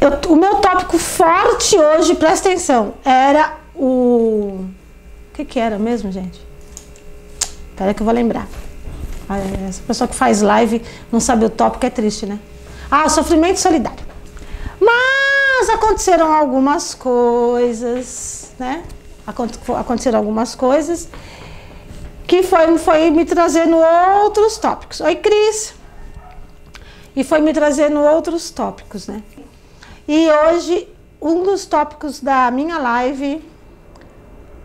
Eu, 0.00 0.32
o 0.32 0.36
meu 0.36 0.56
tópico 0.56 0.98
forte 0.98 1.76
hoje, 1.78 2.14
presta 2.14 2.48
atenção, 2.48 2.94
era 3.04 3.56
o. 3.74 4.66
O 5.30 5.34
que, 5.34 5.44
que 5.44 5.58
era 5.58 5.78
mesmo, 5.78 6.10
gente? 6.10 6.40
Espera 7.70 7.92
que 7.92 8.00
eu 8.00 8.04
vou 8.04 8.14
lembrar. 8.14 8.46
Essa 9.68 9.82
pessoa 9.82 10.08
que 10.08 10.14
faz 10.14 10.40
live 10.40 10.80
não 11.10 11.20
sabe 11.20 11.44
o 11.44 11.50
tópico, 11.50 11.84
é 11.84 11.90
triste, 11.90 12.24
né? 12.26 12.38
Ah, 12.90 13.08
sofrimento 13.08 13.58
solidário. 13.58 14.04
Mas 14.80 15.68
aconteceram 15.68 16.32
algumas 16.32 16.94
coisas, 16.94 18.52
né? 18.58 18.84
Aconteceram 19.26 20.18
algumas 20.18 20.54
coisas 20.54 21.08
que 22.26 22.42
foi, 22.42 22.78
foi 22.78 23.10
me 23.10 23.24
trazendo 23.24 23.76
outros 23.76 24.58
tópicos. 24.58 25.00
Oi, 25.00 25.16
Cris. 25.16 25.74
E 27.14 27.24
foi 27.24 27.40
me 27.40 27.52
trazendo 27.52 27.98
outros 27.98 28.50
tópicos, 28.50 29.08
né? 29.08 29.22
E 30.08 30.30
hoje, 30.30 30.88
um 31.20 31.42
dos 31.42 31.66
tópicos 31.66 32.20
da 32.20 32.48
minha 32.52 32.78
live 32.78 33.42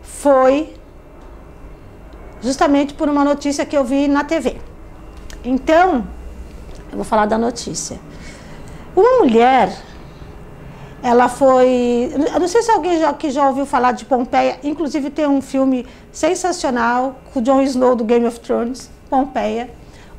foi 0.02 0.72
justamente 2.40 2.94
por 2.94 3.08
uma 3.08 3.24
notícia 3.24 3.66
que 3.66 3.76
eu 3.76 3.84
vi 3.84 4.06
na 4.06 4.22
TV. 4.22 4.58
Então, 5.44 6.06
eu 6.90 6.96
vou 6.96 7.04
falar 7.04 7.26
da 7.26 7.36
notícia. 7.36 7.98
Uma 8.94 9.18
mulher, 9.18 9.76
ela 11.02 11.28
foi. 11.28 12.12
Eu 12.32 12.38
não 12.38 12.46
sei 12.46 12.62
se 12.62 12.70
alguém 12.70 13.00
já, 13.00 13.12
que 13.12 13.28
já 13.28 13.48
ouviu 13.48 13.66
falar 13.66 13.92
de 13.92 14.04
Pompeia, 14.04 14.60
inclusive 14.62 15.10
tem 15.10 15.26
um 15.26 15.42
filme 15.42 15.84
sensacional 16.12 17.16
com 17.32 17.40
o 17.40 17.42
Jon 17.42 17.62
Snow 17.62 17.96
do 17.96 18.04
Game 18.04 18.24
of 18.26 18.38
Thrones, 18.38 18.88
Pompeia, 19.10 19.70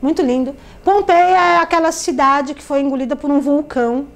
muito 0.02 0.22
lindo. 0.22 0.54
Pompeia 0.84 1.38
é 1.38 1.58
aquela 1.60 1.94
cidade 1.94 2.54
que 2.54 2.62
foi 2.62 2.82
engolida 2.82 3.16
por 3.16 3.32
um 3.32 3.40
vulcão 3.40 4.08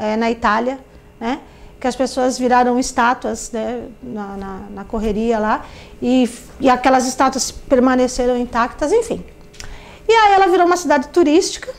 é, 0.00 0.16
na 0.16 0.30
Itália, 0.30 0.78
né? 1.20 1.40
que 1.80 1.86
as 1.86 1.96
pessoas 1.96 2.38
viraram 2.38 2.78
estátuas 2.78 3.50
né, 3.52 3.88
na, 4.02 4.36
na, 4.36 4.58
na, 4.70 4.84
correria 4.84 5.38
lá 5.38 5.64
e, 6.00 6.28
e 6.60 6.68
aquelas 6.68 7.06
estátuas 7.06 7.50
permaneceram 7.50 8.36
intactas, 8.36 8.92
enfim. 8.92 9.24
E 10.06 10.12
aí 10.12 10.32
ela 10.34 10.46
virou 10.46 10.66
uma 10.66 10.76
cidade 10.76 11.08
turística. 11.08 11.72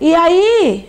E 0.00 0.14
aí 0.14 0.88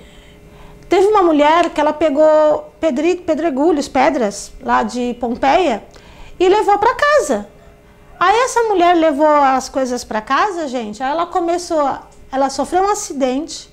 teve 0.87 1.07
uma 1.07 1.21
mulher 1.21 1.69
que 1.71 1.81
ela 1.81 1.91
pegou 1.91 2.73
pedregulhos, 2.79 3.87
pedras 3.89 4.53
lá 4.61 4.83
de 4.83 5.13
Pompeia 5.19 5.83
e 6.39 6.47
levou 6.47 6.77
para 6.77 6.95
casa. 6.95 7.47
Aí 8.19 8.37
essa 8.37 8.63
mulher 8.63 8.95
levou 8.95 9.27
as 9.27 9.67
coisas 9.67 10.03
para 10.03 10.21
casa, 10.21 10.67
gente. 10.67 11.03
Aí 11.03 11.11
ela 11.11 11.25
começou, 11.25 11.97
ela 12.31 12.49
sofreu 12.49 12.83
um 12.83 12.89
acidente 12.89 13.72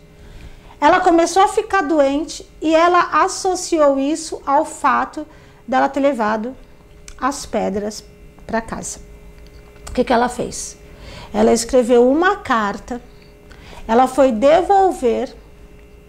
ela 0.81 1.01
começou 1.01 1.43
a 1.43 1.49
ficar 1.49 1.83
doente 1.83 2.49
e 2.61 2.75
ela 2.75 3.23
associou 3.23 3.99
isso 3.99 4.41
ao 4.47 4.65
fato 4.65 5.27
dela 5.69 5.89
ter 5.89 6.01
levado 6.01 6.57
as 7.19 7.45
pedras 7.45 8.03
para 8.47 8.61
casa. 8.61 9.01
O 9.89 9.93
que, 9.93 10.03
que 10.03 10.13
ela 10.13 10.29
fez? 10.29 10.79
Ela 11.35 11.53
escreveu 11.53 12.09
uma 12.11 12.37
carta, 12.37 13.01
ela 13.87 14.07
foi 14.07 14.33
devolver 14.33 15.35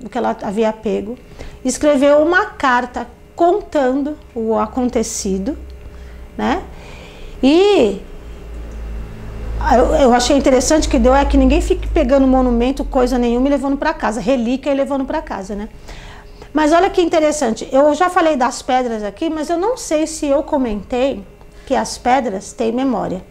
o 0.03 0.09
que 0.09 0.17
ela 0.17 0.35
havia 0.41 0.71
pego, 0.71 1.17
escreveu 1.63 2.19
uma 2.19 2.45
carta 2.47 3.07
contando 3.35 4.17
o 4.33 4.57
acontecido, 4.57 5.57
né? 6.37 6.63
E 7.43 8.01
eu, 9.75 9.95
eu, 9.95 10.13
achei 10.13 10.37
interessante 10.37 10.87
que 10.87 10.97
deu 10.97 11.13
é 11.13 11.25
que 11.25 11.37
ninguém 11.37 11.61
fique 11.61 11.87
pegando 11.87 12.27
monumento, 12.27 12.83
coisa 12.83 13.17
nenhuma 13.17 13.47
e 13.47 13.49
levando 13.49 13.77
para 13.77 13.93
casa, 13.93 14.21
relíquia 14.21 14.71
e 14.71 14.73
levando 14.73 15.05
para 15.05 15.21
casa, 15.21 15.55
né? 15.55 15.69
Mas 16.53 16.73
olha 16.73 16.89
que 16.89 17.01
interessante, 17.01 17.67
eu 17.71 17.93
já 17.93 18.09
falei 18.09 18.35
das 18.35 18.61
pedras 18.61 19.03
aqui, 19.03 19.29
mas 19.29 19.49
eu 19.49 19.57
não 19.57 19.77
sei 19.77 20.05
se 20.05 20.25
eu 20.25 20.43
comentei 20.43 21.23
que 21.65 21.75
as 21.75 21.97
pedras 21.97 22.51
têm 22.51 22.71
memória. 22.71 23.23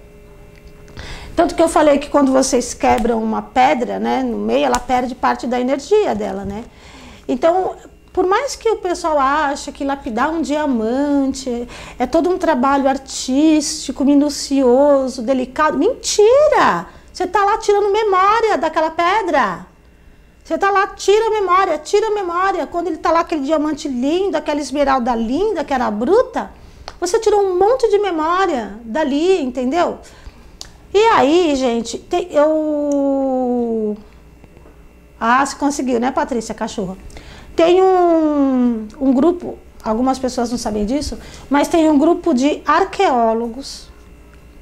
Tanto 1.36 1.54
que 1.54 1.62
eu 1.62 1.68
falei 1.68 1.98
que 1.98 2.08
quando 2.08 2.32
vocês 2.32 2.74
quebram 2.74 3.22
uma 3.22 3.42
pedra, 3.42 3.98
né, 3.98 4.22
no 4.22 4.38
meio, 4.38 4.66
ela 4.66 4.78
perde 4.78 5.14
parte 5.14 5.46
da 5.46 5.60
energia 5.60 6.14
dela, 6.14 6.44
né? 6.44 6.64
Então, 7.28 7.76
por 8.12 8.26
mais 8.26 8.56
que 8.56 8.68
o 8.68 8.76
pessoal 8.76 9.18
ache 9.18 9.70
que 9.70 9.84
lapidar 9.84 10.30
um 10.30 10.42
diamante 10.42 11.68
é 11.98 12.06
todo 12.06 12.28
um 12.28 12.38
trabalho 12.38 12.88
artístico, 12.88 14.04
minucioso, 14.04 15.22
delicado, 15.22 15.78
mentira! 15.78 16.86
Você 17.12 17.24
está 17.24 17.44
lá 17.44 17.58
tirando 17.58 17.92
memória 17.92 18.58
daquela 18.58 18.90
pedra. 18.90 19.66
Você 20.42 20.54
está 20.54 20.70
lá, 20.70 20.88
tira 20.88 21.28
a 21.28 21.30
memória, 21.30 21.78
tira 21.78 22.08
a 22.08 22.10
memória. 22.10 22.66
Quando 22.66 22.88
ele 22.88 22.96
está 22.96 23.12
lá, 23.12 23.20
aquele 23.20 23.42
diamante 23.42 23.86
lindo, 23.86 24.36
aquela 24.36 24.60
esmeralda 24.60 25.14
linda, 25.14 25.62
que 25.62 25.72
era 25.72 25.88
bruta, 25.90 26.50
você 26.98 27.20
tirou 27.20 27.40
um 27.40 27.56
monte 27.56 27.88
de 27.88 27.98
memória 28.00 28.76
dali, 28.84 29.40
entendeu? 29.40 29.98
E 30.92 30.98
aí, 30.98 31.54
gente, 31.54 31.98
tem, 31.98 32.26
eu. 32.32 33.96
Ah, 35.20 35.46
se 35.46 35.54
conseguiu, 35.54 36.00
né, 36.00 36.10
Patrícia, 36.10 36.52
cachorra? 36.52 36.96
Tem 37.60 37.82
um, 37.82 38.88
um 38.98 39.12
grupo, 39.12 39.58
algumas 39.84 40.18
pessoas 40.18 40.50
não 40.50 40.56
sabem 40.56 40.86
disso, 40.86 41.18
mas 41.50 41.68
tem 41.68 41.90
um 41.90 41.98
grupo 41.98 42.32
de 42.32 42.62
arqueólogos 42.64 43.90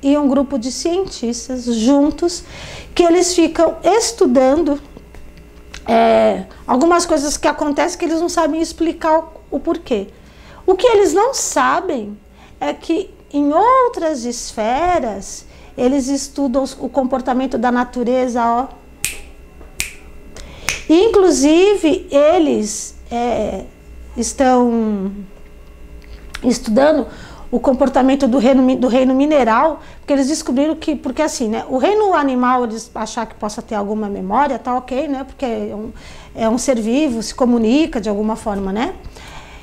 e 0.03 0.19
um 0.19 0.27
grupo 0.27 0.59
de 0.59 0.73
cientistas 0.73 1.67
juntos 1.67 2.43
que 2.97 3.05
eles 3.05 3.37
ficam 3.37 3.77
estudando 3.85 4.81
é, 5.87 6.47
algumas 6.67 7.07
coisas 7.07 7.37
que 7.37 7.47
acontecem 7.47 7.97
que 7.97 8.05
eles 8.05 8.21
não 8.21 8.29
sabem 8.29 8.61
explicar 8.61 9.21
o, 9.21 9.29
o 9.53 9.61
porquê. 9.61 10.09
O 10.67 10.75
que 10.75 10.89
eles 10.89 11.13
não 11.15 11.33
sabem 11.33 12.19
é 12.61 12.75
que 12.75 13.15
em 13.33 13.53
outras 13.53 14.25
esferas 14.25 15.47
eles 15.77 16.09
estudam 16.09 16.65
o 16.81 16.89
comportamento 16.89 17.57
da 17.57 17.71
natureza, 17.71 18.45
ó, 18.45 18.67
Inclusive, 20.88 22.06
eles 22.10 22.97
é, 23.10 23.65
estão 24.16 25.12
estudando 26.43 27.06
o 27.50 27.59
comportamento 27.59 28.28
do 28.28 28.38
reino, 28.38 28.76
do 28.76 28.88
reino 28.88 29.15
mineral, 29.15 29.81
porque 30.00 30.12
eles 30.12 30.28
descobriram 30.28 30.75
que, 30.76 30.94
porque 30.94 31.22
assim, 31.22 31.49
né, 31.49 31.65
o 31.69 31.78
reino 31.78 32.15
animal, 32.15 32.65
eles 32.65 32.91
achar 32.94 33.26
que 33.26 33.34
possa 33.34 33.62
ter 33.62 33.75
alguma 33.75 34.09
memória, 34.09 34.59
tá 34.59 34.76
ok, 34.76 35.09
né, 35.09 35.25
porque 35.25 35.47
é 35.47 35.75
um, 35.75 35.93
é 36.34 36.49
um 36.49 36.59
ser 36.59 36.78
vivo, 36.78 37.22
se 37.22 37.34
comunica 37.34 38.00
de 38.00 38.09
alguma 38.09 38.37
forma, 38.37 38.70
né, 38.70 38.94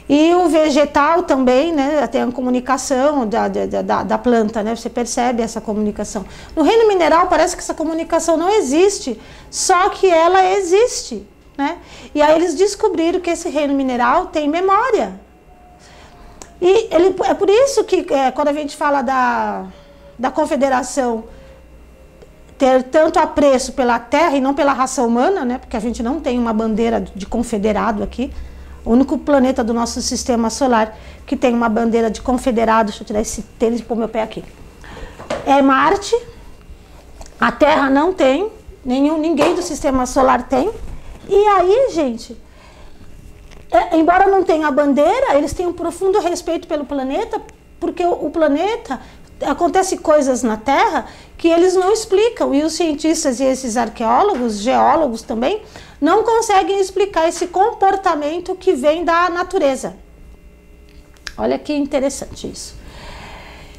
e 0.07 0.35
o 0.35 0.47
vegetal 0.47 1.23
também, 1.23 1.73
né, 1.73 2.05
tem 2.07 2.21
a 2.21 2.31
comunicação 2.31 3.27
da, 3.27 3.47
da, 3.47 4.03
da, 4.03 4.17
planta, 4.17 4.61
né, 4.61 4.75
você 4.75 4.89
percebe 4.89 5.41
essa 5.41 5.59
comunicação. 5.59 6.25
No 6.55 6.61
reino 6.61 6.87
mineral 6.87 7.27
parece 7.27 7.55
que 7.55 7.61
essa 7.63 7.73
comunicação 7.73 8.37
não 8.37 8.49
existe, 8.49 9.19
só 9.49 9.89
que 9.89 10.07
ela 10.07 10.45
existe, 10.51 11.27
né? 11.57 11.77
E 12.13 12.21
aí 12.21 12.35
eles 12.35 12.53
descobriram 12.53 13.19
que 13.19 13.31
esse 13.31 13.49
reino 13.49 13.73
mineral 13.73 14.27
tem 14.27 14.47
memória. 14.47 15.19
E 16.61 16.87
ele, 16.93 17.15
é 17.25 17.33
por 17.33 17.49
isso 17.49 17.83
que 17.83 18.05
é, 18.13 18.31
quando 18.31 18.49
a 18.49 18.53
gente 18.53 18.75
fala 18.75 19.01
da, 19.01 19.65
da 20.19 20.29
confederação 20.29 21.23
ter 22.57 22.83
tanto 22.83 23.19
apreço 23.19 23.73
pela 23.73 23.99
terra 23.99 24.37
e 24.37 24.41
não 24.41 24.53
pela 24.53 24.71
raça 24.71 25.01
humana, 25.03 25.43
né? 25.43 25.57
Porque 25.57 25.75
a 25.75 25.79
gente 25.79 26.01
não 26.01 26.19
tem 26.19 26.39
uma 26.39 26.53
bandeira 26.53 27.01
de 27.01 27.25
confederado 27.25 28.03
aqui. 28.03 28.31
O 28.85 28.91
único 28.91 29.17
planeta 29.17 29.63
do 29.63 29.73
nosso 29.73 30.01
sistema 30.01 30.49
solar 30.49 30.95
que 31.25 31.35
tem 31.35 31.53
uma 31.53 31.67
bandeira 31.67 32.09
de 32.11 32.21
confederado, 32.21 32.89
deixa 32.89 33.01
eu 33.01 33.07
tirar 33.07 33.21
esse 33.21 33.41
tênis 33.41 33.79
e 33.79 33.83
pôr 33.83 33.97
meu 33.97 34.07
pé 34.07 34.21
aqui, 34.21 34.43
é 35.45 35.61
Marte. 35.61 36.15
A 37.39 37.51
Terra 37.51 37.89
não 37.89 38.13
tem, 38.13 38.49
nenhum, 38.85 39.17
ninguém 39.17 39.55
do 39.55 39.61
sistema 39.61 40.05
solar 40.05 40.47
tem. 40.47 40.71
E 41.27 41.35
aí, 41.47 41.89
gente, 41.91 42.37
é, 43.71 43.97
embora 43.97 44.27
não 44.27 44.43
tenha 44.43 44.67
a 44.67 44.71
bandeira, 44.71 45.35
eles 45.35 45.51
têm 45.51 45.65
um 45.65 45.73
profundo 45.73 46.19
respeito 46.19 46.67
pelo 46.67 46.85
planeta, 46.85 47.41
porque 47.79 48.05
o, 48.05 48.27
o 48.27 48.29
planeta 48.29 49.01
acontece 49.41 49.97
coisas 49.97 50.43
na 50.43 50.57
Terra 50.57 51.07
que 51.37 51.47
eles 51.47 51.75
não 51.75 51.91
explicam 51.91 52.53
e 52.53 52.63
os 52.63 52.73
cientistas 52.73 53.39
e 53.39 53.43
esses 53.43 53.75
arqueólogos, 53.75 54.59
geólogos 54.59 55.21
também, 55.23 55.61
não 55.99 56.23
conseguem 56.23 56.79
explicar 56.79 57.27
esse 57.27 57.47
comportamento 57.47 58.55
que 58.55 58.73
vem 58.73 59.03
da 59.03 59.29
natureza. 59.29 59.95
Olha 61.37 61.59
que 61.59 61.73
interessante 61.73 62.47
isso. 62.47 62.75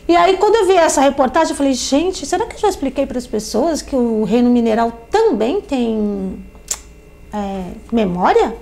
E 0.08 0.14
aí, 0.14 0.36
quando 0.36 0.54
eu 0.54 0.66
vi 0.66 0.76
essa 0.76 1.00
reportagem, 1.00 1.50
eu 1.50 1.56
falei: 1.56 1.72
gente, 1.72 2.24
será 2.26 2.46
que 2.46 2.54
eu 2.54 2.60
já 2.60 2.68
expliquei 2.68 3.06
para 3.06 3.18
as 3.18 3.26
pessoas 3.26 3.82
que 3.82 3.96
o 3.96 4.24
reino 4.24 4.50
mineral 4.50 4.92
também 5.10 5.60
tem 5.60 6.46
é, 7.32 7.72
memória? 7.90 8.56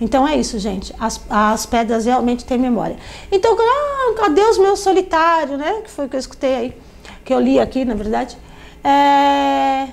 Então 0.00 0.26
é 0.26 0.36
isso, 0.36 0.58
gente. 0.58 0.92
As, 0.98 1.20
as 1.30 1.64
pedras 1.64 2.06
realmente 2.06 2.44
têm 2.44 2.58
memória. 2.58 2.96
Então, 3.30 3.56
ah, 3.58 4.26
adeus 4.26 4.58
meu 4.58 4.76
solitário, 4.76 5.56
né? 5.56 5.82
Que 5.84 5.90
foi 5.90 6.06
o 6.06 6.08
que 6.08 6.16
eu 6.16 6.20
escutei 6.20 6.54
aí, 6.54 6.76
que 7.24 7.32
eu 7.32 7.40
li 7.40 7.60
aqui, 7.60 7.84
na 7.84 7.94
verdade. 7.94 8.36
É, 8.82 9.88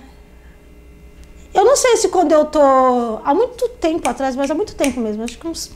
eu 1.53 1.65
não 1.65 1.75
sei 1.75 1.97
se 1.97 2.09
quando 2.09 2.31
eu 2.31 2.45
tô. 2.45 2.59
Há 3.23 3.33
muito 3.33 3.67
tempo 3.69 4.07
atrás, 4.07 4.35
mas 4.35 4.49
há 4.49 4.55
muito 4.55 4.75
tempo 4.75 4.99
mesmo, 4.99 5.23
acho 5.23 5.37
que 5.37 5.47
uns, 5.47 5.71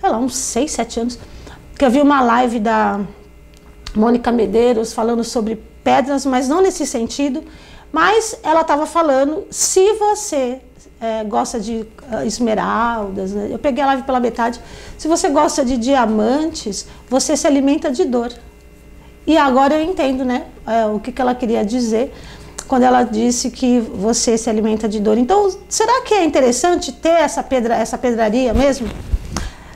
sei 0.00 0.10
lá, 0.10 0.18
uns 0.18 0.36
6, 0.36 0.70
7 0.70 1.00
anos, 1.00 1.18
que 1.76 1.84
eu 1.84 1.90
vi 1.90 2.00
uma 2.00 2.20
live 2.22 2.58
da 2.58 3.00
Mônica 3.94 4.32
Medeiros 4.32 4.92
falando 4.92 5.22
sobre 5.22 5.56
pedras, 5.84 6.24
mas 6.24 6.48
não 6.48 6.62
nesse 6.62 6.86
sentido. 6.86 7.42
Mas 7.92 8.38
ela 8.42 8.60
estava 8.60 8.86
falando, 8.86 9.46
se 9.50 9.94
você 9.94 10.60
é, 11.00 11.24
gosta 11.24 11.58
de 11.60 11.86
uh, 12.12 12.26
esmeraldas, 12.26 13.32
né? 13.32 13.48
eu 13.50 13.58
peguei 13.58 13.82
a 13.82 13.86
live 13.86 14.02
pela 14.02 14.20
metade. 14.20 14.60
Se 14.96 15.08
você 15.08 15.28
gosta 15.28 15.64
de 15.64 15.76
diamantes, 15.76 16.86
você 17.08 17.36
se 17.36 17.46
alimenta 17.46 17.90
de 17.90 18.04
dor. 18.04 18.32
E 19.26 19.36
agora 19.36 19.74
eu 19.74 19.82
entendo, 19.82 20.24
né, 20.24 20.46
é, 20.66 20.86
o 20.86 20.98
que, 20.98 21.12
que 21.12 21.20
ela 21.20 21.34
queria 21.34 21.64
dizer 21.64 22.14
quando 22.68 22.82
ela 22.82 23.02
disse 23.02 23.50
que 23.50 23.80
você 23.80 24.36
se 24.36 24.48
alimenta 24.48 24.86
de 24.86 25.00
dor. 25.00 25.16
Então, 25.16 25.50
será 25.68 26.02
que 26.02 26.12
é 26.12 26.24
interessante 26.24 26.92
ter 26.92 27.08
essa 27.08 27.42
pedra, 27.42 27.74
essa 27.74 27.96
pedraria 27.96 28.52
mesmo? 28.52 28.88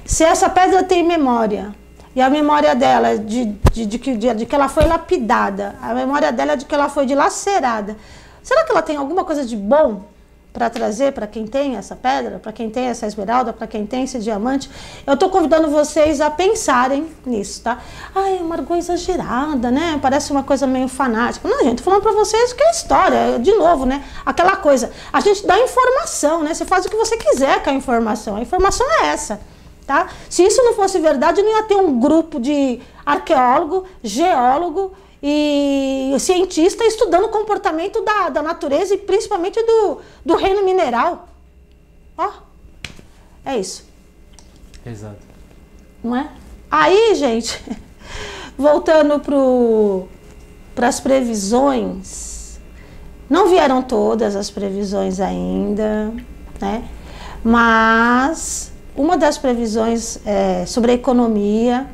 Se 0.05 0.23
essa 0.23 0.49
pedra 0.51 0.85
tem 0.85 1.03
memória, 1.03 1.75
e 2.15 2.21
a 2.21 2.29
memória 2.29 2.75
dela 2.75 3.09
é 3.09 3.17
de, 3.17 3.47
de, 3.73 3.87
de, 3.87 3.99
que, 3.99 4.15
de, 4.15 4.35
de 4.35 4.47
que 4.47 4.55
ela 4.55 4.69
foi 4.69 4.85
lapidada, 4.85 5.75
a 5.81 5.95
memória 5.95 6.31
dela 6.31 6.53
é 6.53 6.57
de 6.57 6.67
que 6.67 6.75
ela 6.75 6.91
foi 6.91 7.07
dilacerada. 7.07 7.97
Será 8.43 8.65
que 8.65 8.71
ela 8.71 8.83
tem 8.83 8.97
alguma 8.97 9.25
coisa 9.25 9.45
de 9.45 9.57
bom 9.57 10.03
para 10.53 10.69
trazer 10.69 11.13
para 11.13 11.27
quem 11.27 11.47
tem 11.47 11.77
essa 11.77 11.97
pedra, 11.97 12.39
para 12.39 12.53
quem 12.53 12.69
tem 12.69 12.85
essa 12.85 13.07
esmeralda, 13.07 13.53
para 13.53 13.67
quem 13.67 13.87
tem 13.87 14.05
esse 14.05 14.19
diamante? 14.19 14.71
Eu 15.07 15.15
estou 15.15 15.31
convidando 15.31 15.69
vocês 15.69 16.21
a 16.21 16.31
pensarem 16.31 17.09
nisso, 17.25 17.63
tá? 17.63 17.79
Ai, 18.15 18.39
é 18.39 18.43
uma 18.43 18.57
argô 18.57 18.77
exagerada, 18.77 19.71
né? 19.71 19.99
Parece 20.03 20.31
uma 20.31 20.43
coisa 20.43 20.67
meio 20.67 20.89
fanática. 20.89 21.49
Não, 21.49 21.65
gente, 21.65 21.83
falando 21.83 22.03
para 22.03 22.13
vocês 22.13 22.53
que 22.53 22.63
é 22.63 22.71
história, 22.71 23.39
de 23.39 23.53
novo, 23.55 23.87
né? 23.87 24.05
Aquela 24.27 24.57
coisa, 24.57 24.91
a 25.13 25.21
gente 25.21 25.47
dá 25.47 25.59
informação, 25.59 26.43
né? 26.43 26.53
Você 26.53 26.67
faz 26.67 26.85
o 26.85 26.91
que 26.91 26.97
você 26.97 27.17
quiser 27.17 27.63
com 27.63 27.71
a 27.71 27.73
informação. 27.73 28.37
A 28.37 28.43
informação 28.43 28.87
é 29.01 29.07
essa. 29.07 29.41
Tá? 29.87 30.09
Se 30.31 30.45
isso 30.45 30.63
não 30.63 30.75
fosse 30.75 31.01
verdade, 31.01 31.43
não 31.43 31.57
ia 31.57 31.63
ter 31.65 31.75
um 31.75 31.99
grupo 31.99 32.39
de 32.39 32.81
arqueólogo, 33.05 33.85
geólogo 34.03 34.93
e 35.23 36.17
cientista 36.19 36.85
estudando 36.85 37.27
o 37.27 37.29
comportamento 37.29 38.03
da, 38.03 38.29
da 38.29 38.43
natureza 38.43 38.95
e 38.95 38.99
principalmente 38.99 39.63
do, 39.63 40.01
do 40.27 40.37
reino 40.37 40.65
mineral. 40.65 41.29
Ó, 42.19 42.31
é 43.45 43.57
isso. 43.57 43.87
Exato. 44.85 45.21
Não 46.03 46.17
é? 46.17 46.29
Aí, 46.69 47.15
gente, 47.15 47.63
voltando 48.59 49.21
para 50.75 50.89
as 50.89 50.99
previsões, 50.99 52.59
não 53.31 53.49
vieram 53.49 53.81
todas 53.83 54.35
as 54.35 54.51
previsões 54.51 55.21
ainda, 55.21 56.13
né? 56.61 56.89
Mas 57.45 58.73
uma 58.97 59.17
das 59.17 59.39
previsões 59.39 60.19
é, 60.27 60.67
sobre 60.67 60.93
a 60.93 60.95
economia 60.95 61.89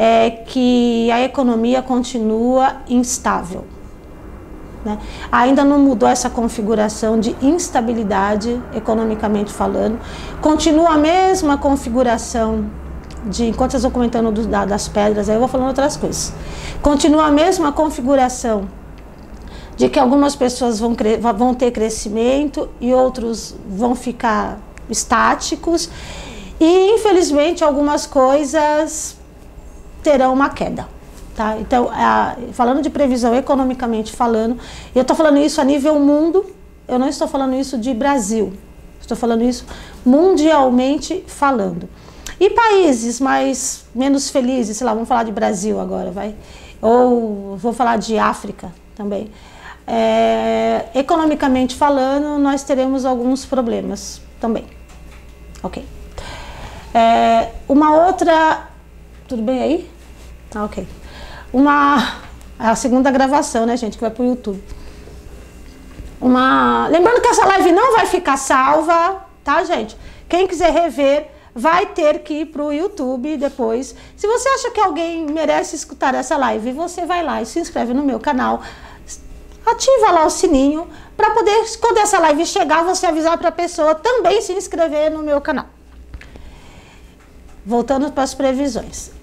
é 0.00 0.30
que 0.30 1.10
a 1.10 1.22
economia 1.22 1.82
continua 1.82 2.76
instável. 2.88 3.64
Né? 4.84 4.96
Ainda 5.32 5.64
não 5.64 5.80
mudou 5.80 6.08
essa 6.08 6.30
configuração 6.30 7.18
de 7.18 7.34
instabilidade, 7.42 8.62
economicamente 8.72 9.52
falando. 9.52 9.98
Continua 10.40 10.90
a 10.90 10.96
mesma 10.96 11.58
configuração 11.58 12.70
de. 13.24 13.46
Enquanto 13.46 13.72
vocês 13.72 13.82
vão 13.82 13.90
comentando 13.90 14.30
do, 14.30 14.46
da, 14.46 14.64
das 14.64 14.86
pedras, 14.86 15.28
aí 15.28 15.34
eu 15.34 15.40
vou 15.40 15.48
falando 15.48 15.68
outras 15.68 15.96
coisas. 15.96 16.32
Continua 16.80 17.26
a 17.26 17.30
mesma 17.32 17.72
configuração 17.72 18.68
de 19.76 19.88
que 19.88 19.98
algumas 19.98 20.36
pessoas 20.36 20.78
vão, 20.78 20.94
vão 21.36 21.54
ter 21.54 21.72
crescimento 21.72 22.68
e 22.80 22.94
outros 22.94 23.56
vão 23.68 23.96
ficar 23.96 24.58
estáticos 24.88 25.90
e 26.60 26.94
infelizmente 26.94 27.62
algumas 27.62 28.06
coisas 28.06 29.17
terão 30.02 30.32
uma 30.32 30.48
queda. 30.50 30.88
Tá? 31.34 31.56
Então, 31.58 31.88
a, 31.92 32.36
falando 32.52 32.82
de 32.82 32.90
previsão 32.90 33.34
economicamente 33.34 34.12
falando, 34.12 34.58
eu 34.94 35.02
estou 35.02 35.16
falando 35.16 35.38
isso 35.38 35.60
a 35.60 35.64
nível 35.64 35.98
mundo, 36.00 36.44
eu 36.88 36.98
não 36.98 37.08
estou 37.08 37.28
falando 37.28 37.54
isso 37.54 37.78
de 37.78 37.94
Brasil, 37.94 38.52
estou 39.00 39.16
falando 39.16 39.42
isso 39.42 39.64
mundialmente 40.04 41.24
falando. 41.26 41.88
E 42.40 42.50
países 42.50 43.20
mais 43.20 43.84
menos 43.94 44.30
felizes, 44.30 44.76
sei 44.76 44.84
lá, 44.84 44.94
vamos 44.94 45.08
falar 45.08 45.24
de 45.24 45.32
Brasil 45.32 45.80
agora, 45.80 46.10
vai? 46.10 46.34
Ou 46.80 47.56
vou 47.56 47.72
falar 47.72 47.98
de 47.98 48.16
África 48.18 48.72
também. 48.96 49.30
É, 49.86 50.86
economicamente 50.94 51.74
falando, 51.74 52.38
nós 52.38 52.62
teremos 52.62 53.04
alguns 53.04 53.44
problemas 53.46 54.20
também. 54.40 54.66
Ok. 55.62 55.84
É, 56.94 57.48
uma 57.68 58.06
outra. 58.06 58.67
Tudo 59.28 59.42
bem 59.42 59.62
aí? 59.62 59.90
Tá, 60.48 60.64
ok. 60.64 60.88
Uma. 61.52 62.16
É 62.58 62.66
a 62.66 62.74
segunda 62.74 63.10
gravação, 63.10 63.66
né, 63.66 63.76
gente, 63.76 63.98
que 63.98 64.00
vai 64.00 64.10
pro 64.10 64.24
YouTube. 64.24 64.62
Uma. 66.18 66.88
Lembrando 66.88 67.20
que 67.20 67.28
essa 67.28 67.44
live 67.44 67.70
não 67.70 67.94
vai 67.94 68.06
ficar 68.06 68.38
salva, 68.38 69.22
tá, 69.44 69.62
gente? 69.64 69.94
Quem 70.28 70.46
quiser 70.46 70.72
rever 70.72 71.28
vai 71.54 71.86
ter 71.86 72.20
que 72.20 72.40
ir 72.40 72.46
pro 72.46 72.72
YouTube 72.72 73.36
depois. 73.36 73.94
Se 74.16 74.26
você 74.26 74.48
acha 74.48 74.70
que 74.70 74.80
alguém 74.80 75.26
merece 75.26 75.76
escutar 75.76 76.14
essa 76.14 76.36
live, 76.38 76.72
você 76.72 77.04
vai 77.04 77.22
lá 77.22 77.42
e 77.42 77.46
se 77.46 77.60
inscreve 77.60 77.92
no 77.92 78.02
meu 78.02 78.18
canal. 78.18 78.62
Ativa 79.66 80.10
lá 80.10 80.24
o 80.24 80.30
sininho 80.30 80.88
para 81.14 81.32
poder, 81.32 81.64
quando 81.78 81.98
essa 81.98 82.18
live 82.18 82.46
chegar, 82.46 82.82
você 82.82 83.04
avisar 83.04 83.36
para 83.36 83.50
a 83.50 83.52
pessoa 83.52 83.94
também 83.94 84.40
se 84.40 84.54
inscrever 84.54 85.10
no 85.10 85.22
meu 85.22 85.38
canal. 85.42 85.66
Voltando 87.66 88.10
para 88.10 88.22
as 88.22 88.32
previsões. 88.32 89.17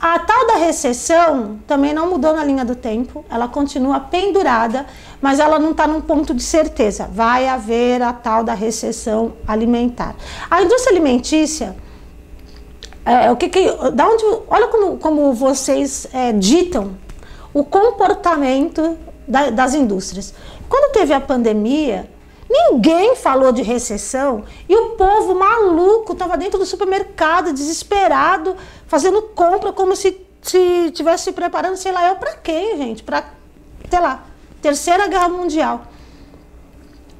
A 0.00 0.18
tal 0.18 0.46
da 0.46 0.56
recessão 0.56 1.58
também 1.66 1.94
não 1.94 2.10
mudou 2.10 2.34
na 2.34 2.44
linha 2.44 2.64
do 2.64 2.74
tempo, 2.74 3.24
ela 3.30 3.48
continua 3.48 3.98
pendurada, 3.98 4.86
mas 5.22 5.40
ela 5.40 5.58
não 5.58 5.70
está 5.70 5.86
num 5.86 6.02
ponto 6.02 6.34
de 6.34 6.42
certeza. 6.42 7.08
Vai 7.10 7.48
haver 7.48 8.02
a 8.02 8.12
tal 8.12 8.44
da 8.44 8.52
recessão 8.52 9.32
alimentar. 9.46 10.14
A 10.50 10.62
indústria 10.62 10.92
alimentícia, 10.92 11.74
é, 13.04 13.30
o 13.30 13.36
que, 13.36 13.48
que 13.48 13.72
da 13.92 14.06
onde, 14.06 14.24
olha 14.48 14.68
como, 14.68 14.98
como 14.98 15.32
vocês 15.32 16.06
é, 16.12 16.32
ditam 16.32 16.96
o 17.54 17.64
comportamento 17.64 18.98
da, 19.26 19.48
das 19.48 19.74
indústrias. 19.74 20.34
Quando 20.68 20.92
teve 20.92 21.14
a 21.14 21.20
pandemia, 21.20 22.06
ninguém 22.70 23.16
falou 23.16 23.52
de 23.52 23.62
recessão 23.62 24.44
e 24.68 24.74
o 24.74 24.90
povo 24.90 25.34
maluco 25.34 26.12
estava 26.12 26.36
dentro 26.36 26.58
do 26.58 26.66
supermercado, 26.66 27.52
desesperado, 27.52 28.56
fazendo 28.86 29.22
compra 29.22 29.72
como 29.72 29.94
se 29.94 30.24
se 30.42 30.92
tivesse 30.92 31.24
se 31.24 31.32
preparando, 31.32 31.76
sei 31.76 31.90
lá, 31.90 32.06
eu 32.06 32.14
para 32.16 32.34
quê, 32.34 32.76
gente? 32.76 33.02
Para, 33.02 33.24
sei 33.90 34.00
lá, 34.00 34.24
Terceira 34.62 35.08
Guerra 35.08 35.28
Mundial. 35.28 35.82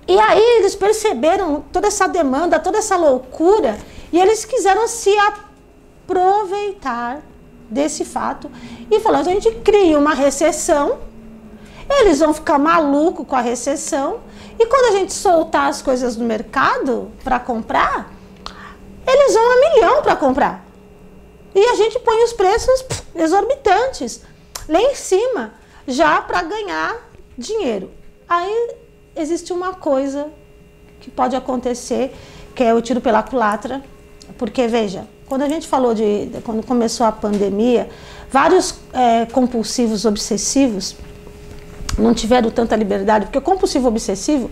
E 0.07 0.17
aí 0.17 0.59
eles 0.59 0.77
perceberam 0.77 1.65
toda 1.73 1.89
essa 1.89 2.07
demanda, 2.07 2.61
toda 2.61 2.79
essa 2.79 2.97
loucura, 2.97 3.77
e 4.13 4.21
eles 4.21 4.45
quiseram 4.45 4.87
se 4.87 5.13
aproveitar 6.07 7.21
desse 7.69 8.05
fato 8.05 8.49
e 8.89 9.01
falaram: 9.01 9.29
a 9.29 9.35
gente 9.35 9.51
cria 9.57 9.99
uma 9.99 10.15
recessão 10.15 11.01
eles 11.89 12.19
vão 12.19 12.35
ficar 12.35 12.59
maluco 12.59 13.25
com 13.25 13.37
a 13.37 13.41
recessão 13.41 14.21
e 14.59 14.67
quando 14.67 14.95
a 14.95 14.99
gente 14.99 15.13
soltar 15.13 15.69
as 15.69 15.83
coisas 15.83 16.17
no 16.17 16.25
mercado 16.25 17.11
para 17.23 17.39
comprar, 17.39 18.11
eles 19.07 19.35
vão 19.35 19.53
a 19.53 19.57
milhão 19.57 20.03
para 20.03 20.17
comprar. 20.17 20.67
E 21.55 21.61
a 21.61 21.75
gente 21.75 21.99
põe 22.01 22.23
os 22.25 22.33
preços 22.33 22.85
exorbitantes 23.15 24.21
lá 24.69 24.81
em 24.81 24.95
cima, 24.95 25.55
já 25.87 26.21
para 26.21 26.43
ganhar 26.43 26.97
dinheiro. 27.37 27.91
Aí 28.29 28.75
existe 29.15 29.53
uma 29.53 29.73
coisa 29.75 30.29
que 31.01 31.11
pode 31.11 31.37
acontecer, 31.37 32.15
que 32.55 32.63
é 32.63 32.75
o 32.75 32.83
tiro 32.83 33.01
pela 33.01 33.23
culatra, 33.23 33.83
porque 34.37 34.67
veja, 34.67 35.07
quando 35.27 35.43
a 35.43 35.49
gente 35.49 35.67
falou 35.67 35.95
de, 35.95 36.31
quando 36.45 36.65
começou 36.65 37.07
a 37.07 37.13
pandemia, 37.13 37.89
vários 38.31 38.75
é, 38.93 39.27
compulsivos 39.27 40.05
obsessivos 40.05 40.97
não 41.99 42.15
tiveram 42.15 42.51
tanta 42.51 42.77
liberdade, 42.77 43.27
porque 43.27 43.39
o 43.39 43.43
compulsivo 43.43 43.89
obsessivo, 43.89 44.51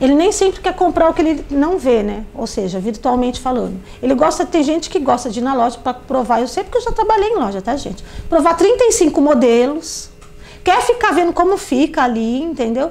ele 0.00 0.14
nem 0.14 0.32
sempre 0.32 0.60
quer 0.60 0.74
comprar 0.74 1.10
o 1.10 1.14
que 1.14 1.20
ele 1.20 1.44
não 1.50 1.78
vê, 1.78 2.02
né? 2.02 2.24
Ou 2.34 2.46
seja, 2.46 2.80
virtualmente 2.80 3.38
falando. 3.38 3.78
Ele 4.02 4.14
gosta, 4.14 4.46
tem 4.46 4.62
gente 4.62 4.88
que 4.88 4.98
gosta 4.98 5.28
de 5.28 5.40
ir 5.40 5.42
na 5.42 5.54
loja 5.54 5.78
para 5.78 5.92
provar, 5.92 6.40
eu 6.40 6.48
sei 6.48 6.64
porque 6.64 6.78
eu 6.78 6.82
já 6.82 6.92
trabalhei 6.92 7.28
em 7.28 7.36
loja, 7.36 7.60
tá, 7.60 7.76
gente? 7.76 8.02
Provar 8.28 8.56
35 8.56 9.20
modelos, 9.20 10.08
quer 10.64 10.80
ficar 10.80 11.12
vendo 11.12 11.32
como 11.32 11.58
fica 11.58 12.02
ali, 12.02 12.42
entendeu? 12.42 12.90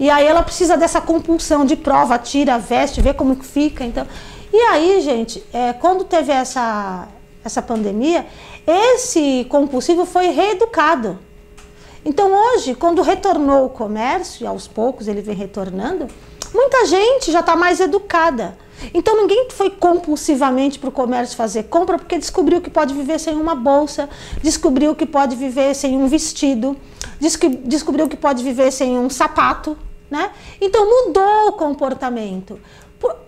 E 0.00 0.10
aí 0.10 0.26
ela 0.26 0.42
precisa 0.42 0.76
dessa 0.76 1.00
compulsão 1.00 1.64
de 1.64 1.76
prova, 1.76 2.18
tira, 2.18 2.58
veste, 2.58 3.00
vê 3.00 3.12
como 3.14 3.36
fica, 3.36 3.84
então. 3.84 4.06
E 4.52 4.56
aí, 4.56 5.00
gente, 5.00 5.44
é, 5.52 5.72
quando 5.72 6.04
teve 6.04 6.32
essa, 6.32 7.08
essa 7.44 7.60
pandemia, 7.60 8.26
esse 8.66 9.46
compulsivo 9.48 10.04
foi 10.04 10.28
reeducado. 10.28 11.18
Então 12.08 12.32
hoje, 12.32 12.74
quando 12.74 13.02
retornou 13.02 13.66
o 13.66 13.68
comércio, 13.68 14.44
e 14.44 14.46
aos 14.46 14.66
poucos 14.66 15.08
ele 15.08 15.20
vem 15.20 15.36
retornando, 15.36 16.08
Muita 16.52 16.86
gente 16.86 17.30
já 17.30 17.40
está 17.40 17.54
mais 17.54 17.78
educada. 17.80 18.56
Então 18.94 19.16
ninguém 19.16 19.48
foi 19.50 19.70
compulsivamente 19.70 20.78
para 20.78 20.88
o 20.88 20.92
comércio 20.92 21.36
fazer 21.36 21.64
compra 21.64 21.98
porque 21.98 22.16
descobriu 22.16 22.60
que 22.60 22.70
pode 22.70 22.94
viver 22.94 23.18
sem 23.18 23.34
uma 23.34 23.54
bolsa, 23.54 24.08
descobriu 24.40 24.94
que 24.94 25.04
pode 25.04 25.34
viver 25.34 25.74
sem 25.74 25.96
um 25.96 26.06
vestido, 26.06 26.76
descobriu 27.64 28.08
que 28.08 28.16
pode 28.16 28.42
viver 28.42 28.70
sem 28.70 28.96
um 28.98 29.10
sapato, 29.10 29.76
né? 30.10 30.30
Então 30.60 31.06
mudou 31.06 31.48
o 31.48 31.52
comportamento. 31.52 32.58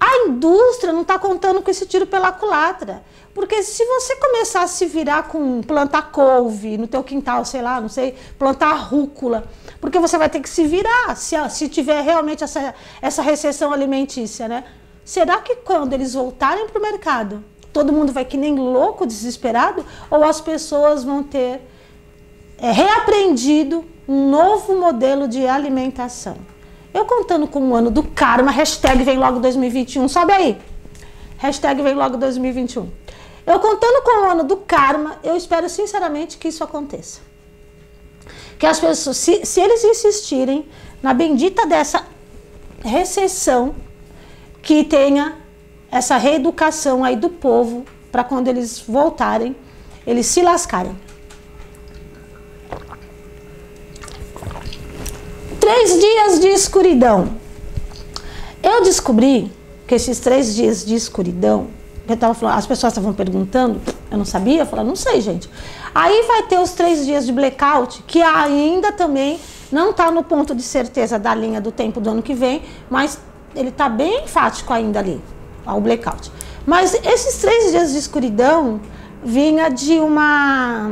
A 0.01 0.29
indústria 0.29 0.93
não 0.93 1.03
está 1.03 1.19
contando 1.19 1.63
com 1.63 1.71
esse 1.71 1.87
tiro 1.87 2.07
pela 2.07 2.33
culatra. 2.33 3.03
Porque 3.35 3.63
se 3.63 3.85
você 3.85 4.17
começar 4.17 4.63
a 4.63 4.67
se 4.67 4.87
virar 4.87 5.29
com 5.29 5.63
plantar 5.63 6.11
couve 6.11 6.77
no 6.77 6.89
teu 6.89 7.03
quintal, 7.03 7.45
sei 7.45 7.63
lá, 7.63 7.81
não 7.81 7.89
sei, 7.89 8.17
plantar 8.39 8.73
rúcula, 8.75 9.45
porque 9.81 9.99
você 10.01 10.19
vai 10.19 10.29
ter 10.29 10.41
que 10.41 10.49
se 10.49 10.67
virar 10.67 11.17
se, 11.17 11.37
se 11.51 11.69
tiver 11.69 12.03
realmente 12.03 12.43
essa, 12.43 12.75
essa 13.01 13.23
recessão 13.23 13.73
alimentícia, 13.73 14.49
né? 14.49 14.65
Será 15.05 15.39
que 15.39 15.57
quando 15.57 15.93
eles 15.93 16.15
voltarem 16.15 16.67
para 16.67 16.79
o 16.79 16.83
mercado, 16.83 17.45
todo 17.73 17.93
mundo 17.93 18.13
vai 18.13 18.25
que 18.25 18.37
nem 18.37 18.57
louco, 18.57 19.07
desesperado? 19.07 19.85
Ou 20.11 20.25
as 20.25 20.41
pessoas 20.41 21.05
vão 21.05 21.23
ter 21.23 21.61
é, 22.59 22.71
reaprendido 22.71 23.85
um 24.09 24.29
novo 24.29 24.77
modelo 24.77 25.29
de 25.29 25.47
alimentação? 25.47 26.37
Eu 26.93 27.05
contando 27.05 27.47
com 27.47 27.61
o 27.71 27.75
ano 27.75 27.91
do 27.91 28.03
karma, 28.03 28.51
hashtag 28.51 29.05
vem 29.05 29.17
logo 29.17 29.39
2021, 29.39 30.09
sobe 30.09 30.33
aí. 30.33 30.59
Hashtag 31.39 31.81
vem 31.81 31.95
logo 31.95 32.17
2021. 32.17 32.91
Eu 33.51 33.59
contando 33.59 34.01
com 34.05 34.21
o 34.21 34.31
ano 34.31 34.45
do 34.45 34.59
karma, 34.59 35.19
eu 35.25 35.37
espero 35.37 35.69
sinceramente 35.69 36.39
que 36.39 36.47
isso 36.47 36.63
aconteça. 36.63 37.19
Que 38.57 38.65
as 38.65 38.79
pessoas, 38.79 39.17
se, 39.17 39.45
se 39.45 39.61
eles 39.61 39.83
insistirem 39.83 40.69
na 41.03 41.13
bendita 41.13 41.67
dessa 41.67 42.07
recessão, 42.79 43.75
que 44.63 44.85
tenha 44.85 45.37
essa 45.91 46.17
reeducação 46.17 47.03
aí 47.03 47.17
do 47.17 47.29
povo 47.29 47.85
para 48.13 48.23
quando 48.23 48.47
eles 48.47 48.79
voltarem, 48.79 49.57
eles 50.07 50.27
se 50.27 50.43
lascarem. 50.43 50.97
Três 55.59 55.99
dias 55.99 56.39
de 56.39 56.49
escuridão. 56.51 57.35
Eu 58.63 58.85
descobri 58.85 59.51
que 59.89 59.97
esses 59.97 60.21
três 60.21 60.55
dias 60.55 60.85
de 60.85 60.95
escuridão, 60.95 61.80
eu 62.13 62.17
tava 62.17 62.35
falando, 62.35 62.57
as 62.57 62.67
pessoas 62.67 62.93
estavam 62.93 63.13
perguntando, 63.13 63.81
eu 64.11 64.19
não 64.19 64.25
sabia, 64.25 64.61
eu 64.61 64.67
falei, 64.67 64.85
não 64.85 64.97
sei, 64.97 65.21
gente. 65.21 65.49
Aí 65.95 66.23
vai 66.27 66.45
ter 66.45 66.59
os 66.59 66.73
três 66.73 67.05
dias 67.05 67.27
de 67.27 67.33
blackout, 67.33 68.03
que 68.07 68.23
ainda 68.23 68.93
também 68.93 69.39
não 69.71 69.91
está 69.91 70.11
no 70.11 70.23
ponto 70.23 70.55
de 70.55 70.63
certeza 70.63 71.19
da 71.19 71.35
linha 71.35 71.61
do 71.61 71.71
tempo 71.71 72.01
do 72.01 72.11
ano 72.11 72.23
que 72.23 72.35
vem, 72.35 72.63
mas 72.89 73.19
ele 73.55 73.69
está 73.69 73.89
bem 73.89 74.25
enfático 74.25 74.73
ainda 74.73 74.99
ali, 74.99 75.21
ao 75.65 75.81
blackout. 75.81 76.31
Mas 76.67 76.95
esses 76.95 77.41
três 77.41 77.71
dias 77.71 77.93
de 77.93 77.99
escuridão 77.99 78.81
vinha 79.23 79.69
de 79.69 79.99
uma 79.99 80.91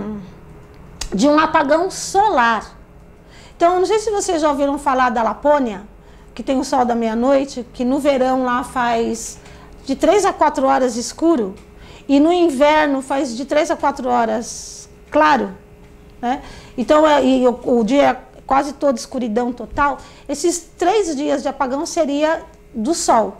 de 1.15 1.27
um 1.27 1.39
apagão 1.39 1.91
solar. 1.91 2.77
Então, 3.57 3.79
não 3.79 3.87
sei 3.87 3.99
se 3.99 4.11
vocês 4.11 4.43
já 4.43 4.51
ouviram 4.51 4.79
falar 4.79 5.11
da 5.11 5.23
Lapônia, 5.23 5.83
que 6.35 6.43
tem 6.43 6.59
o 6.59 6.65
sol 6.65 6.85
da 6.85 6.95
meia-noite, 6.95 7.67
que 7.73 7.85
no 7.85 7.99
verão 7.99 8.45
lá 8.45 8.63
faz 8.63 9.39
de 9.89 9.97
três 9.97 10.27
a 10.27 10.35
quatro 10.35 10.67
horas 10.67 10.97
escuro 10.97 11.55
e 12.07 12.21
no 12.21 12.31
inverno 12.31 13.01
faz 13.01 13.35
de 13.35 13.47
três 13.47 13.71
a 13.71 13.77
quatro 13.77 14.07
horas 14.07 14.87
claro. 15.11 15.55
Né? 16.21 16.43
Então, 16.77 17.09
é, 17.09 17.25
e 17.25 17.49
o, 17.49 17.59
o 17.65 17.83
dia 17.83 18.03
é 18.03 18.17
quase 18.47 18.75
toda 18.75 18.99
escuridão 18.99 19.51
total, 19.51 19.97
esses 20.29 20.59
três 20.77 21.17
dias 21.17 21.41
de 21.41 21.49
apagão 21.49 21.87
seria 21.87 22.43
do 22.75 22.93
Sol. 22.93 23.39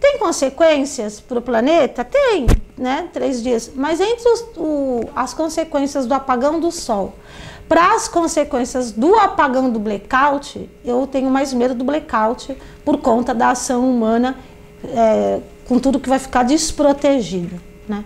Tem 0.00 0.18
consequências 0.18 1.20
para 1.20 1.38
o 1.38 1.42
planeta? 1.42 2.02
Tem, 2.02 2.46
né? 2.76 3.10
Três 3.12 3.42
dias. 3.42 3.70
Mas 3.74 4.00
entre 4.00 4.26
os, 4.26 4.40
o, 4.56 5.00
as 5.14 5.34
consequências 5.34 6.06
do 6.06 6.14
apagão 6.14 6.58
do 6.58 6.70
Sol 6.70 7.12
para 7.68 7.94
as 7.94 8.08
consequências 8.08 8.90
do 8.90 9.14
apagão 9.16 9.68
do 9.68 9.78
blackout, 9.78 10.70
eu 10.82 11.06
tenho 11.06 11.28
mais 11.28 11.52
medo 11.52 11.74
do 11.74 11.84
blackout 11.84 12.56
por 12.86 12.98
conta 12.98 13.34
da 13.34 13.50
ação 13.50 13.90
humana 13.90 14.38
é, 14.84 15.40
com 15.68 15.78
tudo 15.78 16.00
que 16.00 16.08
vai 16.08 16.18
ficar 16.18 16.42
desprotegido, 16.42 17.60
né? 17.88 18.04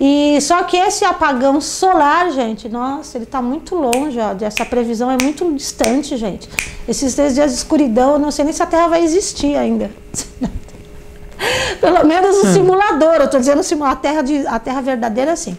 E 0.00 0.40
só 0.40 0.64
que 0.64 0.76
esse 0.76 1.04
apagão 1.04 1.60
solar, 1.60 2.30
gente, 2.32 2.68
nossa, 2.68 3.16
ele 3.16 3.24
está 3.24 3.40
muito 3.40 3.74
longe, 3.74 4.18
ó, 4.18 4.34
essa 4.44 4.64
previsão 4.64 5.10
é 5.10 5.16
muito 5.22 5.50
distante, 5.54 6.16
gente. 6.16 6.48
Esses 6.88 7.14
três 7.14 7.34
dias 7.34 7.52
de 7.52 7.58
escuridão, 7.58 8.14
eu 8.14 8.18
não 8.18 8.30
sei 8.30 8.44
nem 8.44 8.52
se 8.52 8.62
a 8.62 8.66
Terra 8.66 8.88
vai 8.88 9.04
existir 9.04 9.56
ainda. 9.56 9.90
Pelo 11.80 12.04
menos 12.04 12.36
o 12.38 12.46
hum. 12.48 12.52
simulador, 12.52 13.14
eu 13.14 13.24
estou 13.24 13.40
dizendo 13.40 13.84
a 13.84 13.96
terra, 13.96 14.22
de, 14.22 14.46
a 14.46 14.58
terra 14.58 14.80
verdadeira, 14.80 15.34
sim. 15.34 15.56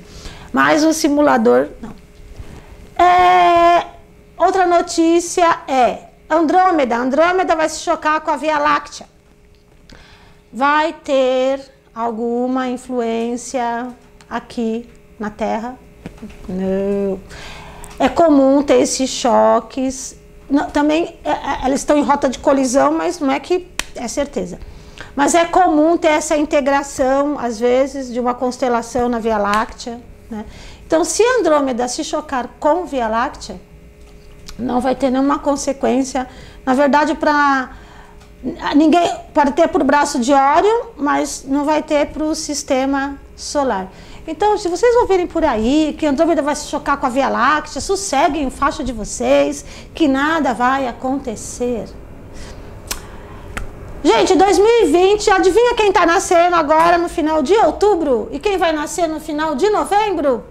Mas 0.52 0.84
o 0.84 0.94
simulador, 0.94 1.70
não. 1.82 1.94
É, 3.06 3.86
outra 4.38 4.66
notícia 4.66 5.60
é 5.68 6.10
Andrômeda. 6.30 6.96
Andrômeda 6.96 7.56
vai 7.56 7.68
se 7.68 7.80
chocar 7.80 8.22
com 8.22 8.32
a 8.32 8.38
Via 8.38 8.58
Láctea. 8.58 9.13
Vai 10.54 10.94
ter 10.94 11.60
alguma 11.96 12.70
influência 12.70 13.88
aqui 14.30 14.88
na 15.20 15.32
Terra. 15.32 15.80
Não. 16.48 17.20
É 17.98 18.08
comum 18.08 18.62
ter 18.62 18.80
esses 18.80 19.10
choques. 19.10 20.16
Não, 20.48 20.70
também 20.70 21.18
é, 21.24 21.32
é, 21.32 21.66
elas 21.66 21.80
estão 21.80 21.98
em 21.98 22.04
rota 22.04 22.30
de 22.30 22.38
colisão, 22.38 22.94
mas 22.94 23.20
não 23.20 23.32
é 23.32 23.40
que 23.40 23.68
é 23.96 24.08
certeza. 24.08 24.60
Mas 25.16 25.34
é 25.34 25.46
comum 25.46 25.98
ter 25.98 26.10
essa 26.10 26.38
integração, 26.38 27.40
às 27.40 27.60
vezes, 27.60 28.12
de 28.12 28.20
uma 28.20 28.36
constelação 28.36 29.10
na 29.10 29.18
Via 29.18 29.38
Láctea. 29.40 30.00
Né? 30.30 30.46
Então, 30.86 31.04
se 31.04 31.24
Andrômeda 31.40 31.88
se 31.88 32.04
chocar 32.04 32.48
com 32.60 32.86
Via 32.86 33.08
Láctea, 33.08 33.60
não 34.58 34.80
vai 34.80 34.96
ter 34.96 35.10
nenhuma 35.10 35.40
consequência. 35.40 36.28
Na 36.66 36.74
verdade, 36.74 37.16
para 37.16 37.72
ninguém 38.76 39.16
pode 39.34 39.54
ter 39.54 39.70
o 39.74 39.84
braço 39.84 40.20
de 40.20 40.34
Órion, 40.34 40.88
mas 40.98 41.46
não 41.48 41.64
vai 41.64 41.82
ter 41.82 42.08
para 42.08 42.24
o 42.24 42.36
sistema 42.36 43.18
solar. 43.36 43.90
Então, 44.28 44.58
se 44.58 44.70
vocês 44.70 44.96
ouvirem 44.98 45.28
por 45.28 45.44
aí 45.44 45.96
que 45.98 46.06
Andrômeda 46.06 46.42
vai 46.42 46.56
se 46.56 46.68
chocar 46.68 46.98
com 46.98 47.06
a 47.06 47.10
Via 47.10 47.30
Láctea, 47.30 47.82
sosseguem 47.82 48.48
o 48.48 48.52
faixa 48.52 48.84
de 48.84 48.94
vocês, 48.94 49.66
que 49.94 50.08
nada 50.08 50.54
vai 50.54 50.88
acontecer. 50.88 51.86
Gente, 54.04 54.36
2020, 54.36 55.32
adivinha 55.32 55.76
quem 55.76 55.88
está 55.88 56.06
nascendo 56.06 56.56
agora 56.56 56.98
no 56.98 57.08
final 57.08 57.42
de 57.42 57.54
outubro? 57.54 58.28
E 58.32 58.40
quem 58.40 58.58
vai 58.58 58.74
nascer 58.74 59.08
no 59.08 59.20
final 59.20 59.56
de 59.56 59.70
novembro? 59.70 60.44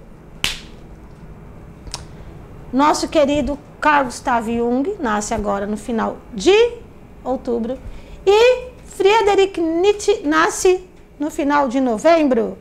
Nosso 2.72 3.08
querido 3.08 3.58
Carl 3.78 4.06
Gustav 4.06 4.48
Jung 4.48 4.96
nasce 4.98 5.34
agora 5.34 5.66
no 5.66 5.76
final 5.76 6.16
de 6.32 6.81
outubro. 7.24 7.78
E 8.26 8.68
Friedrich 8.84 9.60
Nietzsche 9.60 10.22
nasce 10.24 10.84
no 11.18 11.30
final 11.30 11.68
de 11.68 11.80
novembro. 11.80 12.58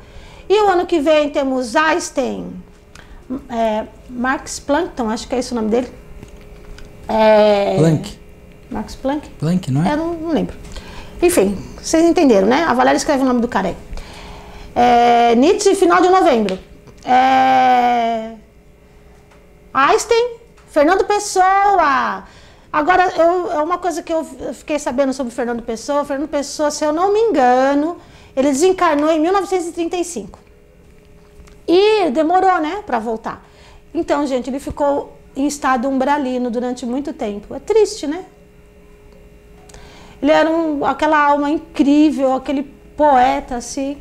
E 0.49 0.61
o 0.61 0.69
ano 0.69 0.85
que 0.85 0.99
vem 0.99 1.29
temos 1.29 1.75
Einstein, 1.75 2.61
é, 3.49 3.85
Max 4.09 4.59
Planck, 4.59 5.01
acho 5.01 5.27
que 5.27 5.35
é 5.35 5.39
esse 5.39 5.51
o 5.51 5.55
nome 5.55 5.69
dele. 5.69 5.87
É, 7.07 7.75
Planck. 7.77 8.19
Max 8.69 8.95
Planck? 8.95 9.29
Planck, 9.31 9.71
não 9.71 9.85
é? 9.85 9.93
Eu 9.93 9.97
não, 9.97 10.13
não, 10.13 10.31
lembro. 10.31 10.55
Enfim, 11.21 11.57
vocês 11.81 12.03
entenderam, 12.03 12.47
né? 12.47 12.63
A 12.67 12.73
Valéria 12.73 12.97
escreve 12.97 13.23
o 13.23 13.25
nome 13.25 13.41
do 13.41 13.47
cara 13.47 13.69
aí. 13.69 13.77
É, 14.75 15.35
Nietzsche, 15.35 15.75
final 15.75 16.01
de 16.01 16.09
novembro. 16.09 16.57
É, 17.03 18.31
Einstein, 19.73 20.35
Fernando 20.69 21.05
Pessoa. 21.05 22.23
Agora, 22.71 23.11
eu, 23.17 23.51
é 23.51 23.61
uma 23.61 23.77
coisa 23.77 24.01
que 24.01 24.13
eu 24.13 24.23
fiquei 24.53 24.79
sabendo 24.79 25.11
sobre 25.11 25.33
Fernando 25.33 25.61
Pessoa. 25.61 26.05
Fernando 26.05 26.29
Pessoa, 26.29 26.71
se 26.71 26.85
eu 26.85 26.93
não 26.93 27.11
me 27.11 27.19
engano, 27.19 27.97
ele 28.35 28.47
desencarnou 28.47 29.11
em 29.11 29.19
1935. 29.19 30.39
E 31.67 32.09
demorou, 32.11 32.59
né, 32.59 32.81
para 32.85 32.97
voltar. 32.97 33.45
Então, 33.93 34.25
gente, 34.25 34.49
ele 34.49 34.59
ficou 34.59 35.17
em 35.35 35.47
estado 35.47 35.87
umbralino 35.89 36.49
durante 36.49 36.85
muito 36.85 37.11
tempo. 37.13 37.53
É 37.53 37.59
triste, 37.59 38.07
né? 38.07 38.25
Ele 40.21 40.31
era 40.31 40.49
um, 40.49 40.85
aquela 40.85 41.17
alma 41.17 41.49
incrível, 41.49 42.33
aquele 42.33 42.63
poeta, 42.95 43.55
assim. 43.55 43.97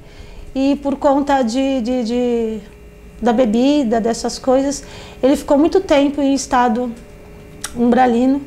E 0.55 0.77
por 0.77 0.97
conta 0.97 1.43
de, 1.43 1.81
de, 1.81 2.05
de, 2.05 2.61
da 3.21 3.33
bebida, 3.33 4.01
dessas 4.01 4.39
coisas, 4.39 4.85
ele 5.23 5.37
ficou 5.37 5.59
muito 5.59 5.81
tempo 5.81 6.21
em 6.21 6.35
estado 6.35 6.93
umbralino. 7.75 8.43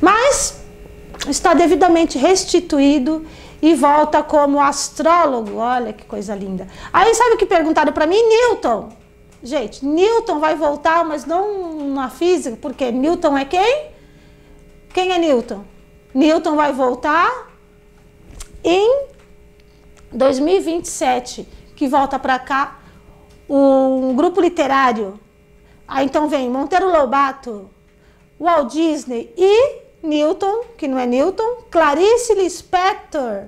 Mas 0.00 0.60
está 1.28 1.54
devidamente 1.54 2.18
restituído 2.18 3.26
e 3.60 3.74
volta 3.74 4.22
como 4.22 4.60
astrólogo. 4.60 5.56
Olha 5.56 5.92
que 5.92 6.04
coisa 6.04 6.34
linda. 6.34 6.68
Aí 6.92 7.14
sabe 7.14 7.34
o 7.34 7.36
que 7.36 7.46
perguntaram 7.46 7.92
para 7.92 8.06
mim? 8.06 8.20
Newton. 8.22 8.90
Gente, 9.42 9.84
Newton 9.84 10.40
vai 10.40 10.56
voltar, 10.56 11.04
mas 11.04 11.24
não 11.24 11.88
na 11.90 12.10
física, 12.10 12.56
porque 12.60 12.90
Newton 12.90 13.36
é 13.36 13.44
quem? 13.44 13.86
Quem 14.92 15.12
é 15.12 15.18
Newton? 15.18 15.64
Newton 16.12 16.56
vai 16.56 16.72
voltar 16.72 17.48
em 18.64 19.06
2027, 20.12 21.46
que 21.76 21.86
volta 21.86 22.18
para 22.18 22.38
cá 22.38 22.80
um 23.48 24.14
grupo 24.14 24.40
literário. 24.40 25.20
Aí 25.86 26.06
então 26.06 26.28
vem 26.28 26.50
Monteiro 26.50 26.90
Lobato, 26.90 27.70
Walt 28.38 28.72
Disney 28.72 29.32
e 29.36 29.87
Newton, 30.02 30.64
que 30.76 30.86
não 30.86 30.98
é 30.98 31.06
Newton, 31.06 31.64
Clarice 31.70 32.34
Lispector. 32.34 33.44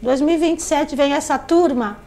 2027 0.00 0.96
vem 0.96 1.12
essa 1.12 1.38
turma. 1.38 1.98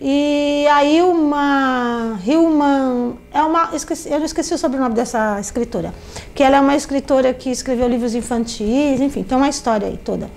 E 0.00 0.66
aí 0.72 1.00
uma 1.00 2.18
Hillman, 2.26 3.16
é 3.32 3.40
uma, 3.42 3.70
esqueci, 3.72 4.10
eu 4.10 4.22
esqueci 4.24 4.52
o 4.52 4.58
sobrenome 4.58 4.96
dessa 4.96 5.38
escritora, 5.38 5.94
que 6.34 6.42
ela 6.42 6.56
é 6.56 6.60
uma 6.60 6.74
escritora 6.74 7.32
que 7.32 7.48
escreveu 7.50 7.86
livros 7.86 8.12
infantis, 8.12 9.00
enfim, 9.00 9.22
tem 9.22 9.38
uma 9.38 9.48
história 9.48 9.86
aí 9.86 9.96
toda. 9.96 10.28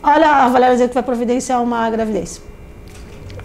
Olha 0.00 0.44
a 0.44 0.48
Valéria 0.48 0.76
dizendo 0.76 0.90
que 0.90 0.94
vai 0.94 1.02
providenciar 1.02 1.60
uma 1.60 1.90
gravidez. 1.90 2.40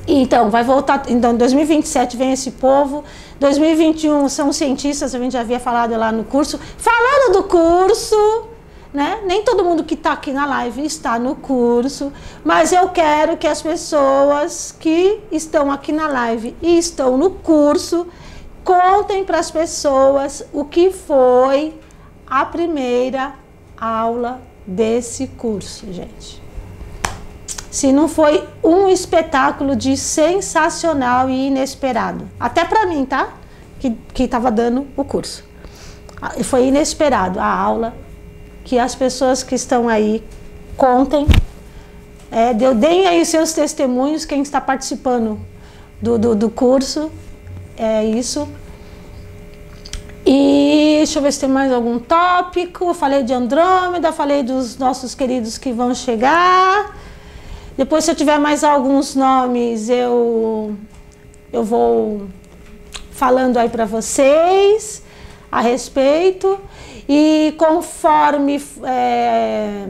Então, 0.08 0.50
vai 0.50 0.63
voltar. 0.63 1.03
Então, 1.08 1.36
2027 1.36 2.15
vem 2.15 2.32
esse 2.32 2.51
povo. 2.51 3.03
2021 3.40 4.30
são 4.30 4.54
cientistas, 4.54 5.13
a 5.13 5.20
gente 5.20 5.34
já 5.34 5.42
havia 5.42 5.60
falado 5.60 5.96
lá 5.98 6.12
no 6.12 6.24
curso. 6.24 6.60
Falando 6.78 7.34
do 7.34 7.44
curso, 7.44 8.16
né? 8.94 9.22
Nem 9.25 9.44
todo 9.44 9.63
mundo 9.63 9.84
que 9.84 9.96
está 9.96 10.13
aqui 10.13 10.32
na 10.32 10.46
live 10.46 10.86
está 10.86 11.18
no 11.18 11.36
curso, 11.36 12.12
mas 12.44 12.72
eu 12.72 12.90
quero 12.90 13.38
que 13.38 13.48
as 13.48 13.62
pessoas 13.62 14.75
que 14.80 15.22
estão 15.32 15.72
aqui 15.72 15.92
na 15.92 16.08
live 16.08 16.56
e 16.62 16.78
estão 16.78 17.18
no 17.18 17.32
curso 17.32 18.08
contem 18.63 19.25
para 19.25 19.40
as 19.40 19.52
pessoas 19.52 20.46
o 20.54 20.63
que 20.63 20.92
foi 20.92 21.74
a 22.28 22.46
primeira 22.46 23.34
aula 23.78 24.42
desse 24.66 25.28
curso, 25.28 25.92
gente 25.92 26.42
se 27.74 27.92
não 27.92 28.08
foi 28.08 28.48
um 28.63 28.88
espetáculo 28.88 29.75
de 29.75 29.98
sensacional 29.98 31.27
e 31.27 31.48
inesperado. 31.48 32.30
Até 32.39 32.63
para 32.63 32.86
mim, 32.86 33.03
tá? 33.03 33.30
Que 33.80 33.98
estava 34.25 34.51
dando 34.51 34.86
o 34.96 35.03
curso. 35.03 35.44
Ah, 36.22 36.34
foi 36.44 36.68
inesperado 36.68 37.39
a 37.39 37.48
aula, 37.48 37.96
que 38.63 38.77
as 38.77 38.94
pessoas 38.94 39.42
que 39.42 39.56
estão 39.56 39.89
aí 39.89 40.24
contem, 40.77 41.25
é, 42.30 42.53
deem 42.53 43.08
aí 43.08 43.25
seus 43.25 43.53
testemunhos, 43.53 44.24
quem 44.24 44.44
está 44.44 44.62
participando 44.62 45.39
do, 46.00 46.20
do, 46.20 46.36
do 46.36 46.51
curso, 46.51 47.12
é 47.75 48.06
isso. 48.06 48.48
E 50.24 50.98
deixa 50.98 51.18
eu 51.18 51.24
ver 51.24 51.34
se 51.34 51.39
tem 51.39 51.50
mais 51.50 51.72
algum 51.72 51.98
tópico. 51.98 52.94
Falei 52.94 53.24
de 53.24 53.34
Andrômeda, 53.34 54.12
falei 54.12 54.44
dos 54.44 54.77
nossos 54.77 55.15
queridos 55.15 55.58
que 55.58 55.74
vão 55.74 55.96
chegar. 55.96 57.02
Depois, 57.75 58.06
se 58.06 58.12
eu 58.12 58.15
tiver 58.15 58.38
mais 58.38 58.63
alguns 58.63 59.15
nomes, 59.15 59.89
eu, 59.89 60.75
eu 61.51 61.63
vou 61.63 62.27
falando 63.12 63.58
aí 63.58 63.68
para 63.68 63.86
vocês 63.86 65.03
a 65.51 65.60
respeito. 65.60 66.60
E 67.10 67.56
conforme 67.58 68.63
é, 68.84 69.88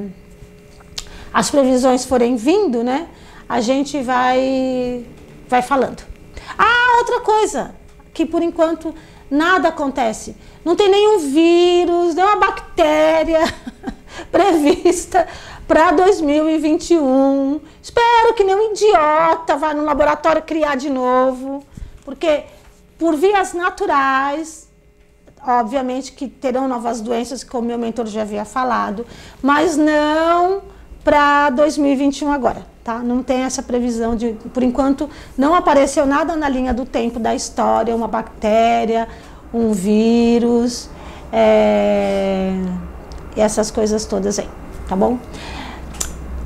as 1.34 1.52
previsões 1.52 2.06
forem 2.06 2.38
vindo, 2.38 2.84
né, 2.84 3.08
a 3.50 3.60
gente 3.60 4.02
vai, 4.02 5.06
vai 5.48 5.62
falando. 5.62 6.04
Ah, 6.58 6.98
outra 7.00 7.20
coisa, 7.20 7.76
que 8.14 8.26
por 8.26 8.42
enquanto 8.42 8.96
nada 9.30 9.70
acontece. 9.70 10.38
Não 10.64 10.76
tem 10.76 10.90
nenhum 10.90 11.20
vírus, 11.20 12.16
nenhuma 12.16 12.38
bactéria 12.38 13.42
prevista 14.32 15.28
para 15.74 15.90
2021. 15.90 17.60
Espero 17.82 18.36
que 18.36 18.44
nenhum 18.44 18.74
idiota 18.74 19.58
vá 19.58 19.74
no 19.74 19.84
laboratório 19.84 20.44
criar 20.44 20.76
de 20.76 20.88
novo, 20.88 21.64
porque 22.06 22.44
por 22.96 23.16
vias 23.16 23.54
naturais, 23.56 24.70
obviamente 25.44 26.12
que 26.12 26.28
terão 26.28 26.68
novas 26.68 27.02
doenças, 27.02 27.44
como 27.44 27.70
meu 27.70 27.80
mentor 27.80 28.06
já 28.06 28.22
havia 28.22 28.46
falado, 28.46 29.04
mas 29.42 29.76
não 29.76 30.62
para 31.04 31.50
2021 31.50 32.32
agora, 32.32 32.68
tá? 32.84 33.00
Não 33.00 33.24
tem 33.24 33.42
essa 33.42 33.64
previsão 33.64 34.16
de, 34.16 34.34
por 34.54 34.62
enquanto, 34.62 35.10
não 35.36 35.56
apareceu 35.56 36.06
nada 36.06 36.36
na 36.36 36.48
linha 36.48 36.72
do 36.72 36.86
tempo 36.86 37.20
da 37.20 37.34
história, 37.34 37.96
uma 37.96 38.08
bactéria, 38.08 39.08
um 39.52 39.72
vírus, 39.72 40.88
é, 41.32 42.54
essas 43.36 43.72
coisas 43.72 44.06
todas 44.06 44.38
aí 44.38 44.48
tá 44.88 44.96
bom? 44.96 45.18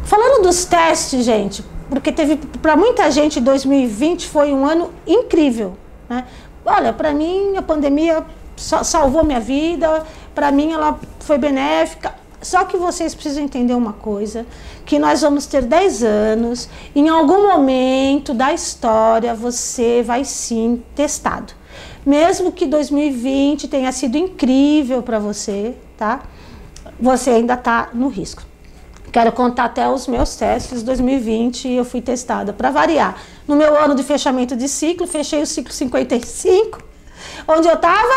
Falando 0.08 0.42
dos 0.42 0.64
testes, 0.64 1.26
gente, 1.26 1.62
porque 1.90 2.14
teve 2.14 2.38
para 2.38 2.78
muita 2.78 3.12
gente 3.12 3.42
2020 3.42 4.26
foi 4.26 4.54
um 4.54 4.66
ano 4.66 4.90
incrível, 5.06 5.76
né? 6.08 6.26
Olha, 6.66 6.94
para 6.94 7.14
mim 7.14 7.58
a 7.58 7.62
pandemia 7.62 8.26
salvou 8.56 9.26
minha 9.26 9.42
vida, 9.42 10.06
para 10.34 10.50
mim 10.50 10.72
ela 10.72 10.98
foi 11.20 11.38
benéfica. 11.38 12.16
Só 12.42 12.64
que 12.64 12.78
vocês 12.78 13.14
precisam 13.14 13.44
entender 13.44 13.74
uma 13.74 13.92
coisa, 13.92 14.46
que 14.86 14.98
nós 14.98 15.20
vamos 15.20 15.46
ter 15.46 15.64
10 15.64 16.04
anos, 16.04 16.70
em 16.96 17.10
algum 17.10 17.46
momento 17.46 18.34
da 18.34 18.54
história 18.54 19.36
você 19.36 20.02
vai 20.06 20.24
sim 20.24 20.82
testado. 20.96 21.52
Mesmo 22.06 22.54
que 22.54 22.66
2020 22.66 23.68
tenha 23.68 23.92
sido 23.92 24.18
incrível 24.18 25.04
para 25.04 25.20
você, 25.20 25.76
tá? 25.98 26.22
você 26.98 27.32
ainda 27.32 27.56
está 27.56 27.90
no 27.94 28.08
risco. 28.08 28.44
Quero 29.18 29.32
contar 29.32 29.66
até 29.66 29.90
os 29.90 30.06
meus 30.06 30.36
testes 30.36 30.84
2020 30.84 31.70
eu 31.70 31.84
fui 31.84 32.02
testada 32.02 32.54
para 32.54 32.70
variar. 32.70 33.20
No 33.48 33.56
meu 33.56 33.76
ano 33.76 33.96
de 33.96 34.04
fechamento 34.04 34.56
de 34.56 34.70
ciclo, 34.70 35.08
fechei 35.08 35.42
o 35.42 35.48
ciclo 35.48 35.74
55, 35.74 36.80
onde 37.48 37.68
eu 37.68 37.74
estava 37.74 38.14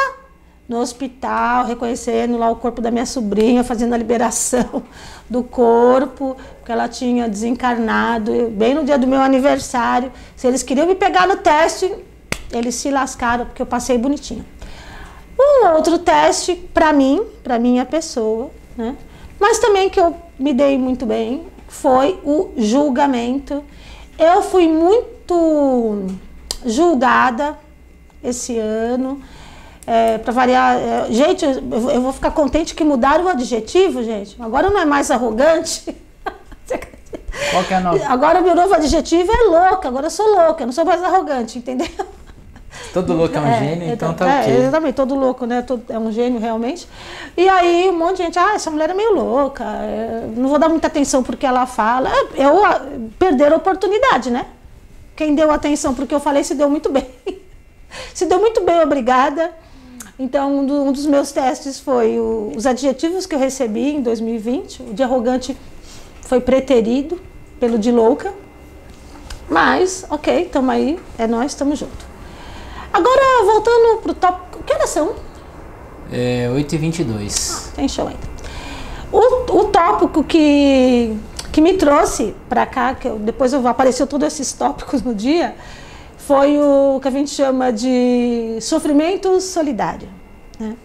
no 0.68 0.76
hospital, 0.78 1.64
reconhecendo 1.64 2.36
lá 2.36 2.50
o 2.50 2.56
corpo 2.56 2.82
da 2.82 2.90
minha 2.90 3.06
sobrinha, 3.06 3.64
fazendo 3.64 3.94
a 3.94 3.96
liberação 3.96 4.82
do 5.26 5.42
corpo, 5.42 6.36
porque 6.58 6.70
ela 6.70 6.86
tinha 6.86 7.26
desencarnado 7.26 8.50
bem 8.50 8.74
no 8.74 8.84
dia 8.84 8.98
do 8.98 9.06
meu 9.06 9.22
aniversário. 9.22 10.12
Se 10.36 10.46
eles 10.46 10.62
queriam 10.62 10.86
me 10.86 10.94
pegar 10.94 11.26
no 11.26 11.38
teste, 11.38 11.90
eles 12.52 12.74
se 12.74 12.90
lascaram, 12.90 13.46
porque 13.46 13.62
eu 13.62 13.66
passei 13.66 13.96
bonitinho. 13.96 14.44
Um 15.38 15.68
outro 15.68 15.98
teste 15.98 16.54
para 16.54 16.92
mim, 16.92 17.22
para 17.42 17.58
minha 17.58 17.86
pessoa, 17.86 18.50
né? 18.76 18.94
Mas 19.40 19.58
também 19.58 19.88
que 19.88 19.98
eu 19.98 20.14
me 20.38 20.52
dei 20.52 20.76
muito 20.76 21.06
bem 21.06 21.46
foi 21.66 22.20
o 22.22 22.52
julgamento. 22.58 23.64
Eu 24.18 24.42
fui 24.42 24.68
muito 24.68 26.06
julgada 26.66 27.58
esse 28.22 28.58
ano. 28.58 29.22
É, 29.86 30.18
para 30.18 30.32
variar, 30.32 30.76
é, 30.76 31.06
gente, 31.10 31.44
eu, 31.44 31.90
eu, 31.90 32.02
vou 32.02 32.12
ficar 32.12 32.30
contente 32.32 32.74
que 32.74 32.84
mudaram 32.84 33.24
o 33.24 33.28
adjetivo, 33.28 34.04
gente. 34.04 34.36
Agora 34.40 34.68
não 34.68 34.78
é 34.78 34.84
mais 34.84 35.10
arrogante. 35.10 35.96
Qual 37.50 37.64
que 37.64 37.72
é 37.72 37.76
a 37.78 37.80
nova? 37.80 38.06
Agora 38.06 38.40
meu 38.40 38.54
novo 38.54 38.74
adjetivo 38.74 39.32
é 39.32 39.42
louca. 39.44 39.88
Agora 39.88 40.06
eu 40.06 40.10
sou 40.10 40.26
louca, 40.26 40.62
eu 40.62 40.66
não 40.66 40.72
sou 40.72 40.84
mais 40.84 41.02
arrogante, 41.02 41.58
entendeu? 41.58 41.88
Todo 42.92 43.12
louco 43.12 43.36
é 43.36 43.40
um 43.40 43.46
é, 43.46 43.58
gênio, 43.58 43.92
então, 43.92 44.12
então 44.12 44.26
tá 44.26 44.34
é, 44.34 44.40
ok. 44.40 44.56
Exatamente, 44.56 44.94
todo 44.94 45.14
louco, 45.14 45.46
né? 45.46 45.62
Todo, 45.62 45.84
é 45.88 45.98
um 45.98 46.10
gênio 46.10 46.40
realmente. 46.40 46.88
E 47.36 47.48
aí 47.48 47.88
um 47.88 47.96
monte 47.96 48.16
de 48.16 48.24
gente, 48.24 48.38
ah, 48.38 48.54
essa 48.54 48.70
mulher 48.70 48.90
é 48.90 48.94
meio 48.94 49.14
louca, 49.14 49.64
é, 49.64 50.28
não 50.36 50.48
vou 50.48 50.58
dar 50.58 50.68
muita 50.68 50.88
atenção 50.88 51.22
porque 51.22 51.46
ela 51.46 51.66
fala. 51.66 52.10
É, 52.10 52.44
eu 52.44 52.60
perder 53.18 53.52
a 53.52 53.56
oportunidade, 53.56 54.30
né? 54.30 54.46
Quem 55.14 55.34
deu 55.34 55.50
atenção 55.50 55.94
porque 55.94 56.14
eu 56.14 56.20
falei 56.20 56.42
se 56.42 56.54
deu 56.54 56.68
muito 56.68 56.90
bem. 56.90 57.06
se 58.12 58.26
deu 58.26 58.40
muito 58.40 58.62
bem, 58.62 58.80
obrigada. 58.80 59.52
Então, 60.18 60.58
um, 60.58 60.66
do, 60.66 60.82
um 60.82 60.92
dos 60.92 61.06
meus 61.06 61.32
testes 61.32 61.80
foi 61.80 62.18
o, 62.18 62.52
os 62.54 62.66
adjetivos 62.66 63.24
que 63.24 63.34
eu 63.34 63.38
recebi 63.38 63.94
em 63.94 64.02
2020. 64.02 64.82
O 64.82 64.94
de 64.94 65.02
arrogante 65.02 65.56
foi 66.22 66.40
preterido 66.40 67.20
pelo 67.58 67.78
de 67.78 67.90
louca. 67.92 68.32
Mas, 69.48 70.04
ok, 70.10 70.42
estamos 70.42 70.70
aí, 70.70 70.98
é 71.18 71.26
nós, 71.26 71.52
estamos 71.52 71.78
juntos. 71.78 72.09
Agora, 72.92 73.44
voltando 73.44 74.02
pro 74.02 74.14
tópico. 74.14 74.62
Que 74.64 74.72
horas 74.72 74.90
são? 74.90 75.14
É 76.12 76.50
8h22. 76.54 77.68
Ah, 77.68 77.72
tem 77.76 77.88
show 77.88 78.06
ainda. 78.06 78.30
O, 79.12 79.60
o 79.60 79.64
tópico 79.66 80.22
que, 80.24 81.16
que 81.52 81.60
me 81.60 81.74
trouxe 81.74 82.34
para 82.48 82.66
cá, 82.66 82.94
que 82.94 83.08
eu, 83.08 83.18
depois 83.18 83.52
eu, 83.52 83.66
apareceu 83.66 84.06
todos 84.06 84.26
esses 84.26 84.52
tópicos 84.52 85.02
no 85.02 85.14
dia, 85.14 85.54
foi 86.18 86.58
o 86.58 86.98
que 87.00 87.08
a 87.08 87.10
gente 87.10 87.30
chama 87.30 87.72
de 87.72 88.58
sofrimento 88.60 89.40
solidário. 89.40 90.08
Né? 90.58 90.76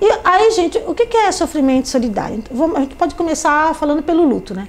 E 0.00 0.10
aí, 0.24 0.50
gente, 0.50 0.78
o 0.86 0.94
que 0.94 1.16
é 1.16 1.32
sofrimento 1.32 1.88
solidário? 1.88 2.42
A 2.74 2.80
gente 2.80 2.94
pode 2.94 3.14
começar 3.14 3.74
falando 3.74 4.02
pelo 4.02 4.26
luto, 4.26 4.54
né? 4.54 4.68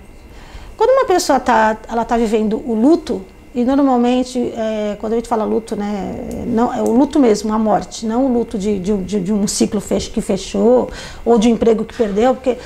Quando 0.77 0.91
uma 0.91 1.05
pessoa 1.05 1.38
está 1.38 1.77
ela 1.89 2.05
tá 2.05 2.15
vivendo 2.17 2.57
o 2.57 2.73
luto, 2.73 3.25
e 3.55 3.63
normalmente, 3.63 4.39
é, 4.55 4.97
quando 4.99 5.13
a 5.13 5.15
gente 5.15 5.27
fala 5.27 5.43
luto, 5.43 5.75
né, 5.75 6.45
não, 6.45 6.73
é 6.73 6.81
o 6.81 6.91
luto 6.91 7.19
mesmo, 7.19 7.53
a 7.53 7.57
morte, 7.57 8.05
não 8.05 8.25
o 8.25 8.33
luto 8.33 8.57
de, 8.57 8.77
de, 8.79 8.97
de, 8.97 9.19
de 9.19 9.33
um 9.33 9.47
ciclo 9.47 9.79
fech, 9.79 10.12
que 10.12 10.21
fechou 10.21 10.89
ou 11.25 11.39
de 11.39 11.47
um 11.47 11.51
emprego 11.51 11.83
que 11.86 11.95
perdeu, 11.95 12.36
porque 12.36 12.57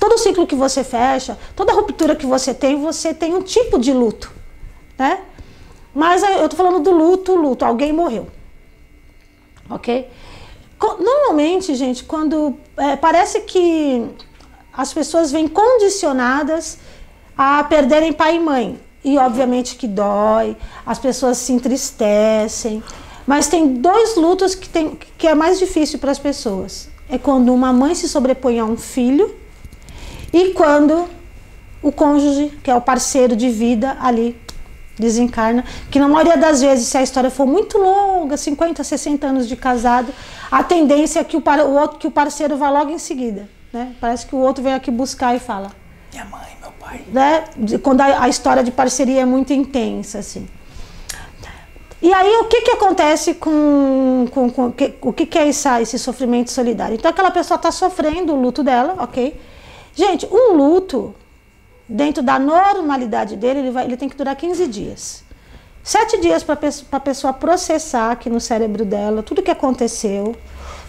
todo, 0.00 0.18
ciclo 0.18 0.46
que 0.46 0.54
você 0.54 0.82
fecha, 0.82 1.38
toda 1.54 1.72
ruptura 1.72 2.16
que 2.16 2.26
você 2.26 2.54
tem, 2.54 2.80
você 2.80 3.12
tem 3.12 3.34
um 3.34 3.42
tipo 3.42 3.78
de 3.78 3.92
luto, 3.92 4.32
né? 4.98 5.20
Mas 5.94 6.22
eu 6.22 6.48
tô 6.48 6.56
falando 6.56 6.80
do 6.82 6.90
luto, 6.90 7.34
luto, 7.36 7.64
alguém 7.64 7.92
morreu, 7.92 8.26
ok? 9.70 10.08
Normalmente, 10.80 11.74
gente, 11.74 12.04
quando 12.04 12.56
é, 12.76 12.96
parece 12.96 13.42
que 13.42 14.04
as 14.72 14.92
pessoas 14.92 15.30
vêm 15.30 15.46
condicionadas 15.46 16.78
a 17.36 17.62
perderem 17.64 18.12
pai 18.12 18.36
e 18.36 18.40
mãe. 18.40 18.80
E 19.04 19.18
obviamente 19.18 19.76
que 19.76 19.86
dói, 19.86 20.56
as 20.86 20.98
pessoas 20.98 21.36
se 21.38 21.52
entristecem. 21.52 22.82
Mas 23.26 23.48
tem 23.48 23.74
dois 23.74 24.16
lutos 24.16 24.54
que, 24.54 24.68
tem, 24.68 24.98
que 25.18 25.26
é 25.26 25.34
mais 25.34 25.58
difícil 25.58 25.98
para 25.98 26.10
as 26.10 26.18
pessoas. 26.18 26.88
É 27.08 27.18
quando 27.18 27.52
uma 27.52 27.72
mãe 27.72 27.94
se 27.94 28.08
sobrepõe 28.08 28.58
a 28.58 28.64
um 28.64 28.76
filho 28.76 29.34
e 30.32 30.50
quando 30.50 31.08
o 31.82 31.92
cônjuge, 31.92 32.50
que 32.62 32.70
é 32.70 32.74
o 32.74 32.80
parceiro 32.80 33.36
de 33.36 33.50
vida, 33.50 33.96
ali 34.00 34.40
desencarna. 34.98 35.64
Que 35.90 35.98
na 35.98 36.08
maioria 36.08 36.36
das 36.36 36.62
vezes, 36.62 36.88
se 36.88 36.96
a 36.96 37.02
história 37.02 37.30
for 37.30 37.46
muito 37.46 37.76
longa, 37.78 38.36
50, 38.36 38.82
60 38.82 39.26
anos 39.26 39.46
de 39.46 39.54
casado, 39.54 40.12
a 40.50 40.62
tendência 40.62 41.20
é 41.20 41.24
que 41.24 41.36
o, 41.36 41.42
o 41.42 41.74
outro, 41.74 41.98
que 41.98 42.06
o 42.06 42.10
parceiro 42.10 42.56
vá 42.56 42.70
logo 42.70 42.90
em 42.90 42.98
seguida. 42.98 43.48
Né? 43.72 43.94
Parece 44.00 44.26
que 44.26 44.34
o 44.34 44.38
outro 44.38 44.62
vem 44.62 44.72
aqui 44.72 44.90
buscar 44.90 45.34
e 45.34 45.38
fala. 45.38 45.72
Minha 46.12 46.24
mãe. 46.24 46.54
Né? 47.08 47.44
Quando 47.82 48.00
a, 48.00 48.24
a 48.24 48.28
história 48.28 48.62
de 48.62 48.70
parceria 48.70 49.22
é 49.22 49.24
muito 49.24 49.52
intensa, 49.52 50.18
assim. 50.18 50.48
E 52.02 52.12
aí, 52.12 52.36
o 52.36 52.44
que, 52.44 52.62
que 52.62 52.70
acontece 52.72 53.34
com. 53.34 54.26
com, 54.30 54.50
com 54.50 54.72
que, 54.72 54.94
o 55.00 55.12
que, 55.12 55.24
que 55.24 55.38
é 55.38 55.48
esse, 55.48 55.68
esse 55.80 55.98
sofrimento 55.98 56.50
solidário? 56.50 56.94
Então, 56.94 57.10
aquela 57.10 57.30
pessoa 57.30 57.56
está 57.56 57.72
sofrendo 57.72 58.34
o 58.34 58.40
luto 58.40 58.62
dela, 58.62 58.96
ok? 58.98 59.40
Gente, 59.94 60.28
um 60.30 60.54
luto, 60.54 61.14
dentro 61.88 62.22
da 62.22 62.38
normalidade 62.38 63.36
dele, 63.36 63.60
ele, 63.60 63.70
vai, 63.70 63.84
ele 63.84 63.96
tem 63.96 64.08
que 64.08 64.16
durar 64.16 64.36
15 64.36 64.66
dias. 64.66 65.24
Sete 65.82 66.18
dias 66.18 66.42
para 66.42 66.58
a 66.92 67.00
pessoa 67.00 67.32
processar 67.32 68.10
aqui 68.10 68.30
no 68.30 68.40
cérebro 68.40 68.86
dela 68.86 69.22
tudo 69.22 69.42
que 69.42 69.50
aconteceu 69.50 70.34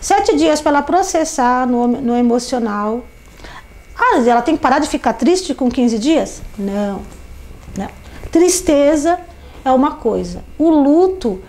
Sete 0.06 0.36
dias 0.36 0.62
para 0.62 0.70
ela 0.70 0.82
processar 0.84 1.66
no, 1.66 1.88
no 1.88 2.16
emocional. 2.16 3.04
Ah, 3.98 4.20
ela 4.26 4.42
tem 4.42 4.56
que 4.56 4.62
parar 4.62 4.80
de 4.80 4.88
ficar 4.88 5.14
triste 5.14 5.54
com 5.54 5.70
15 5.70 5.98
dias? 6.00 6.42
Não. 6.58 7.02
não. 7.78 7.90
Tristeza 8.32 9.20
é 9.64 9.72
uma 9.72 9.92
coisa. 9.96 10.44
O 10.58 10.70
luto, 10.70 11.42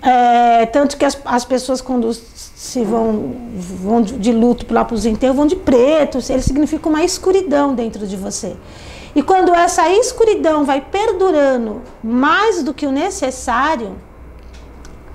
é, 0.00 0.66
tanto 0.66 0.96
que 0.96 1.04
as, 1.04 1.18
as 1.24 1.44
pessoas 1.44 1.80
quando 1.80 2.12
se 2.12 2.84
vão, 2.84 3.34
vão 3.56 4.02
de 4.02 4.32
luto 4.32 4.72
lá 4.72 4.84
para 4.84 4.94
os 4.94 5.04
enterros, 5.04 5.36
vão 5.36 5.46
de 5.46 5.56
preto, 5.56 6.18
ele 6.28 6.42
significa 6.42 6.88
uma 6.88 7.02
escuridão 7.02 7.74
dentro 7.74 8.06
de 8.06 8.16
você. 8.16 8.56
E 9.14 9.22
quando 9.22 9.54
essa 9.54 9.90
escuridão 9.90 10.64
vai 10.64 10.80
perdurando 10.80 11.82
mais 12.02 12.62
do 12.62 12.72
que 12.72 12.86
o 12.86 12.92
necessário, 12.92 13.96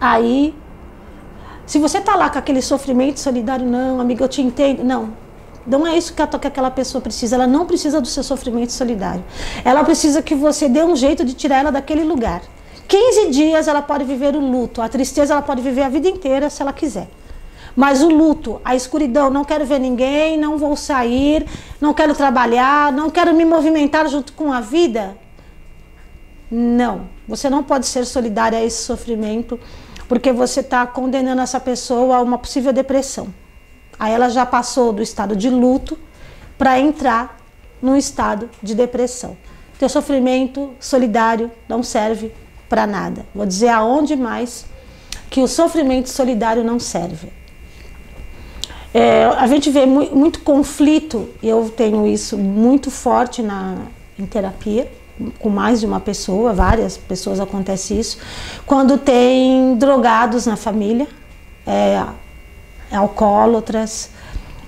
aí 0.02 0.54
se 1.66 1.80
você 1.80 2.00
está 2.00 2.16
lá 2.16 2.30
com 2.30 2.38
aquele 2.38 2.62
sofrimento 2.62 3.20
solidário, 3.20 3.66
não, 3.66 4.00
amiga, 4.00 4.24
eu 4.24 4.28
te 4.28 4.42
entendo. 4.42 4.84
Não. 4.84 5.14
Não 5.66 5.88
é 5.88 5.98
isso 5.98 6.14
que, 6.14 6.22
a, 6.22 6.28
que 6.28 6.48
aquela 6.48 6.72
pessoa 6.72 7.02
precisa. 7.02 7.36
Ela 7.36 7.48
não 7.48 7.66
precisa 7.66 8.02
do 8.02 8.08
seu 8.08 8.24
sofrimento 8.24 8.72
solidário. 8.72 9.24
Ela 9.64 9.84
precisa 9.84 10.22
que 10.22 10.36
você 10.36 10.68
dê 10.68 10.84
um 10.84 10.96
jeito 10.96 11.24
de 11.24 11.34
tirar 11.34 11.58
ela 11.60 11.72
daquele 11.72 12.04
lugar. 12.04 12.42
15 12.88 13.30
dias 13.30 13.68
ela 13.68 13.82
pode 13.82 14.04
viver 14.04 14.36
o 14.36 14.40
luto. 14.40 14.82
A 14.82 14.90
tristeza 14.90 15.34
ela 15.34 15.42
pode 15.42 15.62
viver 15.62 15.84
a 15.84 15.90
vida 15.90 16.08
inteira 16.08 16.50
se 16.50 16.62
ela 16.62 16.74
quiser. 16.74 17.08
Mas 17.76 18.04
o 18.04 18.10
luto, 18.10 18.62
a 18.64 18.76
escuridão, 18.76 19.30
não 19.30 19.44
quero 19.44 19.66
ver 19.66 19.80
ninguém, 19.80 20.38
não 20.38 20.58
vou 20.58 20.76
sair, 20.76 21.46
não 21.82 21.94
quero 21.94 22.14
trabalhar, 22.14 22.92
não 22.92 23.10
quero 23.10 23.34
me 23.34 23.46
movimentar 23.46 24.08
junto 24.08 24.34
com 24.34 24.54
a 24.54 24.62
vida. 24.62 25.18
Não, 26.52 27.10
você 27.28 27.50
não 27.50 27.64
pode 27.64 27.88
ser 27.88 28.06
solidária 28.06 28.60
a 28.60 28.64
esse 28.64 28.84
sofrimento 28.84 29.60
porque 30.08 30.32
você 30.32 30.60
está 30.60 30.86
condenando 30.86 31.42
essa 31.42 31.60
pessoa 31.60 32.18
a 32.18 32.22
uma 32.22 32.38
possível 32.38 32.72
depressão. 32.72 33.34
Aí 34.04 34.12
ela 34.12 34.28
já 34.28 34.46
passou 34.46 34.92
do 34.92 35.02
estado 35.02 35.34
de 35.34 35.50
luto 35.50 35.98
para 36.58 36.78
entrar 36.78 37.38
num 37.82 37.96
estado 37.96 38.50
de 38.62 38.76
depressão. 38.76 39.38
Teu 39.80 39.88
sofrimento 39.88 40.72
solidário 40.78 41.50
não 41.70 41.82
serve 41.82 42.34
para 42.68 42.86
nada. 42.86 43.26
Vou 43.34 43.46
dizer 43.46 43.70
aonde 43.70 44.18
mais 44.18 44.66
que 45.30 45.40
o 45.40 45.48
sofrimento 45.48 46.10
solidário 46.10 46.66
não 46.66 46.82
serve. 46.82 47.32
É, 48.94 49.24
a 49.24 49.48
gente 49.48 49.70
vê 49.70 49.86
muito, 49.86 50.14
muito 50.14 50.40
conflito, 50.42 51.30
eu 51.42 51.70
tenho 51.70 52.06
isso 52.06 52.38
muito 52.38 52.92
forte 52.92 53.42
na, 53.42 53.78
em 54.20 54.26
terapia 54.26 54.92
com 55.40 55.48
mais 55.48 55.80
de 55.80 55.86
uma 55.86 56.02
pessoa, 56.02 56.52
várias 56.52 56.98
pessoas 56.98 57.40
acontece 57.40 57.98
isso, 57.98 58.18
quando 58.66 58.98
tem 58.98 59.76
drogados 59.76 60.46
na 60.46 60.58
família, 60.58 61.08
é, 61.66 62.04
alcoólatras, 62.96 64.10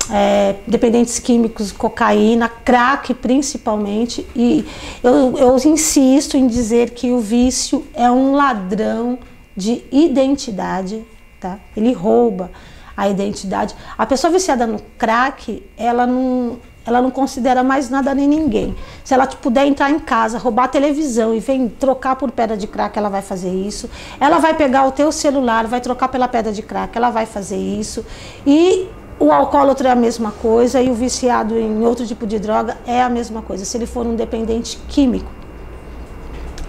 é, 0.10 0.56
dependentes 0.68 1.20
químicos, 1.20 1.72
cocaína, 1.72 2.50
crack 2.50 3.14
principalmente. 3.14 4.26
E 4.36 4.66
eu, 5.04 5.38
eu 5.38 5.56
insisto 5.66 6.38
em 6.38 6.48
dizer 6.48 6.92
que 6.92 7.12
o 7.12 7.20
vício 7.20 7.86
é 7.94 8.10
um 8.10 8.34
ladrão 8.34 9.18
de 9.56 9.84
identidade, 9.92 11.04
tá? 11.40 11.60
Ele 11.76 11.94
rouba 11.94 12.52
a 12.96 13.10
identidade. 13.10 13.76
A 13.98 14.06
pessoa 14.06 14.32
viciada 14.32 14.66
no 14.66 14.80
crack, 14.98 15.64
ela 15.78 16.06
não 16.06 16.58
ela 16.86 17.02
não 17.02 17.10
considera 17.10 17.64
mais 17.64 17.90
nada 17.90 18.14
nem 18.14 18.28
ninguém. 18.28 18.76
Se 19.04 19.14
ela 19.14 19.26
puder 19.28 19.66
entrar 19.66 19.90
em 19.90 20.00
casa, 20.00 20.38
roubar 20.38 20.66
a 20.66 20.68
televisão 20.68 21.34
e 21.34 21.40
vem 21.40 21.68
trocar 21.68 22.16
por 22.16 22.32
pedra 22.32 22.56
de 22.56 22.68
crack, 22.68 22.98
ela 22.98 23.10
vai 23.10 23.22
fazer 23.22 23.50
isso. 23.50 23.90
Ela 24.20 24.38
vai 24.38 24.54
pegar 24.54 24.86
o 24.86 24.92
teu 24.92 25.12
celular, 25.12 25.66
vai 25.66 25.82
trocar 25.82 26.08
pela 26.10 26.28
pedra 26.28 26.52
de 26.52 26.62
crack, 26.62 26.96
ela 26.96 27.10
vai 27.10 27.26
fazer 27.26 27.58
isso. 27.58 28.06
E 28.46 28.88
o 29.20 29.32
alcoólatra 29.32 29.90
é 29.90 29.92
a 29.92 29.96
mesma 29.96 30.32
coisa 30.32 30.82
e 30.82 30.90
o 30.90 30.94
viciado 30.94 31.58
em 31.58 31.86
outro 31.86 32.06
tipo 32.06 32.28
de 32.28 32.38
droga 32.38 32.78
é 32.86 33.02
a 33.02 33.10
mesma 33.10 33.42
coisa, 33.42 33.66
se 33.66 33.78
ele 33.78 33.86
for 33.86 34.06
um 34.06 34.16
dependente 34.16 34.78
químico. 34.88 35.32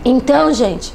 Então, 0.04 0.52
gente, 0.54 0.94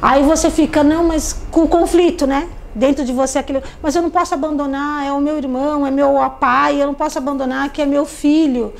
aí 0.00 0.22
você 0.22 0.50
fica, 0.50 0.82
não, 0.82 1.04
mas 1.04 1.44
com 1.50 1.66
conflito, 1.68 2.26
né? 2.26 2.48
Dentro 2.74 3.04
de 3.04 3.12
você 3.12 3.38
aquele, 3.38 3.62
mas 3.82 3.94
eu 3.94 4.02
não 4.02 4.10
posso 4.10 4.34
abandonar, 4.34 5.06
é 5.06 5.12
o 5.12 5.20
meu 5.20 5.38
irmão, 5.38 5.86
é 5.86 5.90
meu 5.90 6.14
pai, 6.40 6.82
eu 6.82 6.86
não 6.86 6.94
posso 6.94 7.18
abandonar 7.18 7.70
que 7.70 7.80
é 7.80 7.86
meu 7.86 8.04
filho. 8.04 8.74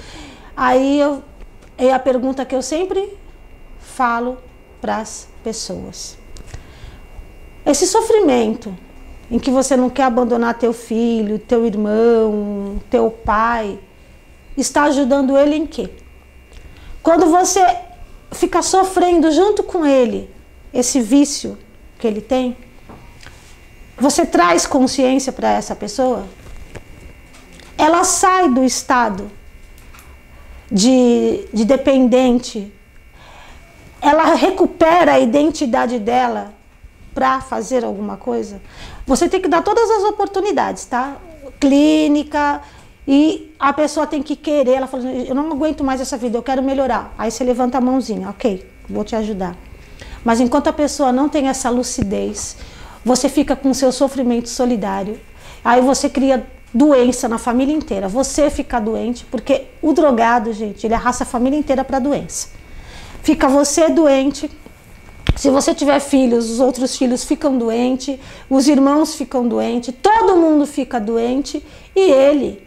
Aí 0.56 1.00
eu, 1.00 1.22
é 1.78 1.92
a 1.92 1.98
pergunta 1.98 2.44
que 2.44 2.54
eu 2.54 2.62
sempre 2.62 3.16
falo 3.78 4.38
para 4.80 4.98
as 4.98 5.28
pessoas. 5.42 6.18
Esse 7.64 7.86
sofrimento 7.86 8.76
em 9.30 9.38
que 9.38 9.50
você 9.50 9.76
não 9.76 9.88
quer 9.88 10.04
abandonar 10.04 10.58
teu 10.58 10.72
filho, 10.72 11.38
teu 11.38 11.64
irmão, 11.64 12.80
teu 12.90 13.10
pai, 13.10 13.78
está 14.56 14.84
ajudando 14.84 15.36
ele 15.36 15.56
em 15.56 15.66
quê? 15.66 15.90
Quando 17.02 17.26
você 17.26 17.60
fica 18.32 18.62
sofrendo 18.62 19.30
junto 19.30 19.62
com 19.62 19.86
ele 19.86 20.30
esse 20.72 21.00
vício 21.00 21.56
que 21.98 22.06
ele 22.06 22.20
tem, 22.20 22.56
você 23.98 24.26
traz 24.26 24.66
consciência 24.66 25.32
para 25.32 25.50
essa 25.50 25.74
pessoa? 25.74 26.26
Ela 27.76 28.04
sai 28.04 28.48
do 28.48 28.64
estado 28.64 29.30
de, 30.70 31.46
de 31.52 31.64
dependente, 31.64 32.72
ela 34.00 34.34
recupera 34.34 35.14
a 35.14 35.20
identidade 35.20 35.98
dela 35.98 36.54
para 37.14 37.40
fazer 37.40 37.84
alguma 37.84 38.16
coisa? 38.16 38.60
Você 39.06 39.28
tem 39.28 39.40
que 39.40 39.48
dar 39.48 39.62
todas 39.62 39.88
as 39.90 40.04
oportunidades, 40.04 40.84
tá? 40.84 41.16
Clínica, 41.60 42.60
e 43.06 43.54
a 43.58 43.72
pessoa 43.72 44.06
tem 44.06 44.22
que 44.22 44.34
querer, 44.34 44.72
ela 44.72 44.86
fala, 44.86 45.04
eu 45.04 45.34
não 45.34 45.52
aguento 45.52 45.84
mais 45.84 46.00
essa 46.00 46.16
vida, 46.16 46.38
eu 46.38 46.42
quero 46.42 46.62
melhorar. 46.62 47.14
Aí 47.18 47.30
você 47.30 47.44
levanta 47.44 47.78
a 47.78 47.80
mãozinha, 47.80 48.30
ok, 48.30 48.66
vou 48.88 49.04
te 49.04 49.14
ajudar. 49.14 49.54
Mas 50.24 50.40
enquanto 50.40 50.68
a 50.68 50.72
pessoa 50.72 51.12
não 51.12 51.28
tem 51.28 51.48
essa 51.48 51.68
lucidez, 51.68 52.56
você 53.04 53.28
fica 53.28 53.54
com 53.54 53.74
seu 53.74 53.92
sofrimento 53.92 54.48
solidário. 54.48 55.20
Aí 55.64 55.80
você 55.80 56.08
cria 56.08 56.46
doença 56.72 57.28
na 57.28 57.38
família 57.38 57.74
inteira. 57.74 58.08
Você 58.08 58.50
fica 58.50 58.80
doente, 58.80 59.24
porque 59.26 59.66
o 59.82 59.92
drogado, 59.92 60.52
gente, 60.52 60.86
ele 60.86 60.94
arrasta 60.94 61.22
a 61.24 61.26
família 61.26 61.58
inteira 61.58 61.84
para 61.84 61.98
doença. 61.98 62.48
Fica 63.22 63.48
você 63.48 63.88
doente. 63.88 64.50
Se 65.36 65.50
você 65.50 65.74
tiver 65.74 66.00
filhos, 66.00 66.50
os 66.50 66.60
outros 66.60 66.96
filhos 66.96 67.24
ficam 67.24 67.58
doentes, 67.58 68.18
os 68.48 68.68
irmãos 68.68 69.14
ficam 69.14 69.46
doentes, 69.46 69.92
todo 70.00 70.36
mundo 70.36 70.64
fica 70.64 71.00
doente 71.00 71.62
e 71.94 72.00
ele, 72.00 72.62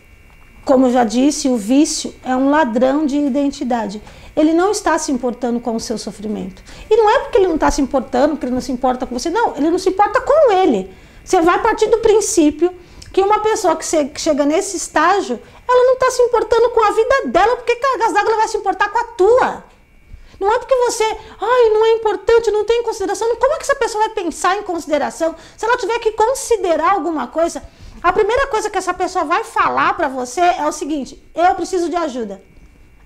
como 0.66 0.88
eu 0.88 0.92
já 0.92 1.06
disse, 1.06 1.48
o 1.48 1.56
vício 1.56 2.14
é 2.26 2.36
um 2.36 2.50
ladrão 2.50 3.06
de 3.06 3.18
identidade 3.18 4.02
ele 4.38 4.54
não 4.54 4.70
está 4.70 4.98
se 5.00 5.12
importando 5.12 5.60
com 5.60 5.76
o 5.76 5.80
seu 5.80 5.98
sofrimento. 5.98 6.62
E 6.88 6.96
não 6.96 7.10
é 7.10 7.20
porque 7.20 7.40
ele 7.40 7.48
não 7.48 7.56
está 7.56 7.72
se 7.72 7.82
importando, 7.82 8.36
porque 8.36 8.46
ele 8.46 8.54
não 8.54 8.62
se 8.62 8.72
importa 8.72 9.08
com 9.08 9.18
você, 9.18 9.32
não, 9.32 9.58
ele 9.58 9.72
não 9.72 9.80
se 9.80 9.90
importa 9.90 10.22
com 10.22 10.52
ele. 10.52 10.94
Você 11.26 11.42
vai 11.42 11.60
partir 11.60 11.88
do 11.88 11.98
princípio 11.98 12.72
que 13.12 13.20
uma 13.20 13.40
pessoa 13.40 13.76
que, 13.76 13.84
chega 14.20 14.46
nesse 14.46 14.78
estágio, 14.78 15.42
ela 15.68 15.84
não 15.86 15.94
está 15.94 16.12
se 16.12 16.22
importando 16.22 16.70
com 16.70 16.86
a 16.86 16.92
vida 16.92 17.28
dela, 17.30 17.56
porque 17.56 17.76
cargas 17.78 18.14
ela 18.16 18.38
vai 18.38 18.48
se 18.48 18.58
importar 18.58 18.90
com 18.90 19.00
a 19.00 19.04
tua. 19.06 19.64
Não 20.40 20.54
é 20.54 20.60
porque 20.60 20.76
você, 20.76 21.04
ai, 21.04 21.70
não 21.74 21.84
é 21.84 21.92
importante, 21.94 22.52
não 22.52 22.64
tem 22.64 22.84
consideração. 22.84 23.36
Como 23.38 23.54
é 23.54 23.58
que 23.58 23.64
essa 23.64 23.76
pessoa 23.76 24.06
vai 24.06 24.14
pensar 24.14 24.56
em 24.56 24.62
consideração? 24.62 25.36
Se 25.58 25.66
ela 25.66 25.78
tiver 25.78 25.98
que 25.98 26.12
considerar 26.12 26.92
alguma 26.92 27.26
coisa, 27.26 27.64
a 28.04 28.14
primeira 28.14 28.46
coisa 28.46 28.70
que 28.70 28.78
essa 28.78 28.94
pessoa 28.94 29.26
vai 29.26 29.44
falar 29.44 29.98
para 29.98 30.08
você 30.08 30.42
é 30.42 30.68
o 30.68 30.72
seguinte: 30.72 31.20
eu 31.34 31.56
preciso 31.56 31.90
de 31.90 31.96
ajuda. 31.96 32.40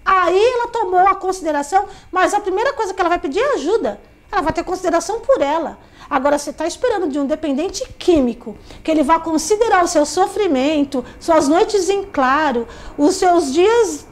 Aí 0.04 0.44
ela 0.54 0.68
tomou 0.68 1.00
a 1.00 1.16
consideração, 1.16 1.86
mas 2.12 2.34
a 2.34 2.40
primeira 2.40 2.74
coisa 2.74 2.94
que 2.94 3.00
ela 3.00 3.10
vai 3.10 3.20
pedir 3.20 3.40
é 3.40 3.54
ajuda. 3.56 4.02
Ela 4.32 4.42
vai 4.42 4.54
ter 4.54 4.64
consideração 4.64 5.20
por 5.20 5.42
ela. 5.42 5.78
Agora, 6.10 6.38
você 6.38 6.50
está 6.50 6.68
esperando 6.68 7.08
de 7.08 7.20
um 7.20 7.26
dependente 7.26 7.88
químico 7.98 8.58
que 8.84 8.92
ele 8.92 9.04
vá 9.04 9.20
considerar 9.20 9.84
o 9.84 9.88
seu 9.88 10.06
sofrimento, 10.06 11.06
suas 11.20 11.48
noites 11.48 11.90
em 11.90 12.04
claro, 12.04 12.68
os 12.98 13.16
seus 13.16 13.54
dias 13.54 14.06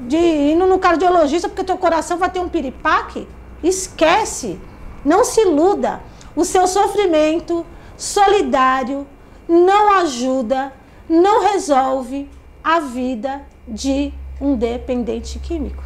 de 0.00 0.16
indo 0.16 0.66
no 0.66 0.78
cardiologista 0.78 1.48
porque 1.48 1.64
teu 1.64 1.78
coração 1.78 2.18
vai 2.18 2.30
ter 2.30 2.40
um 2.40 2.48
piripaque? 2.48 3.26
Esquece. 3.62 4.60
Não 5.04 5.24
se 5.24 5.40
iluda. 5.40 6.02
O 6.36 6.44
seu 6.44 6.66
sofrimento 6.66 7.64
solidário 7.96 9.06
não 9.48 9.92
ajuda, 9.94 10.72
não 11.08 11.42
resolve 11.42 12.30
a 12.62 12.80
vida 12.80 13.46
de 13.66 14.12
um 14.44 14.56
dependente 14.56 15.38
químico. 15.38 15.82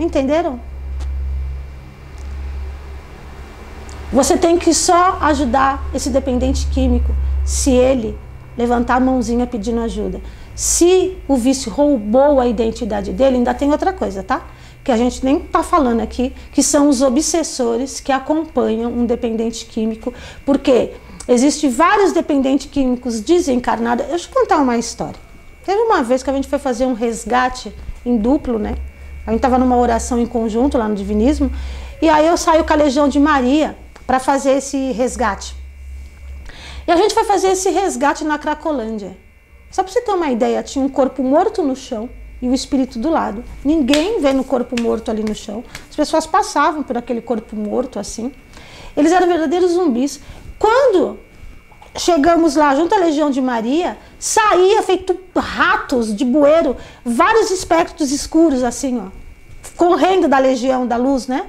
Entenderam? 0.00 0.60
Você 4.10 4.38
tem 4.38 4.58
que 4.58 4.72
só 4.72 5.18
ajudar 5.20 5.84
esse 5.92 6.08
dependente 6.08 6.66
químico 6.68 7.14
se 7.44 7.70
ele 7.70 8.18
levantar 8.56 8.96
a 8.96 9.00
mãozinha 9.00 9.46
pedindo 9.46 9.80
ajuda. 9.80 10.20
Se 10.54 11.16
o 11.28 11.36
vício 11.36 11.70
roubou 11.70 12.40
a 12.40 12.46
identidade 12.46 13.12
dele, 13.12 13.36
ainda 13.36 13.52
tem 13.52 13.70
outra 13.70 13.92
coisa, 13.92 14.22
tá? 14.22 14.42
Que 14.82 14.90
a 14.90 14.96
gente 14.96 15.22
nem 15.24 15.38
tá 15.38 15.62
falando 15.62 16.00
aqui, 16.00 16.34
que 16.52 16.62
são 16.62 16.88
os 16.88 17.02
obsessores 17.02 18.00
que 18.00 18.10
acompanham 18.10 18.90
um 18.90 19.04
dependente 19.04 19.66
químico, 19.66 20.12
porque 20.44 20.92
existem 21.28 21.70
vários 21.70 22.12
dependentes 22.12 22.68
químicos 22.70 23.20
desencarnados. 23.20 24.06
Deixa 24.06 24.28
eu 24.28 24.34
contar 24.34 24.56
uma 24.56 24.78
história. 24.78 25.27
Teve 25.68 25.82
uma 25.82 26.02
vez 26.02 26.22
que 26.22 26.30
a 26.30 26.32
gente 26.32 26.48
foi 26.48 26.58
fazer 26.58 26.86
um 26.86 26.94
resgate 26.94 27.70
em 28.02 28.16
duplo, 28.16 28.58
né? 28.58 28.74
A 29.26 29.32
gente 29.32 29.40
estava 29.40 29.58
numa 29.58 29.76
oração 29.76 30.18
em 30.18 30.24
conjunto 30.24 30.78
lá 30.78 30.88
no 30.88 30.94
Divinismo, 30.94 31.52
e 32.00 32.08
aí 32.08 32.26
eu 32.26 32.36
com 32.64 32.72
a 32.72 32.76
Legião 32.76 33.06
de 33.06 33.20
Maria 33.20 33.76
para 34.06 34.18
fazer 34.18 34.52
esse 34.52 34.92
resgate. 34.92 35.54
E 36.86 36.90
a 36.90 36.96
gente 36.96 37.12
foi 37.12 37.22
fazer 37.24 37.48
esse 37.48 37.68
resgate 37.68 38.24
na 38.24 38.38
Cracolândia. 38.38 39.14
Só 39.70 39.82
para 39.82 39.92
você 39.92 40.00
ter 40.00 40.10
uma 40.12 40.30
ideia, 40.30 40.62
tinha 40.62 40.82
um 40.82 40.88
corpo 40.88 41.22
morto 41.22 41.62
no 41.62 41.76
chão 41.76 42.08
e 42.40 42.48
o 42.48 42.54
espírito 42.54 42.98
do 42.98 43.10
lado. 43.10 43.44
Ninguém 43.62 44.22
vê 44.22 44.32
no 44.32 44.44
corpo 44.44 44.74
morto 44.80 45.10
ali 45.10 45.22
no 45.22 45.34
chão. 45.34 45.62
As 45.90 45.94
pessoas 45.94 46.26
passavam 46.26 46.82
por 46.82 46.96
aquele 46.96 47.20
corpo 47.20 47.54
morto 47.54 47.98
assim. 47.98 48.32
Eles 48.96 49.12
eram 49.12 49.28
verdadeiros 49.28 49.72
zumbis. 49.72 50.18
Quando 50.58 51.18
chegamos 51.94 52.56
lá 52.56 52.74
junto 52.74 52.94
à 52.94 52.98
Legião 52.98 53.30
de 53.30 53.42
Maria, 53.42 53.98
saía 54.18 54.82
feito 54.82 55.18
ratos 55.36 56.14
de 56.14 56.24
bueiro, 56.24 56.76
vários 57.04 57.50
espectros 57.50 58.10
escuros 58.10 58.62
assim, 58.62 59.00
ó, 59.00 59.10
correndo 59.76 60.28
da 60.28 60.38
Legião 60.38 60.86
da 60.86 60.96
Luz, 60.96 61.26
né? 61.26 61.46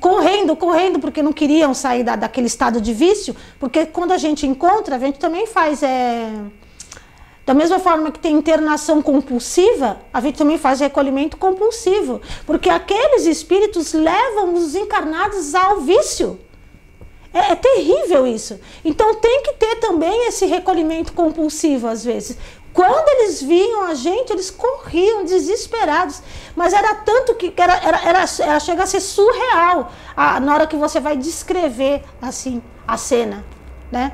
correndo, 0.00 0.56
correndo, 0.56 0.98
porque 0.98 1.22
não 1.22 1.32
queriam 1.32 1.74
sair 1.74 2.02
da, 2.02 2.16
daquele 2.16 2.46
estado 2.46 2.80
de 2.80 2.92
vício, 2.92 3.36
porque 3.58 3.86
quando 3.86 4.12
a 4.12 4.18
gente 4.18 4.46
encontra, 4.46 4.96
a 4.96 4.98
gente 4.98 5.18
também 5.18 5.46
faz. 5.46 5.82
É, 5.82 6.32
da 7.44 7.54
mesma 7.54 7.78
forma 7.78 8.10
que 8.10 8.18
tem 8.18 8.34
internação 8.34 9.00
compulsiva, 9.00 9.98
a 10.12 10.20
gente 10.20 10.36
também 10.36 10.58
faz 10.58 10.80
recolhimento 10.80 11.36
compulsivo, 11.36 12.20
porque 12.44 12.68
aqueles 12.68 13.24
espíritos 13.24 13.92
levam 13.92 14.54
os 14.54 14.74
encarnados 14.74 15.54
ao 15.54 15.80
vício. 15.80 16.40
É, 17.32 17.52
é, 17.52 17.54
terrível 17.54 18.26
isso. 18.26 18.58
Então 18.84 19.14
tem 19.16 19.42
que 19.42 19.52
ter 19.54 19.76
também 19.76 20.28
esse 20.28 20.46
recolhimento 20.46 21.12
compulsivo 21.12 21.88
às 21.88 22.04
vezes. 22.04 22.38
Quando 22.72 23.08
eles 23.08 23.42
viam 23.42 23.86
a 23.86 23.94
gente, 23.94 24.30
eles 24.30 24.50
corriam 24.50 25.24
desesperados. 25.24 26.22
Mas 26.54 26.74
era 26.74 26.94
tanto 26.94 27.34
que 27.34 27.52
era, 27.56 27.74
era, 27.76 27.98
era, 28.04 28.24
era 28.40 28.60
chega 28.60 28.82
a 28.82 28.86
ser 28.86 29.00
surreal 29.00 29.90
a, 30.14 30.38
na 30.40 30.54
hora 30.54 30.66
que 30.66 30.76
você 30.76 31.00
vai 31.00 31.16
descrever 31.16 32.02
assim 32.20 32.62
a 32.86 32.96
cena, 32.98 33.44
né? 33.90 34.12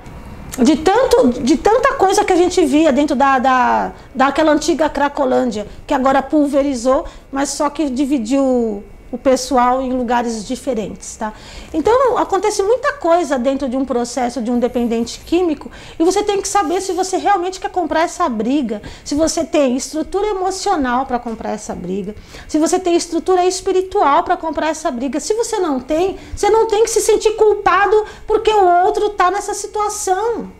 De, 0.59 0.77
tanto, 0.77 1.41
de 1.41 1.57
tanta 1.57 1.95
coisa 1.95 2.25
que 2.25 2.33
a 2.33 2.37
gente 2.37 2.65
via 2.65 2.93
dentro 2.93 3.17
da, 3.17 3.39
da, 3.39 3.93
daquela 4.15 4.53
antiga 4.53 4.89
Cracolândia, 4.89 5.67
que 5.87 5.95
agora 5.95 6.23
pulverizou, 6.23 7.07
mas 7.33 7.49
só 7.49 7.71
que 7.71 7.89
dividiu 7.89 8.85
o 9.13 9.19
pessoal 9.19 9.83
em 9.83 9.93
lugares 9.93 10.45
diferentes, 10.45 11.15
tá? 11.17 11.33
Então 11.73 12.19
acontece 12.19 12.63
muita 12.63 12.95
coisa 12.95 13.39
dentro 13.39 13.69
de 13.69 13.77
um 13.77 13.85
processo 13.85 14.43
de 14.43 14.51
um 14.51 14.59
dependente 14.59 15.21
químico 15.21 15.71
e 15.99 16.05
você 16.05 16.25
tem 16.25 16.41
que 16.41 16.49
saber 16.49 16.81
se 16.81 16.93
você 16.93 17.19
realmente 17.19 17.61
quer 17.61 17.71
comprar 17.71 18.01
essa 18.01 18.29
briga, 18.29 18.83
se 19.05 19.15
você 19.15 19.45
tem 19.45 19.77
estrutura 19.77 20.27
emocional 20.29 21.07
para 21.07 21.19
comprar 21.19 21.51
essa 21.51 21.75
briga, 21.75 22.15
se 22.49 22.59
você 22.59 22.79
tem 22.79 22.97
estrutura 22.97 23.45
espiritual 23.47 24.25
para 24.25 24.37
comprar 24.37 24.69
essa 24.69 24.91
briga. 24.91 25.21
Se 25.21 25.35
você 25.35 25.59
não 25.59 25.81
tem, 25.81 26.19
você 26.35 26.49
não 26.49 26.67
tem 26.67 26.85
que 26.85 26.91
se 26.91 27.01
sentir 27.01 27.33
culpado 27.33 28.05
porque 28.27 28.51
o 28.51 28.85
outro 28.85 29.07
está 29.07 29.31
nessa 29.31 29.55
situação. 29.55 30.51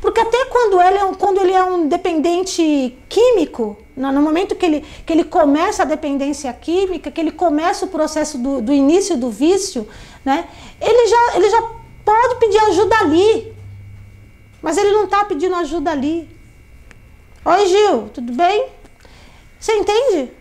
Porque 0.00 0.20
até 0.20 0.44
quando 0.46 0.80
ele 0.80 0.98
é 0.98 1.04
um, 1.04 1.14
quando 1.14 1.40
ele 1.40 1.52
é 1.52 1.64
um 1.64 1.88
dependente 1.88 2.96
químico, 3.08 3.76
no 3.98 4.22
momento 4.22 4.54
que 4.54 4.64
ele, 4.64 4.84
que 5.04 5.12
ele 5.12 5.24
começa 5.24 5.82
a 5.82 5.86
dependência 5.86 6.52
química, 6.52 7.10
que 7.10 7.20
ele 7.20 7.32
começa 7.32 7.84
o 7.84 7.88
processo 7.88 8.38
do, 8.38 8.60
do 8.60 8.72
início 8.72 9.16
do 9.16 9.30
vício, 9.30 9.88
né, 10.24 10.48
ele, 10.80 11.08
já, 11.08 11.36
ele 11.36 11.50
já 11.50 11.62
pode 12.04 12.36
pedir 12.36 12.58
ajuda 12.58 12.96
ali. 12.98 13.54
Mas 14.62 14.76
ele 14.76 14.92
não 14.92 15.04
está 15.04 15.24
pedindo 15.24 15.54
ajuda 15.54 15.90
ali. 15.90 16.28
Oi, 17.44 17.66
Gil, 17.66 18.08
tudo 18.12 18.32
bem? 18.32 18.68
Você 19.58 19.72
entende? 19.74 20.32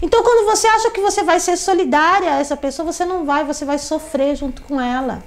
Então, 0.00 0.22
quando 0.22 0.46
você 0.46 0.66
acha 0.66 0.90
que 0.90 1.00
você 1.00 1.22
vai 1.22 1.40
ser 1.40 1.56
solidária 1.56 2.34
a 2.34 2.38
essa 2.38 2.56
pessoa, 2.56 2.92
você 2.92 3.04
não 3.04 3.24
vai, 3.24 3.44
você 3.44 3.64
vai 3.64 3.78
sofrer 3.78 4.36
junto 4.36 4.62
com 4.62 4.80
ela. 4.80 5.22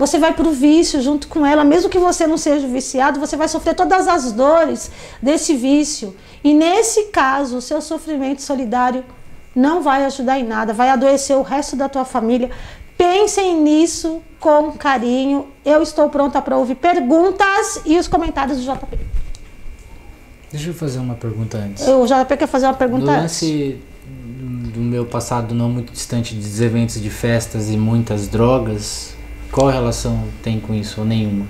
Você 0.00 0.18
vai 0.18 0.32
para 0.32 0.48
o 0.48 0.50
vício 0.50 1.02
junto 1.02 1.28
com 1.28 1.44
ela, 1.44 1.62
mesmo 1.62 1.90
que 1.90 1.98
você 1.98 2.26
não 2.26 2.38
seja 2.38 2.66
viciado, 2.66 3.20
você 3.20 3.36
vai 3.36 3.46
sofrer 3.46 3.74
todas 3.74 4.08
as 4.08 4.32
dores 4.32 4.90
desse 5.20 5.54
vício. 5.54 6.16
E 6.42 6.54
nesse 6.54 7.08
caso, 7.08 7.58
o 7.58 7.60
seu 7.60 7.82
sofrimento 7.82 8.40
solidário 8.40 9.04
não 9.54 9.82
vai 9.82 10.06
ajudar 10.06 10.40
em 10.40 10.42
nada, 10.42 10.72
vai 10.72 10.88
adoecer 10.88 11.36
o 11.36 11.42
resto 11.42 11.76
da 11.76 11.86
tua 11.86 12.06
família. 12.06 12.50
Pensem 12.96 13.60
nisso 13.60 14.22
com 14.40 14.72
carinho. 14.72 15.48
Eu 15.62 15.82
estou 15.82 16.08
pronta 16.08 16.40
para 16.40 16.56
ouvir 16.56 16.76
perguntas 16.76 17.82
e 17.84 17.98
os 17.98 18.08
comentários 18.08 18.56
do 18.56 18.72
JP. 18.72 18.98
Deixa 20.50 20.70
eu 20.70 20.74
fazer 20.74 20.98
uma 20.98 21.14
pergunta 21.14 21.58
antes. 21.58 21.86
O 21.86 22.06
JP 22.06 22.38
quer 22.38 22.48
fazer 22.48 22.64
uma 22.64 22.74
pergunta 22.74 23.10
antes. 23.10 23.42
lance 23.42 23.78
do 24.72 24.80
meu 24.80 25.04
passado 25.04 25.54
não 25.54 25.68
muito 25.68 25.92
distante 25.92 26.34
dos 26.34 26.58
eventos 26.58 26.98
de 26.98 27.10
festas 27.10 27.68
e 27.68 27.76
muitas 27.76 28.28
drogas, 28.28 29.19
qual 29.50 29.68
relação 29.68 30.24
tem 30.42 30.60
com 30.60 30.74
isso 30.74 31.00
ou 31.00 31.06
nenhuma? 31.06 31.46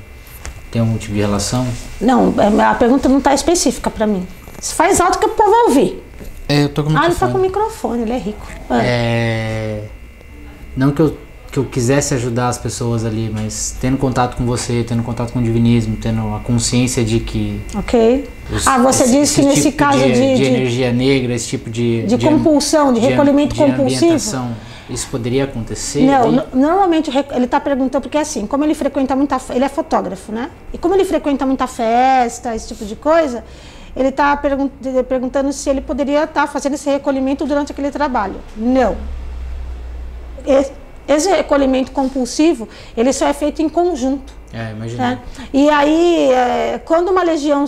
Tem 0.70 0.80
algum 0.80 0.96
tipo 0.96 1.14
de 1.14 1.20
relação? 1.20 1.66
Não, 2.00 2.32
é, 2.38 2.64
a 2.64 2.74
pergunta 2.74 3.08
não 3.08 3.18
está 3.18 3.34
específica 3.34 3.90
para 3.90 4.06
mim. 4.06 4.26
Você 4.60 4.74
faz 4.74 5.00
alto 5.00 5.18
que 5.18 5.26
o 5.26 5.30
povo 5.30 5.50
ouvir. 5.68 6.02
É, 6.48 6.64
eu 6.64 6.68
tô 6.68 6.82
com 6.82 6.90
o 6.90 6.92
microfone. 6.92 7.04
Ah, 7.04 7.06
ele 7.06 7.14
tá 7.18 7.28
com 7.28 7.38
o 7.38 7.40
microfone, 7.40 8.02
ele 8.02 8.12
é 8.12 8.18
rico. 8.18 8.46
É. 8.70 8.80
é... 8.82 9.84
Não 10.76 10.92
que 10.92 11.00
eu, 11.00 11.16
que 11.50 11.58
eu 11.58 11.64
quisesse 11.64 12.14
ajudar 12.14 12.48
as 12.48 12.58
pessoas 12.58 13.04
ali, 13.04 13.30
mas 13.32 13.76
tendo 13.80 13.96
contato 13.96 14.36
com 14.36 14.44
você, 14.44 14.84
tendo 14.86 15.02
contato 15.02 15.32
com 15.32 15.40
o 15.40 15.42
divinismo, 15.42 15.96
tendo 15.96 16.34
a 16.34 16.40
consciência 16.40 17.04
de 17.04 17.20
que. 17.20 17.60
Ok. 17.74 18.28
Os, 18.52 18.66
ah, 18.66 18.78
você 18.78 19.04
esse, 19.04 19.12
disse 19.12 19.40
que 19.40 19.46
nesse 19.46 19.62
tipo 19.64 19.76
caso 19.76 19.98
de, 19.98 20.12
de, 20.12 20.36
de, 20.36 20.44
energia 20.44 20.92
negra, 20.92 21.34
esse 21.34 21.48
tipo 21.48 21.68
de. 21.68 22.02
De, 22.02 22.18
compulsão, 22.18 22.92
de, 22.92 23.00
recolhimento 23.00 23.56
compulsivo. 23.56 24.16
Isso 24.90 25.08
poderia 25.08 25.44
acontecer? 25.44 26.02
Não, 26.02 26.46
normalmente 26.52 27.10
ele 27.10 27.44
está 27.44 27.60
perguntando, 27.60 28.02
porque 28.02 28.18
assim, 28.18 28.46
como 28.46 28.64
ele 28.64 28.74
frequenta 28.74 29.14
muita. 29.14 29.40
Ele 29.50 29.64
é 29.64 29.68
fotógrafo, 29.68 30.32
né? 30.32 30.50
E 30.72 30.78
como 30.78 30.94
ele 30.94 31.04
frequenta 31.04 31.46
muita 31.46 31.66
festa, 31.66 32.54
esse 32.54 32.68
tipo 32.68 32.84
de 32.84 32.96
coisa, 32.96 33.44
ele 33.96 34.08
está 34.08 34.36
pergun 34.36 34.68
perguntando 35.08 35.52
se 35.52 35.70
ele 35.70 35.80
poderia 35.80 36.24
estar 36.24 36.42
tá 36.42 36.46
fazendo 36.46 36.74
esse 36.74 36.90
recolhimento 36.90 37.46
durante 37.46 37.72
aquele 37.72 37.90
trabalho. 37.90 38.36
Não. 38.56 38.96
Esse, 40.46 40.72
esse 41.06 41.30
recolhimento 41.30 41.92
compulsivo, 41.92 42.68
ele 42.96 43.12
só 43.12 43.26
é 43.26 43.32
feito 43.32 43.62
em 43.62 43.68
conjunto. 43.68 44.39
É, 44.52 44.72
imagina. 44.72 45.10
Né? 45.10 45.20
E 45.52 45.70
aí, 45.70 46.32
é, 46.32 46.78
quando 46.84 47.08
uma 47.08 47.22
legião 47.22 47.64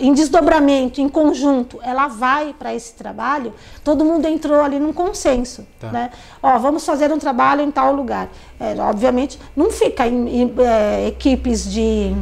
em 0.00 0.12
desdobramento, 0.12 1.00
em 1.00 1.08
conjunto, 1.08 1.78
ela 1.82 2.08
vai 2.08 2.52
para 2.52 2.74
esse 2.74 2.92
trabalho, 2.92 3.54
todo 3.82 4.04
mundo 4.04 4.26
entrou 4.26 4.60
ali 4.60 4.78
num 4.78 4.92
consenso. 4.92 5.66
Tá. 5.80 5.88
Né? 5.88 6.10
Ó, 6.42 6.58
vamos 6.58 6.84
fazer 6.84 7.10
um 7.12 7.18
trabalho 7.18 7.62
em 7.62 7.70
tal 7.70 7.92
lugar. 7.92 8.28
É, 8.60 8.74
obviamente, 8.80 9.38
não 9.56 9.70
fica 9.70 10.06
em, 10.06 10.42
em 10.42 10.54
é, 10.58 11.08
equipes 11.08 11.70
de 11.70 12.14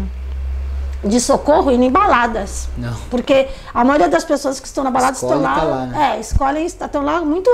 de 1.04 1.20
socorro 1.20 1.70
indo 1.70 1.84
em 1.84 1.90
baladas. 1.90 2.68
Não. 2.76 2.94
Porque 3.10 3.48
a 3.72 3.84
maioria 3.84 4.08
das 4.08 4.24
pessoas 4.24 4.58
que 4.58 4.66
estão 4.66 4.82
na 4.82 4.90
balada 4.90 5.12
estão 5.12 5.40
lá. 5.40 5.54
tá 5.54 5.62
lá, 5.62 5.86
né? 5.86 6.16
É, 6.16 6.20
escolhem, 6.20 6.64
estão 6.64 7.02
lá 7.02 7.20
muito. 7.20 7.48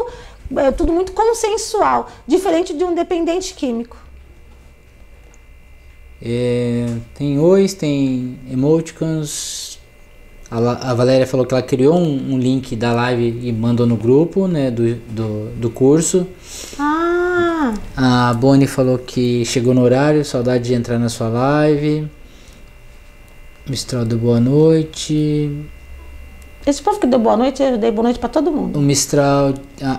É 0.56 0.70
tudo 0.70 0.92
muito 0.92 1.12
consensual. 1.12 2.08
Diferente 2.26 2.74
de 2.74 2.84
um 2.84 2.94
dependente 2.94 3.54
químico. 3.54 3.96
É, 6.24 6.86
tem 7.14 7.38
ois, 7.38 7.74
tem 7.74 8.38
emoticons. 8.50 9.78
A, 10.50 10.90
a 10.90 10.94
Valéria 10.94 11.26
falou 11.26 11.46
que 11.46 11.54
ela 11.54 11.62
criou 11.62 11.96
um, 11.98 12.34
um 12.34 12.38
link 12.38 12.76
da 12.76 12.92
live 12.92 13.40
e 13.42 13.52
mandou 13.52 13.86
no 13.86 13.96
grupo 13.96 14.46
né, 14.46 14.70
do, 14.70 14.94
do, 14.94 15.48
do 15.56 15.70
curso. 15.70 16.26
Ah, 16.78 17.74
A 17.96 18.34
Bonnie 18.34 18.66
falou 18.66 18.98
que 18.98 19.44
chegou 19.46 19.72
no 19.74 19.82
horário, 19.82 20.24
saudade 20.24 20.64
de 20.64 20.74
entrar 20.74 20.98
na 20.98 21.08
sua 21.08 21.28
live. 21.28 22.06
Mistral 23.66 24.04
do 24.04 24.18
boa 24.18 24.38
noite. 24.40 25.50
esse 26.66 26.82
povo 26.82 26.98
que 27.00 27.06
deu 27.06 27.18
boa 27.18 27.36
noite, 27.36 27.62
eu 27.62 27.78
dei 27.78 27.90
boa 27.90 28.04
noite 28.04 28.18
pra 28.18 28.28
todo 28.28 28.50
mundo. 28.52 28.78
O 28.78 28.82
Mistral. 28.82 29.54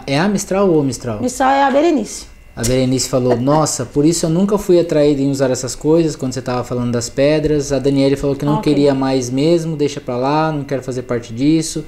é 0.06 0.20
a 0.20 0.28
Mistral 0.28 0.70
ou 0.70 0.82
o 0.82 0.84
Mistral? 0.84 1.20
Missal 1.22 1.50
é 1.50 1.64
a 1.64 1.72
Berenice. 1.72 2.33
A 2.56 2.62
Berenice 2.62 3.10
falou: 3.10 3.36
Nossa, 3.36 3.84
por 3.86 4.06
isso 4.06 4.28
eu 4.28 4.30
nunca 4.30 4.58
fui 4.58 4.80
atraída 4.80 5.22
em 5.22 5.30
usar 5.32 5.50
essas 5.50 5.76
coisas 5.76 6.16
quando 6.16 6.34
você 6.34 6.42
tava 6.42 6.64
falando 6.64 6.92
das 6.92 7.10
pedras. 7.10 7.72
A 7.72 7.80
Daniele 7.80 8.16
falou 8.16 8.36
que 8.36 8.46
não 8.46 8.58
Ok. 8.58 8.72
queria 8.72 8.94
mais 8.94 9.30
mesmo, 9.30 9.76
deixa 9.76 10.00
pra 10.00 10.16
lá, 10.16 10.52
não 10.52 10.64
quero 10.64 10.84
fazer 10.84 11.04
parte 11.04 11.34
disso. 11.34 11.84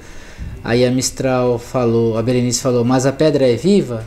Aí 0.64 0.84
a 0.84 0.90
Mistral 0.90 1.58
falou: 1.58 2.18
A 2.18 2.22
Berenice 2.22 2.60
falou: 2.60 2.84
Mas 2.84 3.06
a 3.06 3.12
pedra 3.12 3.48
é 3.48 3.54
viva? 3.54 4.04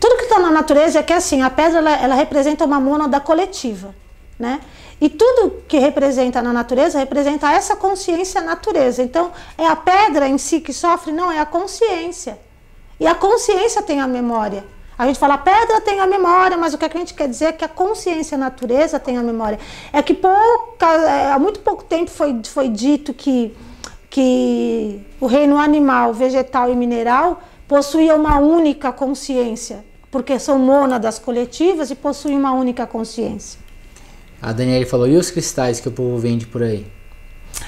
Tudo 0.00 0.16
que 0.16 0.24
está 0.24 0.38
na 0.40 0.50
natureza 0.50 0.98
é 0.98 1.02
que 1.02 1.12
assim, 1.12 1.42
a 1.42 1.50
pedra 1.50 1.78
ela, 1.78 1.90
ela 2.02 2.14
representa 2.16 2.64
uma 2.64 2.80
mônada 2.80 3.20
coletiva, 3.20 3.94
né? 4.38 4.60
E 5.00 5.08
tudo 5.08 5.62
que 5.68 5.78
representa 5.78 6.42
na 6.42 6.52
natureza 6.52 6.98
representa 6.98 7.52
essa 7.52 7.76
consciência 7.76 8.40
natureza. 8.40 9.00
Então, 9.00 9.30
é 9.56 9.64
a 9.64 9.76
pedra 9.76 10.26
em 10.28 10.38
si 10.38 10.60
que 10.60 10.72
sofre? 10.72 11.12
Não, 11.12 11.30
é 11.30 11.38
a 11.38 11.46
consciência. 11.46 12.36
E 12.98 13.06
a 13.06 13.14
consciência 13.14 13.80
tem 13.80 14.00
a 14.00 14.08
memória. 14.08 14.64
A 14.98 15.06
gente 15.06 15.18
fala, 15.20 15.34
a 15.34 15.38
pedra 15.38 15.80
tem 15.80 16.00
a 16.00 16.08
memória, 16.08 16.56
mas 16.56 16.74
o 16.74 16.78
que 16.78 16.84
a 16.84 16.88
gente 16.88 17.14
quer 17.14 17.28
dizer 17.28 17.44
é 17.44 17.52
que 17.52 17.64
a 17.64 17.68
consciência 17.68 18.34
a 18.34 18.38
natureza 18.38 18.98
tem 18.98 19.16
a 19.16 19.22
memória. 19.22 19.56
É 19.92 20.02
que 20.02 20.12
pouca, 20.12 20.86
é, 20.86 21.30
há 21.30 21.38
muito 21.38 21.60
pouco 21.60 21.84
tempo 21.84 22.10
foi, 22.10 22.40
foi 22.44 22.68
dito 22.68 23.14
que, 23.14 23.56
que 24.10 25.00
o 25.20 25.26
reino 25.26 25.56
animal, 25.56 26.12
vegetal 26.12 26.72
e 26.72 26.74
mineral 26.74 27.40
possuía 27.68 28.16
uma 28.16 28.40
única 28.40 28.90
consciência, 28.90 29.84
porque 30.10 30.36
são 30.36 30.58
mônadas 30.58 31.16
coletivas 31.16 31.92
e 31.92 31.94
possuem 31.94 32.36
uma 32.36 32.52
única 32.52 32.84
consciência. 32.84 33.60
A 34.42 34.52
Daniele 34.52 34.84
falou: 34.84 35.06
E 35.06 35.16
os 35.16 35.30
cristais 35.30 35.78
que 35.78 35.88
o 35.88 35.92
povo 35.92 36.18
vende 36.18 36.44
por 36.44 36.60
aí? 36.60 36.84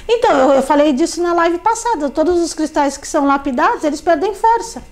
Então, 0.09 0.37
eu, 0.37 0.55
eu 0.55 0.63
falei 0.63 0.93
disso 0.93 1.23
na 1.23 1.33
live 1.33 1.59
passada. 1.59 2.11
Todos 2.11 2.41
os 2.41 2.55
cristais 2.55 2.97
que 2.97 3.07
são 3.07 3.25
lapidados, 3.25 3.85
eles 3.85 4.01
perdem 4.01 4.35
força. 4.35 4.83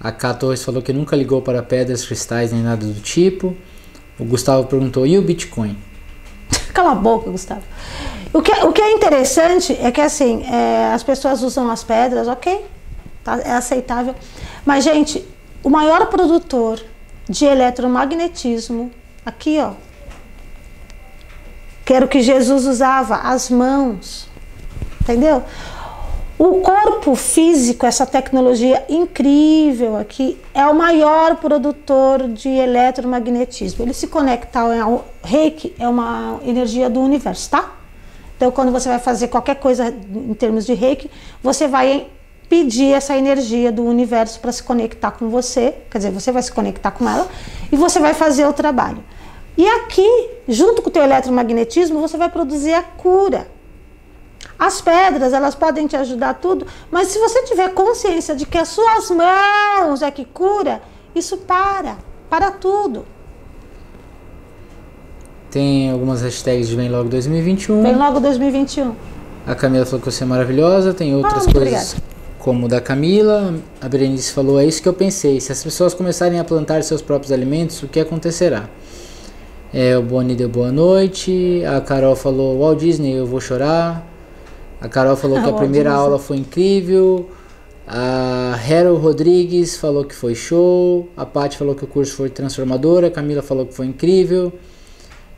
A 0.00 0.12
K 0.12 0.34
Torres 0.34 0.62
falou 0.62 0.82
que 0.82 0.92
nunca 0.92 1.16
ligou 1.16 1.40
para 1.40 1.62
pedras, 1.62 2.04
cristais 2.04 2.52
nem 2.52 2.62
nada 2.62 2.86
do 2.86 3.00
tipo. 3.00 3.56
O 4.18 4.24
Gustavo 4.24 4.66
perguntou: 4.66 5.06
E 5.06 5.18
o 5.18 5.22
Bitcoin? 5.22 5.76
Cala 6.72 6.92
a 6.92 6.94
boca, 6.94 7.30
Gustavo. 7.30 7.62
O 8.32 8.42
que, 8.42 8.52
o 8.52 8.72
que 8.72 8.82
é 8.82 8.92
interessante 8.92 9.72
é 9.80 9.90
que 9.90 10.00
assim, 10.00 10.44
é, 10.44 10.92
as 10.92 11.02
pessoas 11.02 11.42
usam 11.42 11.70
as 11.70 11.82
pedras, 11.82 12.28
ok, 12.28 12.64
tá, 13.24 13.40
é 13.40 13.52
aceitável. 13.52 14.14
Mas, 14.64 14.84
gente, 14.84 15.26
o 15.62 15.70
maior 15.70 16.06
produtor 16.06 16.80
de 17.28 17.44
eletromagnetismo, 17.44 18.90
aqui 19.24 19.58
ó, 19.58 19.72
que 21.84 21.94
era 21.94 22.04
o 22.04 22.08
que 22.08 22.20
Jesus 22.20 22.66
usava, 22.66 23.16
as 23.16 23.48
mãos, 23.48 24.28
entendeu? 25.00 25.42
O 26.38 26.60
corpo 26.60 27.14
físico, 27.14 27.86
essa 27.86 28.04
tecnologia 28.04 28.84
incrível 28.90 29.96
aqui, 29.96 30.38
é 30.52 30.66
o 30.66 30.74
maior 30.74 31.36
produtor 31.36 32.28
de 32.28 32.50
eletromagnetismo. 32.50 33.82
Ele 33.82 33.94
se 33.94 34.06
conecta 34.06 34.60
ao 34.60 35.06
reiki, 35.24 35.74
é 35.78 35.88
uma 35.88 36.38
energia 36.44 36.90
do 36.90 37.00
universo, 37.00 37.48
tá? 37.48 37.72
Então, 38.36 38.50
quando 38.50 38.70
você 38.70 38.86
vai 38.86 38.98
fazer 38.98 39.28
qualquer 39.28 39.54
coisa 39.54 39.88
em 39.88 40.34
termos 40.34 40.66
de 40.66 40.74
reiki, 40.74 41.10
você 41.42 41.66
vai 41.66 42.06
pedir 42.50 42.92
essa 42.92 43.16
energia 43.16 43.72
do 43.72 43.82
universo 43.82 44.38
para 44.38 44.52
se 44.52 44.62
conectar 44.62 45.12
com 45.12 45.30
você, 45.30 45.74
quer 45.90 45.98
dizer, 45.98 46.10
você 46.10 46.30
vai 46.30 46.42
se 46.42 46.52
conectar 46.52 46.90
com 46.90 47.08
ela 47.08 47.26
e 47.72 47.76
você 47.76 47.98
vai 47.98 48.12
fazer 48.12 48.46
o 48.46 48.52
trabalho. 48.52 49.02
E 49.56 49.66
aqui, 49.66 50.28
junto 50.46 50.82
com 50.82 50.90
o 50.90 50.92
teu 50.92 51.02
eletromagnetismo, 51.02 51.98
você 51.98 52.18
vai 52.18 52.28
produzir 52.28 52.74
a 52.74 52.82
cura. 52.82 53.55
As 54.58 54.80
pedras, 54.80 55.32
elas 55.32 55.54
podem 55.54 55.86
te 55.86 55.96
ajudar 55.96 56.34
tudo, 56.34 56.66
mas 56.90 57.08
se 57.08 57.18
você 57.18 57.42
tiver 57.42 57.72
consciência 57.74 58.34
de 58.34 58.46
que 58.46 58.56
as 58.56 58.68
suas 58.68 59.10
mãos 59.10 60.00
é 60.02 60.10
que 60.10 60.24
cura, 60.24 60.80
isso 61.14 61.36
para, 61.38 61.96
para 62.30 62.50
tudo. 62.50 63.04
Tem 65.50 65.90
algumas 65.90 66.22
hashtags 66.22 66.68
de 66.68 66.76
Vem 66.76 66.88
Logo 66.88 67.08
2021. 67.08 67.82
Vem 67.82 67.96
logo 67.96 68.20
2021. 68.20 68.94
A 69.46 69.54
Camila 69.54 69.86
falou 69.86 70.00
que 70.00 70.10
você 70.10 70.24
é 70.24 70.26
maravilhosa. 70.26 70.92
Tem 70.92 71.14
outras 71.14 71.46
muito 71.46 71.58
coisas 71.58 71.96
como 72.38 72.66
o 72.66 72.68
da 72.68 72.80
Camila. 72.80 73.54
A 73.80 73.88
Berenice 73.88 74.32
falou: 74.32 74.60
É 74.60 74.64
isso 74.64 74.82
que 74.82 74.88
eu 74.88 74.92
pensei. 74.92 75.40
Se 75.40 75.52
as 75.52 75.62
pessoas 75.62 75.94
começarem 75.94 76.38
a 76.38 76.44
plantar 76.44 76.82
seus 76.82 77.02
próprios 77.02 77.32
alimentos, 77.32 77.82
o 77.82 77.88
que 77.88 77.98
acontecerá? 77.98 78.68
É, 79.72 79.96
o 79.98 80.02
Boni 80.02 80.34
deu 80.34 80.48
boa 80.48 80.70
noite. 80.70 81.62
A 81.64 81.80
Carol 81.80 82.14
falou: 82.14 82.58
Walt 82.58 82.78
Disney, 82.78 83.14
eu 83.14 83.26
vou 83.26 83.40
chorar. 83.40 84.15
A 84.86 84.88
Carol 84.88 85.16
falou 85.16 85.42
que 85.42 85.50
a 85.50 85.52
primeira 85.52 85.92
aula 85.92 86.18
foi 86.18 86.36
incrível. 86.36 87.28
A 87.86 88.58
Harold 88.68 89.00
Rodrigues 89.00 89.76
falou 89.76 90.04
que 90.04 90.14
foi 90.14 90.34
show. 90.34 91.08
A 91.16 91.26
Paty 91.26 91.58
falou 91.58 91.74
que 91.74 91.84
o 91.84 91.86
curso 91.86 92.14
foi 92.14 92.30
transformador. 92.30 93.04
A 93.04 93.10
Camila 93.10 93.42
falou 93.42 93.66
que 93.66 93.74
foi 93.74 93.86
incrível. 93.86 94.52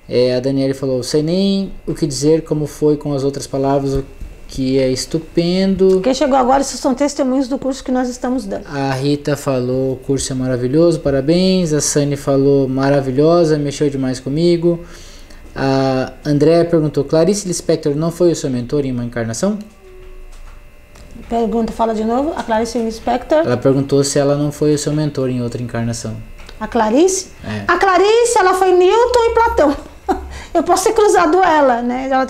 É, 0.09 0.37
a 0.37 0.41
Daniele 0.41 0.75
falou: 0.75 1.03
sei 1.03 1.23
nem 1.23 1.73
o 1.87 1.95
que 1.95 2.07
dizer, 2.07 2.43
como 2.43 2.67
foi 2.67 2.97
com 2.97 3.13
as 3.13 3.25
outras 3.25 3.47
palavras, 3.47 3.95
o 3.95 4.05
que 4.49 4.79
é 4.79 4.91
estupendo. 4.91 6.01
Quem 6.01 6.15
chegou 6.15 6.37
agora, 6.37 6.61
esses 6.61 6.81
são 6.81 6.95
testemunhos 6.95 7.49
do 7.49 7.59
curso 7.59 7.85
que 7.85 7.93
nós 7.93 8.09
estamos 8.09 8.45
dando. 8.45 8.67
A 8.67 8.93
Rita 8.93 9.37
falou: 9.37 9.95
o 9.95 9.97
curso 9.97 10.33
é 10.33 10.37
maravilhoso, 10.37 11.01
parabéns. 11.01 11.73
A 11.73 11.81
Sani 11.81 12.17
falou: 12.17 12.69
maravilhosa, 12.69 13.59
mexeu 13.59 13.89
demais 13.89 14.21
comigo. 14.21 14.81
A 15.61 16.13
Andréa 16.25 16.65
perguntou: 16.65 17.03
Clarice 17.05 17.47
Lispector 17.49 17.95
não 17.97 18.11
foi 18.13 18.31
o 18.31 18.37
seu 18.37 18.49
mentor 18.49 18.85
em 18.85 18.93
uma 18.93 19.05
encarnação? 19.05 19.59
Pergunta, 21.29 21.73
fala 21.73 21.95
de 21.95 22.05
novo. 22.05 22.33
A 22.37 22.43
Clarice 22.43 22.79
Inspector. 22.79 23.39
Ela 23.39 23.57
perguntou 23.57 24.03
se 24.05 24.19
ela 24.19 24.37
não 24.37 24.53
foi 24.53 24.73
o 24.75 24.79
seu 24.79 24.93
mentor 24.93 25.29
em 25.29 25.43
outra 25.43 25.61
encarnação. 25.61 26.17
A 26.61 26.67
Clarice? 26.69 27.29
É. 27.45 27.65
A 27.67 27.77
Clarice, 27.77 28.39
ela 28.39 28.55
foi 28.55 28.73
Newton 28.73 29.21
e 29.31 29.35
Platão. 29.35 29.77
Eu 30.55 30.63
posso 30.63 30.85
ter 30.85 30.93
cruzado 30.93 31.43
ela, 31.43 31.83
né? 31.83 32.09
Ela, 32.11 32.27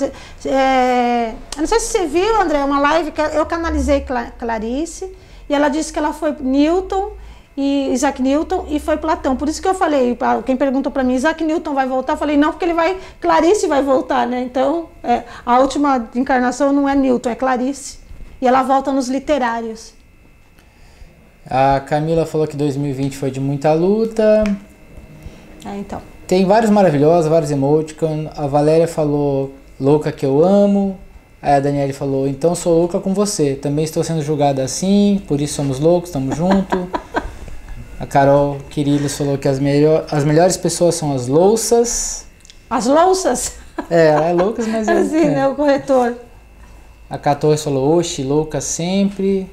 é, 0.47 1.31
eu 1.55 1.61
não 1.61 1.67
sei 1.67 1.79
se 1.81 1.87
você 1.93 2.07
viu, 2.07 2.41
André, 2.41 2.59
uma 2.65 2.81
live 2.81 3.13
que 3.13 3.21
eu 3.21 3.47
canalizei 3.47 4.01
Cla- 4.01 4.33
Clarice 4.39 5.11
e 5.49 5.55
ela 5.55 5.69
disse 5.69 5.93
que 5.93 5.99
ela 5.99 6.13
foi 6.13 6.35
Newton 6.41 7.13
e 7.61 7.93
Isaac 7.93 8.23
Newton 8.23 8.67
e 8.71 8.79
foi 8.79 8.97
Platão. 8.99 9.35
Por 9.35 9.49
isso 9.49 9.61
que 9.61 9.67
eu 9.67 9.75
falei, 9.75 10.17
quem 10.47 10.57
perguntou 10.57 10.93
para 10.93 11.03
mim, 11.03 11.15
Isaac 11.15 11.43
Newton 11.43 11.75
vai 11.75 11.89
voltar? 11.89 12.13
Eu 12.13 12.17
falei, 12.17 12.37
não, 12.37 12.53
porque 12.53 12.65
ele 12.65 12.73
vai, 12.73 12.97
Clarice 13.21 13.67
vai 13.67 13.83
voltar, 13.83 14.29
né? 14.29 14.43
Então, 14.43 14.91
é, 15.03 15.25
a 15.45 15.59
última 15.59 16.09
encarnação 16.15 16.73
não 16.73 16.89
é 16.89 16.95
Newton, 16.95 17.31
é 17.31 17.35
Clarice. 17.35 17.99
E 18.41 18.47
ela 18.47 18.63
volta 18.63 18.93
nos 18.93 19.09
literários. 19.09 19.93
A 21.51 21.81
Camila 21.81 22.25
falou 22.25 22.47
que 22.47 22.57
2020 22.57 23.17
foi 23.17 23.33
de 23.33 23.41
muita 23.41 23.73
luta. 23.73 24.45
É, 25.67 25.77
então. 25.79 26.01
Tem 26.29 26.47
vários 26.47 26.71
maravilhosos, 26.71 27.29
vários 27.29 27.51
emoticons. 27.51 28.29
A 28.37 28.47
Valéria 28.47 28.87
falou 28.87 29.53
louca 29.81 30.13
que 30.13 30.25
eu 30.25 30.45
amo. 30.45 30.97
Aí 31.43 31.55
a 31.55 31.61
Daniele 31.61 31.93
falou, 31.93 32.29
então 32.29 32.55
sou 32.55 32.79
louca 32.79 33.01
com 33.01 33.13
você. 33.13 33.57
Também 33.57 33.85
estou 33.85 34.05
sendo 34.05 34.23
julgada 34.23 34.63
assim, 34.63 35.21
por 35.27 35.41
isso 35.41 35.55
somos 35.55 35.81
loucos, 35.81 36.11
estamos 36.11 36.37
juntos. 36.37 36.87
a 37.99 38.07
Carol 38.07 38.59
Quirilos 38.71 39.17
falou 39.17 39.37
que 39.39 39.49
as, 39.49 39.59
melhor, 39.59 40.07
as 40.11 40.25
melhores 40.25 40.57
pessoas 40.57 40.95
são 40.95 41.15
as 41.15 41.27
louças. 41.27 42.27
As 42.71 42.87
louças, 42.87 43.53
É, 43.91 44.09
ela 44.09 44.27
é 44.27 44.33
loucas, 44.33 44.67
mas 44.67 44.87
é, 44.89 44.93
assim, 44.99 45.17
é. 45.25 45.31
né? 45.31 45.49
O 45.49 45.55
corretor. 45.55 46.17
A 47.11 47.17
14 47.17 47.63
falou, 47.65 47.97
oxe, 47.97 48.23
louca 48.23 48.61
sempre. 48.61 49.49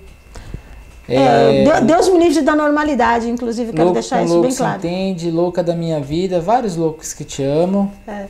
É, 1.07 1.63
De- 1.63 1.85
Deus 1.85 2.09
me 2.09 2.17
livre 2.19 2.41
da 2.41 2.55
normalidade, 2.55 3.29
inclusive, 3.29 3.71
quero 3.71 3.91
deixar 3.91 4.23
isso 4.23 4.41
bem 4.41 4.53
claro. 4.53 4.77
entende, 4.79 5.29
louca 5.31 5.63
da 5.63 5.75
minha 5.75 5.99
vida, 5.99 6.41
vários 6.41 6.75
loucos 6.75 7.13
que 7.13 7.23
te 7.23 7.43
amam. 7.43 7.91
É. 8.07 8.25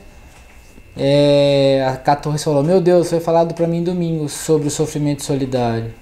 É, 0.98 1.86
a 1.88 1.96
Cá 1.96 2.16
Torres 2.16 2.42
falou: 2.44 2.62
Meu 2.62 2.80
Deus, 2.80 3.10
foi 3.10 3.20
falado 3.20 3.54
pra 3.54 3.66
mim 3.66 3.82
domingo 3.82 4.28
sobre 4.28 4.68
o 4.68 4.70
sofrimento 4.70 5.22
solidário. 5.24 5.92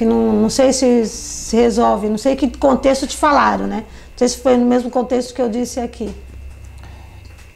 Que 0.00 0.04
não, 0.06 0.32
não 0.32 0.48
sei 0.48 0.72
se 0.72 1.04
se 1.04 1.54
resolve, 1.54 2.08
não 2.08 2.16
sei 2.16 2.34
que 2.34 2.56
contexto 2.56 3.06
te 3.06 3.18
falaram, 3.18 3.66
né? 3.66 3.84
Não 4.12 4.16
sei 4.16 4.28
se 4.28 4.38
foi 4.38 4.56
no 4.56 4.64
mesmo 4.64 4.88
contexto 4.88 5.34
que 5.34 5.42
eu 5.42 5.48
disse 5.50 5.78
aqui. 5.78 6.10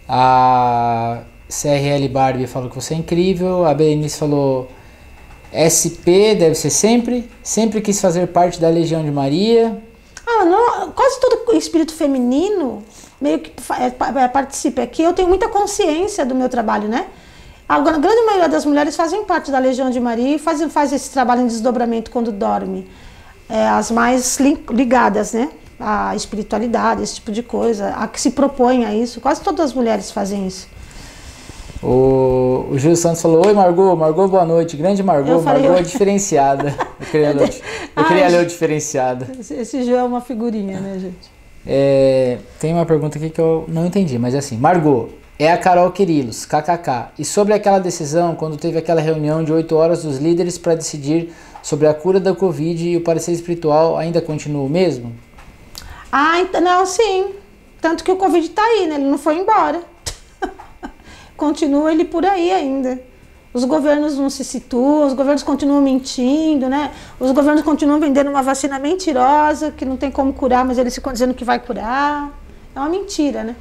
A 0.06 1.22
CRL 1.48 2.06
Barbie 2.12 2.46
falou 2.46 2.68
que 2.68 2.74
você 2.74 2.92
é 2.92 2.98
incrível. 2.98 3.64
A 3.64 3.72
Berenice 3.72 4.18
falou 4.18 4.68
SP 5.56 6.36
deve 6.38 6.54
ser 6.54 6.68
sempre. 6.68 7.30
Sempre 7.42 7.80
quis 7.80 7.98
fazer 7.98 8.26
parte 8.26 8.60
da 8.60 8.68
Legião 8.68 9.02
de 9.02 9.10
Maria. 9.10 9.82
Ah, 10.26 10.44
não, 10.44 10.90
quase 10.90 11.18
todo 11.20 11.56
espírito 11.56 11.94
feminino 11.94 12.82
meio 13.18 13.38
que 13.38 13.54
é, 13.72 14.22
é, 14.22 14.28
participa. 14.28 14.82
Aqui 14.82 15.02
eu 15.02 15.14
tenho 15.14 15.28
muita 15.28 15.48
consciência 15.48 16.26
do 16.26 16.34
meu 16.34 16.50
trabalho, 16.50 16.88
né? 16.88 17.06
A 17.68 17.80
grande 17.80 18.22
maioria 18.26 18.48
das 18.48 18.66
mulheres 18.66 18.94
fazem 18.94 19.24
parte 19.24 19.50
da 19.50 19.58
Legião 19.58 19.88
de 19.90 19.98
Maria 19.98 20.36
e 20.36 20.38
fazem 20.38 20.68
faz 20.68 20.92
esse 20.92 21.10
trabalho 21.10 21.42
em 21.42 21.46
desdobramento 21.46 22.10
quando 22.10 22.30
dorme. 22.30 22.86
É, 23.48 23.68
as 23.68 23.90
mais 23.90 24.38
ligadas, 24.70 25.32
né? 25.32 25.50
A 25.80 26.14
espiritualidade, 26.14 27.02
esse 27.02 27.16
tipo 27.16 27.32
de 27.32 27.42
coisa, 27.42 27.88
a 27.96 28.06
que 28.06 28.20
se 28.20 28.30
propõe 28.30 28.84
a 28.84 28.94
isso. 28.94 29.20
Quase 29.20 29.40
todas 29.40 29.66
as 29.66 29.72
mulheres 29.72 30.10
fazem 30.10 30.46
isso. 30.46 30.68
O, 31.82 32.66
o 32.70 32.78
Gil 32.78 32.96
Santos 32.96 33.20
falou: 33.20 33.46
Oi, 33.46 33.52
Margot, 33.52 33.96
Margot, 33.96 34.28
boa 34.28 34.44
noite. 34.44 34.76
Grande 34.76 35.02
Margot, 35.02 35.40
falei, 35.40 35.62
Margot 35.62 35.80
é 35.80 35.82
diferenciada. 35.82 36.74
Eu 37.00 37.06
queria, 37.06 37.32
ler, 37.32 37.62
eu 37.96 38.04
queria 38.04 38.28
ler 38.28 38.42
o 38.42 38.46
diferenciada. 38.46 39.28
Esse, 39.38 39.82
Gil 39.82 39.96
é 39.96 40.02
uma 40.02 40.20
figurinha, 40.20 40.80
né, 40.80 40.98
gente? 40.98 41.30
É, 41.66 42.38
tem 42.58 42.72
uma 42.72 42.86
pergunta 42.86 43.18
aqui 43.18 43.30
que 43.30 43.40
eu 43.40 43.64
não 43.68 43.84
entendi, 43.84 44.18
mas 44.18 44.34
é 44.34 44.38
assim: 44.38 44.56
Margot, 44.56 45.10
é 45.38 45.52
a 45.52 45.58
Carol 45.58 45.90
Quirilos, 45.90 46.46
kkk. 46.46 47.08
E 47.18 47.24
sobre 47.24 47.54
aquela 47.54 47.78
decisão, 47.78 48.36
quando 48.36 48.56
teve 48.56 48.78
aquela 48.78 49.00
reunião 49.00 49.42
de 49.42 49.52
8 49.52 49.74
horas 49.74 50.02
dos 50.04 50.18
líderes 50.18 50.56
para 50.58 50.74
decidir 50.74 51.32
sobre 51.62 51.86
a 51.86 51.94
cura 51.94 52.20
da 52.20 52.34
Covid 52.34 52.88
e 52.88 52.96
o 52.96 53.00
parecer 53.00 53.32
espiritual, 53.32 53.96
ainda 53.96 54.20
continua 54.20 54.62
o 54.62 54.68
mesmo? 54.68 55.12
Ah, 56.12 56.40
então, 56.40 56.60
não, 56.60 56.86
sim. 56.86 57.34
Tanto 57.80 58.04
que 58.04 58.12
o 58.12 58.16
Covid 58.16 58.46
está 58.46 58.62
aí, 58.62 58.86
né? 58.86 58.94
Ele 58.94 59.04
não 59.04 59.18
foi 59.18 59.38
embora 59.38 59.82
continua 61.36 61.92
ele 61.92 62.04
por 62.04 62.24
aí 62.24 62.52
ainda. 62.52 63.00
Os 63.52 63.64
governos 63.64 64.16
não 64.16 64.30
se 64.30 64.44
situam, 64.44 65.06
os 65.06 65.12
governos 65.12 65.42
continuam 65.42 65.80
mentindo, 65.80 66.68
né? 66.68 66.92
Os 67.20 67.30
governos 67.30 67.62
continuam 67.62 68.00
vendendo 68.00 68.28
uma 68.30 68.42
vacina 68.42 68.78
mentirosa, 68.78 69.70
que 69.70 69.84
não 69.84 69.96
tem 69.96 70.10
como 70.10 70.32
curar, 70.32 70.64
mas 70.64 70.76
eles 70.76 70.94
ficam 70.94 71.12
dizendo 71.12 71.34
que 71.34 71.44
vai 71.44 71.58
curar. 71.60 72.32
É 72.74 72.78
uma 72.80 72.88
mentira, 72.88 73.44
né? 73.44 73.54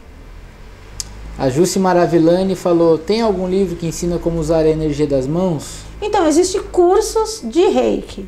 A 1.37 1.49
Jussi 1.49 1.79
Maravilani 1.79 2.55
falou: 2.55 2.97
tem 2.97 3.21
algum 3.21 3.47
livro 3.47 3.75
que 3.75 3.87
ensina 3.87 4.17
como 4.19 4.39
usar 4.39 4.59
a 4.59 4.69
energia 4.69 5.07
das 5.07 5.25
mãos? 5.25 5.83
Então, 6.01 6.27
existem 6.27 6.61
cursos 6.63 7.41
de 7.43 7.65
reiki, 7.67 8.27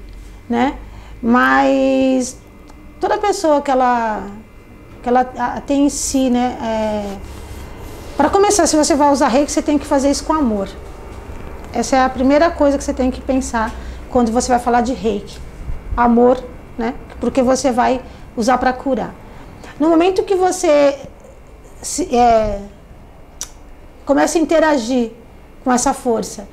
né? 0.49 0.77
Mas 1.21 2.37
toda 2.99 3.17
pessoa 3.17 3.61
que 3.61 3.69
ela, 3.69 4.27
que 5.03 5.09
ela 5.09 5.23
tem 5.65 5.85
em 5.85 5.89
si, 5.89 6.29
né? 6.29 6.57
É, 6.61 7.17
para 8.17 8.29
começar, 8.29 8.65
se 8.65 8.75
você 8.75 8.95
vai 8.95 9.11
usar 9.11 9.27
reiki, 9.27 9.51
você 9.51 9.61
tem 9.61 9.77
que 9.77 9.85
fazer 9.85 10.09
isso 10.09 10.23
com 10.23 10.33
amor. 10.33 10.69
Essa 11.73 11.97
é 11.97 12.03
a 12.03 12.09
primeira 12.09 12.49
coisa 12.49 12.77
que 12.77 12.83
você 12.83 12.93
tem 12.93 13.11
que 13.11 13.21
pensar 13.21 13.73
quando 14.09 14.31
você 14.31 14.47
vai 14.47 14.59
falar 14.59 14.81
de 14.81 14.93
reiki. 14.93 15.37
Amor, 15.95 16.41
né? 16.77 16.93
Porque 17.19 17.41
você 17.41 17.71
vai 17.71 18.01
usar 18.35 18.57
para 18.57 18.71
curar. 18.71 19.13
No 19.79 19.89
momento 19.89 20.23
que 20.23 20.35
você 20.35 20.97
se, 21.81 22.15
é, 22.15 22.61
começa 24.05 24.37
a 24.37 24.41
interagir 24.41 25.11
com 25.63 25.71
essa 25.71 25.93
força 25.93 26.47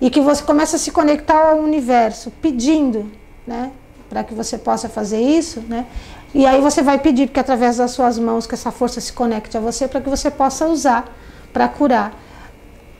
e 0.00 0.10
que 0.10 0.20
você 0.20 0.42
começa 0.42 0.76
a 0.76 0.78
se 0.78 0.90
conectar 0.90 1.50
ao 1.50 1.58
universo, 1.58 2.30
pedindo, 2.42 3.10
né? 3.46 3.72
Para 4.08 4.22
que 4.22 4.34
você 4.34 4.56
possa 4.56 4.88
fazer 4.88 5.20
isso, 5.20 5.60
né? 5.68 5.86
E 6.34 6.46
aí 6.46 6.60
você 6.60 6.82
vai 6.82 6.98
pedir 6.98 7.28
que 7.28 7.40
através 7.40 7.78
das 7.78 7.90
suas 7.90 8.18
mãos 8.18 8.46
que 8.46 8.54
essa 8.54 8.70
força 8.70 9.00
se 9.00 9.12
conecte 9.12 9.56
a 9.56 9.60
você 9.60 9.88
para 9.88 10.00
que 10.00 10.08
você 10.08 10.30
possa 10.30 10.66
usar 10.66 11.12
para 11.52 11.66
curar 11.68 12.12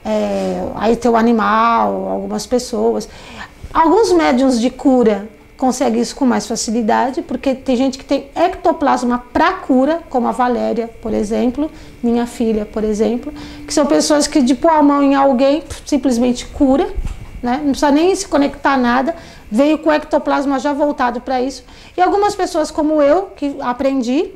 é, 0.04 0.66
aí 0.76 0.96
teu 0.96 1.16
animal, 1.16 2.08
algumas 2.08 2.46
pessoas. 2.46 3.08
Alguns 3.72 4.12
médiums 4.12 4.58
de 4.58 4.70
cura 4.70 5.28
conseguem 5.58 6.00
isso 6.00 6.14
com 6.14 6.24
mais 6.24 6.46
facilidade, 6.46 7.20
porque 7.20 7.52
tem 7.52 7.76
gente 7.76 7.98
que 7.98 8.04
tem 8.04 8.30
ectoplasma 8.34 9.24
para 9.32 9.54
cura, 9.54 10.00
como 10.08 10.28
a 10.28 10.32
Valéria, 10.32 10.88
por 11.02 11.12
exemplo, 11.12 11.68
minha 12.00 12.26
filha, 12.26 12.64
por 12.64 12.84
exemplo, 12.84 13.34
que 13.66 13.74
são 13.74 13.84
pessoas 13.84 14.28
que 14.28 14.40
de 14.40 14.54
pôr 14.54 14.70
a 14.70 14.82
mão 14.82 15.02
em 15.02 15.16
alguém 15.16 15.64
simplesmente 15.84 16.46
cura, 16.46 16.88
né? 17.42 17.56
não 17.56 17.70
precisa 17.70 17.90
nem 17.90 18.14
se 18.14 18.28
conectar 18.28 18.74
a 18.74 18.76
nada, 18.76 19.16
veio 19.50 19.78
com 19.78 19.90
o 19.90 19.92
ectoplasma 19.92 20.60
já 20.60 20.72
voltado 20.72 21.20
para 21.20 21.42
isso. 21.42 21.64
E 21.96 22.00
algumas 22.00 22.36
pessoas 22.36 22.70
como 22.70 23.02
eu, 23.02 23.32
que 23.36 23.56
aprendi 23.60 24.30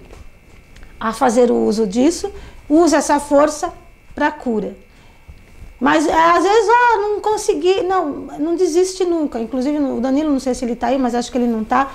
a 0.99 1.13
fazer 1.13 1.53
o 1.53 1.55
uso 1.55 1.87
disso, 1.87 2.33
usa 2.69 2.97
essa 2.97 3.21
força 3.21 3.73
para 4.13 4.31
cura. 4.33 4.75
Mas 5.83 6.07
é, 6.07 6.15
às 6.15 6.45
vezes, 6.45 6.69
ah, 6.71 6.99
não 7.01 7.21
consegui, 7.21 7.83
não, 7.83 8.09
não 8.39 8.55
desiste 8.55 9.05
nunca. 9.05 9.41
Inclusive 9.41 9.79
o 9.79 10.01
Danilo, 10.01 10.31
não 10.31 10.39
sei 10.39 10.55
se 10.55 10.65
ele 10.65 10.75
está 10.75 10.87
aí, 10.87 10.97
mas 10.97 11.13
acho 11.13 11.29
que 11.33 11.37
ele 11.37 11.49
não 11.49 11.63
está. 11.63 11.91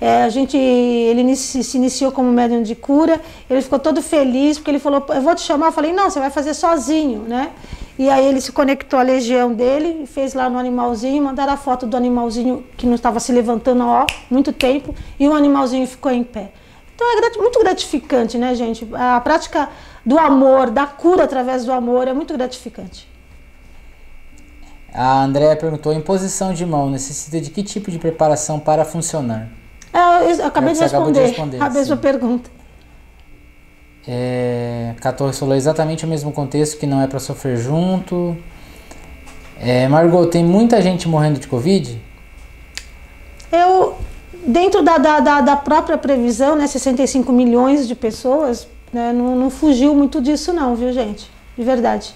É, 0.00 0.24
a 0.24 0.28
gente, 0.28 0.56
ele 0.56 1.36
se 1.36 1.76
iniciou 1.76 2.10
como 2.10 2.28
médium 2.32 2.60
de 2.60 2.74
cura, 2.74 3.20
ele 3.48 3.62
ficou 3.62 3.78
todo 3.78 4.02
feliz 4.02 4.58
porque 4.58 4.72
ele 4.72 4.80
falou, 4.80 5.06
eu 5.10 5.22
vou 5.22 5.32
te 5.36 5.42
chamar, 5.42 5.66
eu 5.66 5.72
falei, 5.72 5.92
não, 5.92 6.10
você 6.10 6.18
vai 6.18 6.28
fazer 6.30 6.54
sozinho, 6.54 7.20
né? 7.20 7.52
E 7.96 8.10
aí 8.10 8.26
ele 8.26 8.40
se 8.40 8.50
conectou 8.50 8.98
à 8.98 9.02
legião 9.02 9.52
dele, 9.54 10.06
fez 10.06 10.34
lá 10.34 10.50
no 10.50 10.58
animalzinho, 10.58 11.22
mandaram 11.22 11.52
a 11.52 11.56
foto 11.56 11.86
do 11.86 11.96
animalzinho 11.96 12.64
que 12.76 12.84
não 12.84 12.96
estava 12.96 13.20
se 13.20 13.30
levantando 13.30 13.84
há 13.84 14.06
muito 14.28 14.52
tempo 14.52 14.92
e 15.20 15.28
o 15.28 15.32
animalzinho 15.32 15.86
ficou 15.86 16.10
em 16.10 16.24
pé. 16.24 16.50
Então 16.96 17.06
é 17.06 17.38
muito 17.38 17.60
gratificante, 17.60 18.36
né, 18.36 18.56
gente? 18.56 18.88
A 18.92 19.20
prática 19.20 19.68
do 20.04 20.18
amor, 20.18 20.68
da 20.68 20.86
cura 20.86 21.22
através 21.22 21.64
do 21.64 21.72
amor 21.72 22.08
é 22.08 22.12
muito 22.12 22.34
gratificante. 22.34 23.09
A 24.92 25.22
Andrea 25.22 25.56
perguntou: 25.56 25.92
em 25.92 26.00
posição 26.00 26.52
de 26.52 26.66
mão, 26.66 26.90
necessita 26.90 27.40
de 27.40 27.50
que 27.50 27.62
tipo 27.62 27.90
de 27.90 27.98
preparação 27.98 28.58
para 28.58 28.84
funcionar? 28.84 29.48
É, 29.92 30.32
eu 30.32 30.46
acabei 30.46 30.72
de 30.72 30.80
responder, 30.80 31.12
de 31.12 31.26
responder, 31.28 31.62
a 31.62 31.70
mesma 31.70 31.96
pergunta. 31.96 32.50
É, 34.06 34.94
14 35.00 35.38
falou 35.38 35.54
exatamente 35.54 36.04
o 36.04 36.08
mesmo 36.08 36.32
contexto 36.32 36.78
que 36.78 36.86
não 36.86 37.00
é 37.00 37.06
para 37.06 37.18
sofrer 37.18 37.56
junto. 37.56 38.36
É, 39.60 39.86
Margot, 39.88 40.26
tem 40.26 40.44
muita 40.44 40.80
gente 40.80 41.06
morrendo 41.06 41.38
de 41.38 41.46
Covid? 41.46 42.00
Eu, 43.52 43.96
dentro 44.46 44.82
da, 44.82 44.96
da, 44.96 45.20
da, 45.20 45.40
da 45.40 45.56
própria 45.56 45.98
previsão, 45.98 46.56
né, 46.56 46.66
65 46.66 47.30
milhões 47.32 47.86
de 47.86 47.94
pessoas, 47.94 48.66
né, 48.92 49.12
não, 49.12 49.36
não 49.36 49.50
fugiu 49.50 49.94
muito 49.94 50.20
disso 50.20 50.52
não, 50.52 50.74
viu 50.74 50.92
gente? 50.92 51.30
De 51.58 51.62
verdade. 51.62 52.14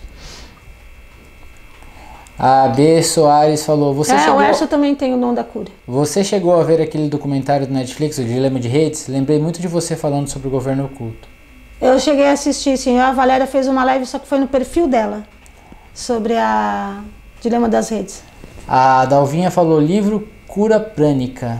A 2.38 2.68
B. 2.68 3.02
Soares 3.02 3.64
falou: 3.64 3.94
Você 3.94 4.12
é, 4.12 4.18
chegou... 4.18 4.38
o 4.38 4.42
Erso 4.42 4.66
também 4.66 4.94
tem 4.94 5.14
o 5.14 5.16
nome 5.16 5.36
da 5.36 5.44
cura. 5.44 5.68
Você 5.86 6.24
chegou 6.24 6.58
a 6.58 6.64
ver 6.64 6.80
aquele 6.80 7.08
documentário 7.08 7.66
do 7.66 7.72
Netflix, 7.72 8.18
O 8.18 8.24
Dilema 8.24 8.58
de 8.58 8.68
Redes? 8.68 9.06
Lembrei 9.06 9.38
muito 9.38 9.60
de 9.60 9.68
você 9.68 9.94
falando 9.94 10.28
sobre 10.28 10.48
o 10.48 10.50
governo 10.50 10.86
oculto. 10.86 11.28
Eu 11.80 11.98
cheguei 11.98 12.26
a 12.26 12.32
assistir, 12.32 12.76
sim. 12.76 12.98
A 12.98 13.12
Valéria 13.12 13.46
fez 13.46 13.68
uma 13.68 13.84
live, 13.84 14.06
só 14.06 14.18
que 14.18 14.26
foi 14.26 14.38
no 14.38 14.48
perfil 14.48 14.88
dela, 14.88 15.24
sobre 15.92 16.36
a 16.36 17.00
Dilema 17.40 17.68
das 17.68 17.88
Redes. 17.88 18.22
A 18.66 19.04
Dalvinha 19.04 19.50
falou: 19.50 19.80
livro 19.80 20.28
Cura 20.48 20.80
Prânica. 20.80 21.58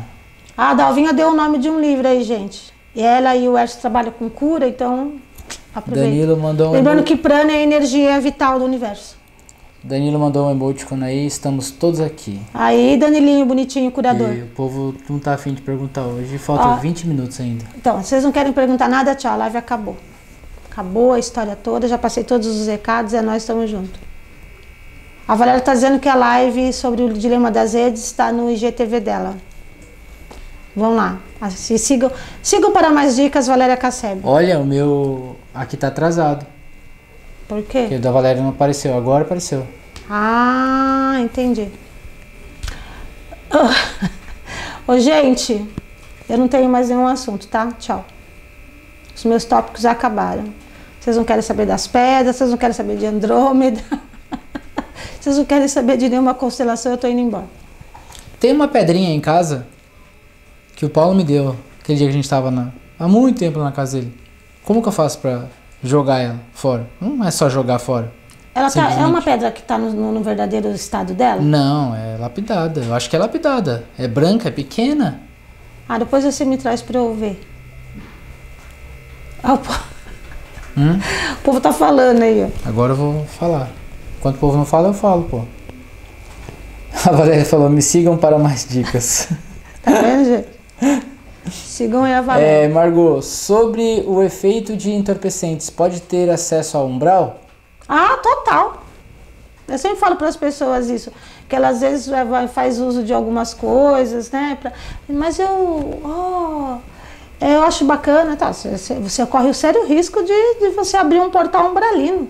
Ah, 0.57 0.71
a 0.71 0.75
Dalvinha 0.75 1.13
deu 1.13 1.29
o 1.29 1.35
nome 1.35 1.59
de 1.59 1.69
um 1.69 1.81
livro 1.81 2.07
aí, 2.07 2.23
gente. 2.23 2.73
E 2.95 3.03
ela 3.03 3.35
e 3.37 3.49
o 3.49 3.59
Erso 3.59 3.81
trabalham 3.81 4.13
com 4.13 4.31
cura, 4.31 4.69
então 4.69 5.15
aproveita. 5.75 6.09
Danilo 6.09 6.37
mandou 6.37 6.69
um 6.69 6.73
Lembrando 6.73 7.03
que 7.03 7.17
prana 7.17 7.53
é 7.53 7.57
a 7.57 7.63
energia 7.63 8.21
vital 8.21 8.59
do 8.59 8.65
universo. 8.65 9.17
Danilo 9.85 10.19
mandou 10.19 10.47
um 10.47 10.51
emoticon 10.51 10.99
aí, 11.03 11.27
estamos 11.27 11.71
todos 11.71 12.01
aqui. 12.01 12.41
Aí, 12.55 12.97
Danilinho, 12.97 13.45
bonitinho, 13.45 13.91
curador. 13.91 14.33
E 14.33 14.43
o 14.43 14.47
povo 14.47 14.95
não 15.11 15.19
tá 15.19 15.35
afim 15.35 15.53
de 15.53 15.61
perguntar 15.61 16.07
hoje, 16.07 16.39
faltam 16.39 16.79
20 16.79 17.07
minutos 17.07 17.39
ainda. 17.39 17.67
Então, 17.77 18.03
vocês 18.03 18.25
não 18.25 18.33
querem 18.33 18.51
perguntar 18.51 18.89
nada, 18.89 19.15
tchau, 19.15 19.33
a 19.33 19.37
live 19.37 19.59
acabou. 19.59 19.95
Acabou 20.71 21.13
a 21.13 21.19
história 21.19 21.55
toda, 21.55 21.87
já 21.87 21.99
passei 21.99 22.25
todos 22.25 22.47
os 22.47 22.67
recados 22.67 23.13
e 23.13 23.17
é 23.17 23.23
nós 23.23 23.43
estamos 23.43 23.69
juntos. 23.69 24.01
A 25.29 25.35
Valéria 25.35 25.59
está 25.59 25.75
dizendo 25.75 26.01
que 26.01 26.09
a 26.09 26.15
live 26.15 26.73
sobre 26.73 27.03
o 27.03 27.13
dilema 27.13 27.51
das 27.51 27.75
redes 27.75 28.05
está 28.05 28.33
no 28.33 28.51
IGTV 28.51 29.01
dela. 29.01 29.37
Vão 30.75 30.97
lá. 30.97 31.19
Sigam, 31.51 32.11
sigam 32.43 32.73
para 32.73 32.89
mais 32.89 33.17
dicas, 33.17 33.47
Valéria 33.47 33.77
Casseb. 33.77 34.23
Olha, 34.25 34.59
o 34.59 34.65
meu 34.65 35.37
aqui 35.55 35.77
tá 35.77 35.89
atrasado. 35.89 36.54
Por 37.55 37.63
quê? 37.63 37.83
Porque 37.83 37.95
o 37.95 38.01
da 38.01 38.11
Valéria 38.11 38.43
não 38.43 38.51
apareceu, 38.51 38.97
agora 38.97 39.23
apareceu. 39.23 39.65
Ah, 40.11 41.19
entendi. 41.21 41.69
Ô, 44.89 44.99
gente, 44.99 45.65
eu 46.29 46.37
não 46.37 46.49
tenho 46.49 46.69
mais 46.69 46.89
nenhum 46.89 47.07
assunto, 47.07 47.47
tá? 47.47 47.71
Tchau. 47.79 48.05
Os 49.15 49.25
meus 49.25 49.45
tópicos 49.45 49.87
acabaram. 49.87 50.53
Vocês 50.99 51.17
não 51.17 51.23
querem 51.23 51.43
saber 51.43 51.65
das 51.65 51.87
pedras, 51.87 52.35
vocês 52.35 52.51
não 52.51 52.57
querem 52.57 52.75
saber 52.75 52.97
de 52.97 53.07
Andrômeda. 53.07 53.81
vocês 55.21 55.39
não 55.39 55.45
querem 55.45 55.69
saber 55.69 55.97
de 55.97 56.09
nenhuma 56.09 56.35
constelação, 56.35 56.91
eu 56.91 56.99
tô 56.99 57.07
indo 57.07 57.21
embora. 57.21 57.47
Tem 58.41 58.53
uma 58.53 58.67
pedrinha 58.67 59.15
em 59.15 59.21
casa 59.21 59.65
que 60.75 60.85
o 60.85 60.91
Paulo 60.91 61.15
me 61.15 61.23
deu 61.23 61.55
aquele 61.81 61.99
dia 61.99 62.09
que 62.09 62.11
a 62.11 62.15
gente 62.15 62.25
estava 62.25 62.51
na, 62.51 62.73
há 62.99 63.07
muito 63.07 63.39
tempo 63.39 63.61
na 63.61 63.71
casa 63.71 64.01
dele. 64.01 64.13
Como 64.65 64.83
que 64.83 64.89
eu 64.89 64.93
faço 64.93 65.21
para 65.21 65.47
jogar 65.85 66.19
ela 66.21 66.41
fora? 66.53 66.87
Não 67.01 67.25
é 67.27 67.31
só 67.31 67.49
jogar 67.49 67.79
fora. 67.79 68.13
Ela 68.55 68.71
tá, 68.71 68.91
é 68.93 69.05
uma 69.05 69.21
pedra 69.21 69.51
que 69.51 69.61
está 69.61 69.77
no, 69.77 70.13
no- 70.13 70.23
verdadeiro 70.23 70.71
estado 70.71 71.13
dela? 71.13 71.41
Não, 71.43 71.95
é 71.95 72.17
lapidada. 72.19 72.81
Eu 72.83 72.95
acho 72.95 73.11
que 73.11 73.17
é 73.17 73.19
lapidada. 73.19 73.85
É 73.99 74.07
branca, 74.07 74.49
é 74.49 74.53
pequena. 74.53 75.21
Ah, 75.89 75.99
depois 75.99 76.25
você 76.25 76.45
me 76.45 76.57
traz 76.57 76.81
para 76.81 76.99
eu 76.99 77.13
ver. 77.15 77.41
Ah, 79.43 79.55
o, 79.55 79.59
po- 79.59 79.95
Hum? 80.77 80.99
o 81.39 81.43
povo 81.43 81.61
tá 81.61 81.73
falando 81.73 82.23
aí, 82.23 82.45
ó. 82.49 82.69
Agora 82.69 82.93
eu 82.93 82.97
vou 82.97 83.25
falar. 83.27 83.69
Enquanto 84.19 84.37
o 84.37 84.39
povo 84.39 84.57
não 84.57 84.65
fala, 84.65 84.89
eu 84.89 84.95
falo, 84.95 85.25
pô. 85.25 85.43
A 87.07 87.11
Valéria 87.13 87.45
falou, 87.45 87.69
me 87.69 87.83
sigam 87.83 88.17
para 88.17 88.39
mais 88.39 88.67
dicas. 88.69 89.29
Tá 89.83 89.91
vendo, 90.01 90.25
gente? 90.81 91.05
Sigam 91.51 92.05
aí 92.05 92.13
a 92.15 92.21
Valéria. 92.21 92.65
É, 92.65 92.69
Margot, 92.69 93.21
sobre 93.23 94.03
o 94.07 94.23
efeito 94.23 94.77
de 94.77 94.91
entorpecentes, 94.93 95.69
pode 95.71 96.01
ter 96.01 96.31
acesso 96.31 96.77
ao 96.79 96.87
umbral? 96.87 97.39
Ah, 97.89 98.17
total. 98.23 98.83
Eu 99.69 99.79
sempre 99.79 99.99
falo 99.99 100.17
para 100.17 100.29
as 100.29 100.37
pessoas 100.37 100.89
isso, 100.89 101.11
que 101.49 101.55
ela 101.57 101.69
às 101.69 101.81
vezes 101.81 102.07
vai- 102.07 102.49
faz 102.49 102.79
uso 102.79 103.03
de 103.03 103.13
algumas 103.13 103.55
coisas, 103.55 104.31
né? 104.31 104.59
pra- 104.61 104.73
mas 105.09 105.39
eu, 105.39 106.01
ó, 106.05 106.77
eu 107.41 107.63
acho 107.63 107.85
bacana, 107.85 108.37
tá? 108.37 108.53
Você, 108.53 108.95
você- 108.97 109.27
corre 109.27 109.49
o 109.49 109.55
sério 109.55 109.87
risco 109.87 110.23
de, 110.23 110.55
de 110.61 110.69
você 110.71 110.97
abrir 110.97 111.21
um 111.21 111.31
portal 111.31 111.71
umbralino. 111.71 112.29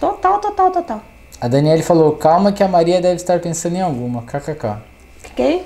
Total, 0.00 0.38
total, 0.38 0.70
total. 0.70 1.02
A 1.40 1.48
Daniele 1.48 1.82
falou, 1.82 2.12
calma 2.12 2.52
que 2.52 2.62
a 2.62 2.68
Maria 2.68 3.00
deve 3.00 3.16
estar 3.16 3.38
pensando 3.40 3.76
em 3.76 3.82
alguma. 3.82 4.22
KKK. 4.22 4.78
Quem? 5.36 5.64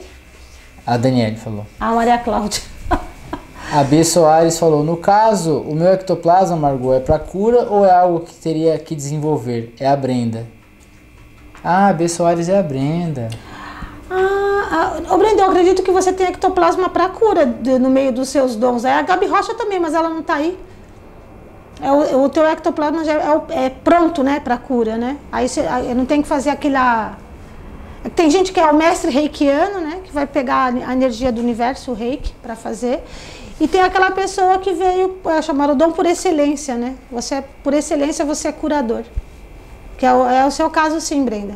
A 0.86 0.96
Daniele 0.96 1.36
falou. 1.36 1.66
A 1.80 1.92
Maria 1.92 2.18
Cláudia. 2.18 2.62
A 3.72 3.82
B 3.82 4.04
Soares 4.04 4.58
falou, 4.58 4.84
no 4.84 4.96
caso, 4.96 5.58
o 5.58 5.74
meu 5.74 5.88
ectoplasma, 5.88 6.56
Margot, 6.56 6.94
é 6.94 7.00
para 7.00 7.18
cura 7.18 7.62
ou 7.68 7.84
é 7.84 7.90
algo 7.92 8.20
que 8.20 8.32
teria 8.34 8.78
que 8.78 8.94
desenvolver? 8.94 9.74
É 9.80 9.88
a 9.88 9.96
Brenda. 9.96 10.46
Ah, 11.64 11.88
a 11.88 11.92
B 11.92 12.08
Soares 12.08 12.48
é 12.48 12.56
a 12.56 12.62
Brenda. 12.62 13.28
Ah, 14.08 14.96
ah, 15.10 15.16
Brenda, 15.16 15.42
eu 15.42 15.46
acredito 15.50 15.82
que 15.82 15.90
você 15.90 16.12
tem 16.12 16.28
ectoplasma 16.28 16.88
para 16.88 17.08
cura 17.08 17.44
de- 17.44 17.78
no 17.80 17.90
meio 17.90 18.12
dos 18.12 18.28
seus 18.28 18.54
dons. 18.54 18.84
É 18.84 18.92
a 18.92 19.02
Gabi 19.02 19.26
Rocha 19.26 19.52
também, 19.54 19.80
mas 19.80 19.94
ela 19.94 20.08
não 20.08 20.22
tá 20.22 20.34
aí. 20.36 20.56
É 21.82 21.90
o, 21.90 22.22
o 22.22 22.28
teu 22.28 22.46
ectoplasma 22.46 23.04
já 23.04 23.12
é, 23.14 23.64
é 23.66 23.70
pronto, 23.70 24.22
né, 24.22 24.38
para 24.38 24.56
cura, 24.56 24.96
né? 24.96 25.16
Aí 25.32 25.48
você 25.48 25.60
aí 25.62 25.92
não 25.92 26.06
tem 26.06 26.22
que 26.22 26.28
fazer 26.28 26.50
aquela. 26.50 27.18
Tem 28.14 28.30
gente 28.30 28.52
que 28.52 28.60
é 28.60 28.70
o 28.70 28.74
mestre 28.74 29.10
reikiano, 29.10 29.80
né, 29.80 30.00
que 30.04 30.12
vai 30.12 30.26
pegar 30.26 30.72
a 30.86 30.92
energia 30.92 31.32
do 31.32 31.40
universo, 31.40 31.90
o 31.90 31.94
reiki, 31.94 32.32
para 32.42 32.54
fazer. 32.54 33.02
E 33.60 33.66
tem 33.66 33.80
aquela 33.80 34.10
pessoa 34.10 34.58
que 34.58 34.72
veio, 34.72 35.18
é 35.24 35.40
chamado 35.40 35.74
dom 35.74 35.90
por 35.90 36.04
excelência, 36.04 36.74
né? 36.74 36.94
Você, 37.10 37.36
é- 37.36 37.44
por 37.64 37.72
excelência, 37.72 38.24
você 38.24 38.48
é 38.48 38.52
curador. 38.52 39.02
Que 39.96 40.04
é 40.04 40.12
o, 40.12 40.28
é 40.28 40.46
o 40.46 40.50
seu 40.50 40.68
caso, 40.68 41.00
sim, 41.00 41.24
Brenda. 41.24 41.54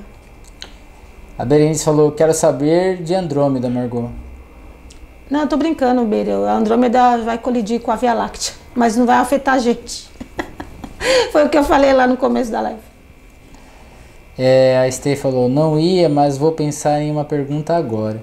A 1.39 1.45
Berenice 1.45 1.85
falou, 1.85 2.11
quero 2.13 2.33
saber 2.33 3.03
de 3.03 3.15
Andrômeda, 3.15 3.69
Margot. 3.69 4.11
Não, 5.31 5.43
eu 5.43 5.47
tô 5.47 5.57
brincando, 5.57 6.03
Beira. 6.05 6.51
A 6.51 6.55
Andrômeda 6.55 7.19
vai 7.19 7.39
colidir 7.39 7.81
com 7.81 7.91
a 7.93 7.97
Via 7.97 8.15
Láctea, 8.15 8.55
mas 8.75 8.97
não 8.97 9.07
vai 9.07 9.17
afetar 9.17 9.55
a 9.55 9.59
gente. 9.59 10.11
Foi 11.31 11.45
o 11.45 11.49
que 11.49 11.57
eu 11.57 11.65
falei 11.65 11.93
lá 11.93 12.07
no 12.07 12.17
começo 12.17 12.51
da 12.51 12.61
live. 12.63 12.90
É, 14.43 14.79
a 14.79 14.91
Stey 14.91 15.17
falou, 15.17 15.51
não 15.51 15.79
ia, 15.79 16.09
mas 16.09 16.39
vou 16.39 16.53
pensar 16.53 16.99
em 17.03 17.11
uma 17.11 17.27
pergunta 17.27 17.77
agora. 17.77 18.23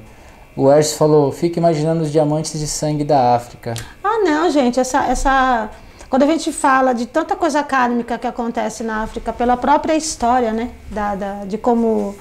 O 0.55 0.71
Ercio 0.71 0.97
falou, 0.97 1.31
fico 1.31 1.59
imaginando 1.59 2.01
os 2.01 2.11
diamantes 2.11 2.59
de 2.59 2.65
sangue 2.67 3.03
da 3.03 3.35
África. 3.35 3.75
Ah, 4.03 4.17
não, 4.25 4.49
gente, 4.49 4.79
essa, 4.79 5.05
essa. 5.05 5.69
Quando 6.09 6.23
a 6.23 6.25
gente 6.25 6.51
fala 6.51 6.93
de 6.93 7.05
tanta 7.05 7.35
coisa 7.35 7.61
kármica 7.61 8.17
que 8.17 8.25
acontece 8.25 8.81
na 8.81 9.03
África, 9.03 9.31
pela 9.31 9.55
própria 9.55 9.95
história, 9.95 10.51
né? 10.51 10.71
Da, 10.89 11.13
da- 11.13 11.45
de 11.45 11.55
como. 11.59 12.15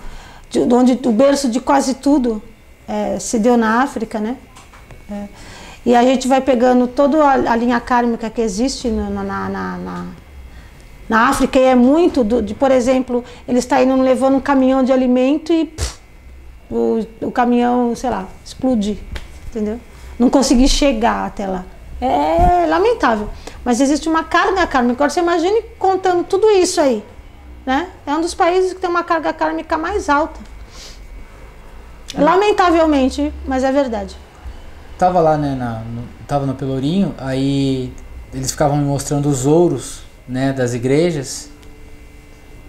De, 0.51 0.66
de 0.66 0.74
onde 0.74 1.01
o 1.09 1.12
berço 1.12 1.49
de 1.49 1.59
quase 1.59 1.94
tudo 1.94 2.42
eh, 2.86 3.16
se 3.18 3.38
deu 3.38 3.57
na 3.57 3.82
África, 3.82 4.20
né? 4.20 4.36
É. 5.11 5.24
E 5.86 5.94
a 5.94 6.03
gente 6.03 6.28
vai 6.28 6.42
pegando 6.42 6.86
toda 6.86 7.24
a, 7.24 7.57
linha 7.57 7.80
kármica 7.80 8.28
que 8.28 8.42
existe 8.42 8.88
na, 8.88 9.09
na, 9.09 9.49
na- 9.78 10.07
na 11.09 11.28
África, 11.28 11.59
e 11.59 11.62
é 11.64 11.74
muito 11.74 12.24
do- 12.24 12.42
de, 12.42 12.54
por 12.54 12.70
exemplo, 12.70 13.24
eles 13.46 13.64
estão 13.64 13.80
indo 13.82 14.00
levando 14.02 14.36
um 14.36 14.40
caminhão 14.40 14.82
de 14.82 14.92
alimento 14.92 15.52
e 15.52 15.66
pff, 15.66 15.98
o, 16.70 17.07
o 17.22 17.30
caminhão, 17.30 17.94
sei 17.94 18.11
lá, 18.11 18.26
explodir, 18.44 18.96
entendeu? 19.48 19.78
Não 20.18 20.28
conseguir 20.30 20.68
chegar 20.68 21.26
até 21.26 21.46
lá. 21.46 21.64
É 22.00 22.66
lamentável. 22.68 23.28
Mas 23.64 23.80
existe 23.80 24.09
uma 24.09 24.24
carga 24.24 24.66
kármica. 24.66 24.94
Agora 24.94 25.11
você 25.11 25.20
imagine 25.20 25.62
contando 25.78 26.24
tudo 26.24 26.50
isso 26.50 26.80
aí. 26.80 27.02
Né? 27.64 27.88
É 28.07 28.14
um 28.14 28.20
dos 28.20 28.34
países 28.34 28.72
que 28.72 28.80
tem 28.80 28.88
uma 28.88 29.02
carga 29.02 29.32
kármica 29.32 29.76
mais 29.78 30.09
alta. 30.09 30.38
Lamentavelmente, 32.16 33.32
mas 33.46 33.64
é 33.64 33.72
verdade. 33.72 34.16
Tava 34.98 35.20
lá, 35.20 35.36
né, 35.36 35.54
na, 35.54 35.80
no, 35.80 36.02
tava 36.26 36.46
no 36.46 36.54
Pelourinho, 36.54 37.14
aí 37.18 37.92
eles 38.32 38.50
ficavam 38.52 38.76
me 38.78 38.84
mostrando 38.84 39.28
os 39.28 39.44
ouros, 39.44 40.02
né, 40.29 40.53
das 40.53 40.74
igrejas 40.74 41.49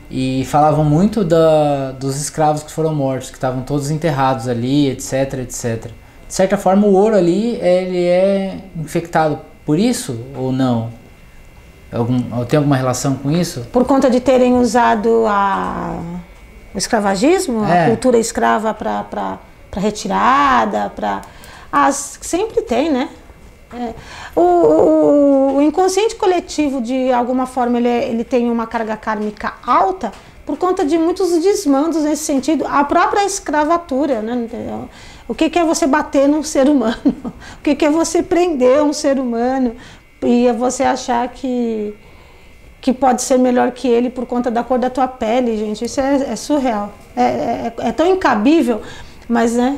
e 0.10 0.46
falavam 0.46 0.86
muito 0.86 1.24
da, 1.24 1.92
dos 1.92 2.20
escravos 2.20 2.64
que 2.64 2.72
foram 2.72 2.96
mortos, 2.96 3.30
que 3.30 3.36
estavam 3.36 3.62
todos 3.64 3.92
enterrados 3.92 4.48
ali, 4.48 4.90
etc, 4.90 5.34
etc. 5.40 5.92
De 6.28 6.34
certa 6.34 6.58
forma, 6.58 6.88
o 6.88 6.94
ouro 6.94 7.16
ali, 7.16 7.56
ele 7.56 8.06
é 8.06 8.60
infectado 8.76 9.40
por 9.66 9.78
isso 9.78 10.20
ou 10.36 10.52
não? 10.52 10.90
Algum, 11.92 12.46
tem 12.46 12.58
alguma 12.58 12.76
relação 12.76 13.16
com 13.16 13.32
isso? 13.32 13.62
Por 13.72 13.86
conta 13.86 14.10
de 14.10 14.20
terem 14.20 14.54
usado 14.56 15.26
a, 15.28 16.00
o 16.74 16.78
escravagismo, 16.78 17.64
É. 17.66 17.86
a 17.86 17.88
cultura 17.88 18.18
escrava 18.18 18.74
para 18.74 19.40
retirada, 19.76 20.90
para. 20.96 21.22
As, 21.72 22.18
sempre 22.22 22.62
tem, 22.62 22.92
né? 22.92 23.10
É. 23.74 23.94
O, 24.36 24.42
o- 24.42 25.56
o 25.58 25.62
inconsciente 25.62 26.16
coletivo, 26.16 26.82
de 26.82 27.12
alguma 27.12 27.46
forma, 27.46 27.78
ele, 27.78 27.88
é- 27.90 28.08
ele 28.10 28.24
tem 28.24 28.50
uma 28.50 28.66
carga 28.68 28.96
kármica 28.96 29.54
alta 29.66 30.12
por 30.46 30.58
conta 30.58 30.86
de 30.86 30.98
muitos 30.98 31.30
desmandos 31.44 32.04
nesse 32.04 32.24
sentido. 32.24 32.66
A 32.68 32.84
própria 32.86 33.26
escravatura, 33.26 34.22
né? 34.22 34.48
O 35.28 35.36
que, 35.36 35.50
que 35.50 35.60
é 35.60 35.66
você 35.66 35.86
bater 35.86 36.28
num 36.30 36.44
ser 36.44 36.70
humano? 36.70 36.96
O 37.60 37.62
que, 37.62 37.76
que 37.76 37.86
é 37.86 37.90
você 37.90 38.24
prender 38.24 38.82
um 38.82 38.94
ser 38.94 39.20
humano? 39.20 39.76
E 40.24 40.48
é 40.48 40.54
você 40.54 40.84
achar 40.84 41.28
que, 41.28 41.94
que 42.80 42.94
pode 42.94 43.22
ser 43.22 43.38
melhor 43.38 43.72
que 43.72 43.88
ele 43.90 44.10
por 44.10 44.26
conta 44.26 44.50
da 44.50 44.64
cor 44.64 44.80
da 44.80 44.90
tua 44.90 45.08
pele, 45.10 45.58
gente. 45.58 45.84
Isso 45.84 46.00
é, 46.00 46.32
é 46.32 46.36
surreal. 46.38 46.94
É, 47.16 47.22
é- 47.22 47.74
é 47.80 47.92
tão 47.92 48.08
incabível, 48.08 48.82
mas, 49.28 49.54
né? 49.56 49.78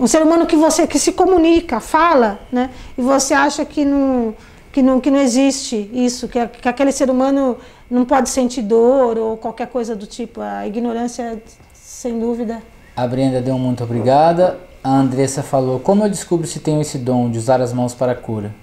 Um 0.00 0.06
ser 0.06 0.22
humano 0.22 0.46
que 0.46 0.56
você 0.56 0.86
que 0.86 0.98
se 0.98 1.12
comunica, 1.12 1.78
fala, 1.78 2.40
né? 2.50 2.70
E 2.96 3.02
você 3.02 3.34
acha 3.34 3.66
que 3.66 3.84
não, 3.84 4.34
que 4.72 4.82
não, 4.82 4.98
que 4.98 5.10
não 5.10 5.20
existe 5.20 5.90
isso, 5.92 6.26
que, 6.26 6.44
que 6.46 6.66
aquele 6.66 6.90
ser 6.90 7.10
humano 7.10 7.58
não 7.90 8.06
pode 8.06 8.30
sentir 8.30 8.62
dor 8.62 9.18
ou 9.18 9.36
qualquer 9.36 9.66
coisa 9.66 9.94
do 9.94 10.06
tipo. 10.06 10.40
A 10.40 10.66
ignorância, 10.66 11.42
sem 11.74 12.18
dúvida. 12.18 12.62
A 12.96 13.06
Brenda 13.06 13.42
deu 13.42 13.58
muito 13.58 13.84
obrigada. 13.84 14.58
A 14.82 14.90
Andressa 14.90 15.42
falou, 15.42 15.78
como 15.78 16.02
eu 16.02 16.08
descubro 16.08 16.46
se 16.46 16.60
tenho 16.60 16.80
esse 16.80 16.96
dom 16.96 17.30
de 17.30 17.36
usar 17.36 17.60
as 17.60 17.70
mãos 17.70 17.92
para 17.92 18.12
a 18.12 18.14
cura? 18.14 18.54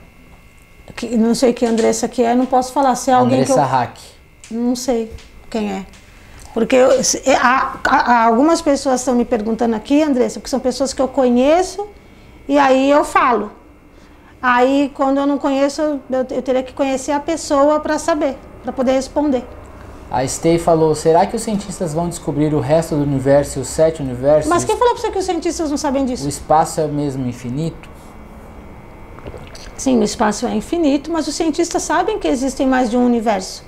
Que, 0.96 1.16
não 1.16 1.36
sei 1.36 1.54
que 1.54 1.68
Andressa 1.68 2.08
que 2.08 2.24
é, 2.24 2.34
não 2.34 2.48
posso 2.48 2.74
falar. 2.74 2.96
Se 2.96 3.12
é 3.12 3.14
alguém 3.14 3.44
que 3.44 3.52
Andressa 3.52 3.62
eu, 3.62 3.66
Hack. 3.66 3.98
Não 4.50 4.76
sei 4.76 5.12
quem 5.52 5.72
é. 5.72 5.86
Porque 6.58 6.76
eu- 6.76 6.90
é, 6.92 7.36
há- 7.36 7.74
há- 7.88 8.24
algumas 8.26 8.64
pessoas 8.64 9.02
estão 9.02 9.14
me 9.14 9.24
perguntando 9.24 9.76
aqui, 9.76 10.02
Andressa, 10.02 10.40
porque 10.40 10.50
são 10.50 10.60
pessoas 10.60 10.92
que 10.92 11.00
eu 11.00 11.08
conheço 11.08 11.86
e 12.48 12.58
aí 12.58 12.90
eu 12.90 13.04
falo. 13.06 13.52
Aí, 14.42 14.92
quando 14.96 15.18
eu 15.20 15.28
não 15.28 15.38
conheço, 15.38 15.80
eu, 15.84 16.00
eu 16.32 16.42
teria 16.42 16.64
que 16.64 16.74
conhecer 16.74 17.12
a 17.12 17.20
pessoa 17.20 17.80
para 17.80 18.00
saber, 18.00 18.40
para 18.64 18.74
poder 18.74 18.94
responder. 18.94 19.46
A 20.10 20.26
Stay 20.28 20.58
falou, 20.58 20.96
será 20.96 21.28
que 21.28 21.36
os 21.36 21.44
cientistas 21.44 21.94
vão 21.94 22.10
descobrir 22.10 22.52
o 22.56 22.60
resto 22.60 22.96
do 22.96 23.04
universo 23.04 23.60
e 23.60 23.62
os 23.62 23.68
sete 23.68 24.02
universos? 24.02 24.50
Mas 24.50 24.66
quem 24.66 24.76
falou 24.78 24.96
para 24.96 25.04
você 25.04 25.12
que 25.12 25.20
os 25.20 25.26
cientistas 25.26 25.70
não 25.70 25.78
sabem 25.78 26.06
O 26.06 26.06
disso? 26.08 26.28
espaço 26.28 26.82
é 26.82 26.86
o 26.86 26.90
mesmo 26.90 27.28
infinito? 27.28 27.88
Sim, 29.78 30.00
o 30.00 30.04
espaço 30.04 30.48
é 30.48 30.56
infinito, 30.56 31.12
mas 31.12 31.28
os 31.28 31.36
cientistas 31.36 31.84
sabem 31.84 32.18
que 32.18 32.28
existem 32.28 32.66
mais 32.66 32.90
de 32.90 32.98
um 32.98 33.06
universo. 33.06 33.64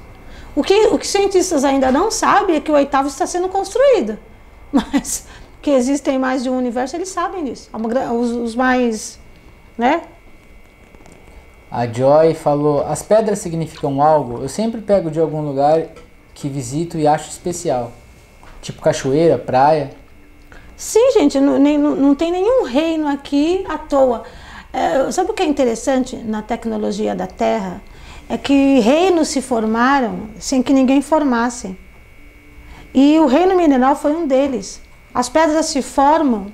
O 0.56 0.64
que, 0.64 0.88
o 0.88 0.97
que 0.97 1.06
os 1.06 1.12
cientistas 1.12 1.64
ainda 1.64 1.91
não 1.91 2.10
sabem 2.12 2.56
é 2.56 2.60
que 2.60 2.72
o 2.72 2.76
oitavo 2.76 3.08
está 3.08 3.26
sendo 3.26 3.47
construído. 3.50 4.18
Mas 4.72 5.26
que 5.62 5.72
existem 5.72 6.18
mais 6.18 6.43
de 6.43 6.50
um 6.50 6.58
universo, 6.58 6.95
eles 6.95 7.10
sabem 7.10 7.43
disso. 7.43 7.70
É 7.74 8.12
Os, 8.12 8.32
os 8.32 8.56
mais. 8.56 9.20
Né? 9.78 10.02
A 11.72 11.86
Joy 11.86 12.34
falou, 12.34 12.82
as 12.86 13.04
pedras 13.04 13.39
significam 13.39 14.02
algo? 14.02 14.41
Eu 14.41 14.50
sempre 14.50 14.82
pego 14.82 15.12
de 15.12 15.20
algum 15.20 15.41
lugar 15.41 15.84
que 16.34 16.50
visito 16.50 16.97
e 16.97 17.06
acho 17.06 17.30
especial. 17.30 17.91
Tipo 18.62 18.82
cachoeira, 18.82 19.38
praia. 19.38 19.91
Sim, 20.76 21.12
gente, 21.12 21.39
não, 21.39 21.60
nem- 21.60 21.78
não, 21.78 21.95
não 21.95 22.16
tem 22.16 22.32
nenhum 22.32 22.64
reino 22.64 23.08
aqui 23.08 23.66
à 23.70 23.78
toa. 23.78 24.24
É, 24.72 25.12
sabe 25.12 25.32
o 25.32 25.34
que 25.34 25.43
é 25.43 25.45
interessante 25.45 26.16
na 26.16 26.41
tecnologia 26.41 27.16
da 27.16 27.28
Terra? 27.28 27.82
É 28.30 28.38
que 28.38 28.80
reinos 28.80 29.30
se 29.30 29.41
formaram 29.41 30.30
sem 30.39 30.61
que 30.61 30.71
ninguém 30.71 31.01
formasse. 31.01 31.75
E 32.93 33.19
o 33.19 33.25
reino 33.25 33.57
mineral 33.57 33.95
foi 33.95 34.13
um 34.15 34.27
deles. 34.27 34.80
As 35.13 35.27
pedras 35.27 35.65
se 35.65 35.82
formam 35.82 36.53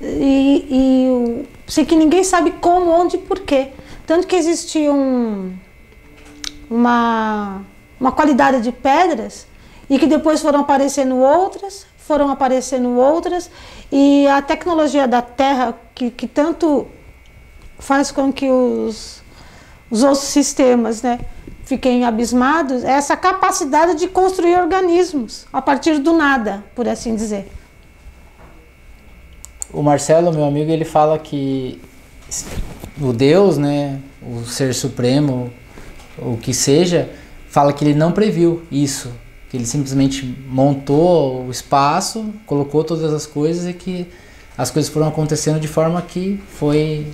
e, 0.00 0.66
e 0.70 1.46
sei 1.66 1.84
que 1.84 1.96
ninguém 1.96 2.22
sabe 2.22 2.52
como, 2.52 2.90
onde 2.90 3.16
e 3.16 3.20
porquê. 3.20 3.72
Tanto 4.06 4.26
que 4.26 4.36
existia 4.36 4.92
um, 4.92 5.52
uma, 6.70 7.62
uma 7.98 8.12
qualidade 8.12 8.62
de 8.62 8.70
pedras 8.70 9.46
e 9.90 9.98
que 9.98 10.06
depois 10.06 10.40
foram 10.40 10.60
aparecendo 10.60 11.16
outras, 11.16 11.86
foram 11.96 12.30
aparecendo 12.30 12.90
outras, 12.96 13.50
e 13.90 14.26
a 14.28 14.42
tecnologia 14.42 15.06
da 15.08 15.22
Terra, 15.22 15.76
que, 15.94 16.10
que 16.10 16.26
tanto 16.26 16.86
faz 17.78 18.10
com 18.10 18.32
que 18.32 18.48
os, 18.48 19.22
os 19.90 20.02
outros 20.02 20.24
sistemas 20.24 21.02
né, 21.02 21.20
fiquem 21.64 22.04
abismados, 22.04 22.84
é 22.84 22.92
essa 22.92 23.16
capacidade 23.16 23.98
de 23.98 24.08
construir 24.08 24.56
organismos 24.56 25.46
a 25.52 25.60
partir 25.60 25.98
do 25.98 26.12
nada, 26.12 26.64
por 26.74 26.88
assim 26.88 27.14
dizer. 27.14 27.48
O 29.72 29.82
Marcelo, 29.82 30.32
meu 30.32 30.44
amigo, 30.44 30.70
ele 30.70 30.84
fala 30.84 31.18
que 31.18 31.80
o 33.00 33.12
Deus, 33.12 33.58
né, 33.58 34.00
o 34.22 34.44
Ser 34.44 34.74
Supremo, 34.74 35.52
o 36.18 36.36
que 36.36 36.54
seja, 36.54 37.10
fala 37.48 37.72
que 37.72 37.84
ele 37.84 37.94
não 37.94 38.12
previu 38.12 38.62
isso, 38.70 39.12
que 39.50 39.56
ele 39.56 39.66
simplesmente 39.66 40.24
montou 40.48 41.46
o 41.46 41.50
espaço, 41.50 42.32
colocou 42.46 42.84
todas 42.84 43.12
as 43.12 43.26
coisas 43.26 43.66
e 43.66 43.72
que 43.72 44.06
as 44.56 44.70
coisas 44.70 44.90
foram 44.90 45.08
acontecendo 45.08 45.60
de 45.60 45.68
forma 45.68 46.00
que 46.00 46.40
foi 46.58 47.06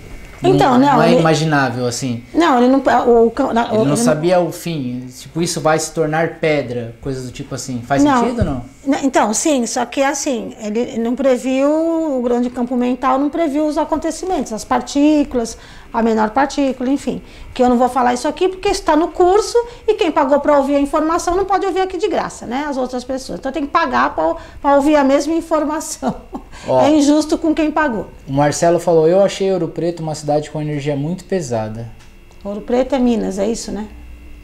então, 0.42 0.78
não, 0.78 0.96
não 0.96 1.02
é 1.02 1.12
ele, 1.12 1.20
imaginável 1.20 1.86
assim. 1.86 2.22
Não, 2.34 2.58
ele 2.58 2.68
não. 2.68 2.80
O, 3.06 3.26
o, 3.26 3.32
ele 3.72 3.84
não 3.84 3.96
sabia 3.96 4.38
não, 4.38 4.48
o 4.48 4.52
fim. 4.52 5.06
Tipo, 5.16 5.40
isso 5.40 5.60
vai 5.60 5.78
se 5.78 5.92
tornar 5.92 6.40
pedra, 6.40 6.94
coisas 7.00 7.24
do 7.24 7.30
tipo 7.30 7.54
assim. 7.54 7.82
Faz 7.86 8.02
não, 8.02 8.20
sentido 8.20 8.38
ou 8.40 8.44
não? 8.44 8.64
Então, 9.02 9.32
sim, 9.32 9.64
só 9.66 9.84
que 9.84 10.02
assim, 10.02 10.54
ele 10.60 10.98
não 10.98 11.14
previu, 11.14 11.68
o 11.70 12.20
grande 12.22 12.50
campo 12.50 12.76
mental 12.76 13.18
não 13.18 13.30
previu 13.30 13.66
os 13.66 13.78
acontecimentos, 13.78 14.52
as 14.52 14.64
partículas, 14.64 15.56
a 15.92 16.02
menor 16.02 16.30
partícula, 16.30 16.88
enfim. 16.88 17.20
Que 17.52 17.62
eu 17.62 17.68
não 17.68 17.76
vou 17.76 17.88
falar 17.88 18.14
isso 18.14 18.26
aqui 18.26 18.48
porque 18.48 18.68
está 18.68 18.96
no 18.96 19.08
curso 19.08 19.56
e 19.86 19.94
quem 19.94 20.10
pagou 20.10 20.40
para 20.40 20.56
ouvir 20.56 20.76
a 20.76 20.80
informação 20.80 21.36
não 21.36 21.44
pode 21.44 21.66
ouvir 21.66 21.80
aqui 21.80 21.98
de 21.98 22.08
graça, 22.08 22.46
né? 22.46 22.64
As 22.68 22.76
outras 22.76 23.04
pessoas. 23.04 23.38
Então 23.38 23.52
tem 23.52 23.64
que 23.64 23.70
pagar 23.70 24.14
para 24.14 24.76
ouvir 24.76 24.96
a 24.96 25.04
mesma 25.04 25.34
informação. 25.34 26.14
Ó, 26.66 26.80
é 26.80 26.90
injusto 26.90 27.36
com 27.36 27.54
quem 27.54 27.70
pagou. 27.70 28.08
O 28.26 28.32
Marcelo 28.32 28.78
falou: 28.78 29.06
Eu 29.06 29.22
achei 29.22 29.52
Ouro 29.52 29.68
Preto 29.68 30.02
uma 30.02 30.14
cidade 30.14 30.50
com 30.50 30.60
energia 30.60 30.96
muito 30.96 31.24
pesada. 31.24 31.88
Ouro 32.44 32.60
Preto 32.60 32.94
é 32.94 32.98
Minas, 32.98 33.38
é 33.38 33.46
isso, 33.46 33.70
né? 33.70 33.88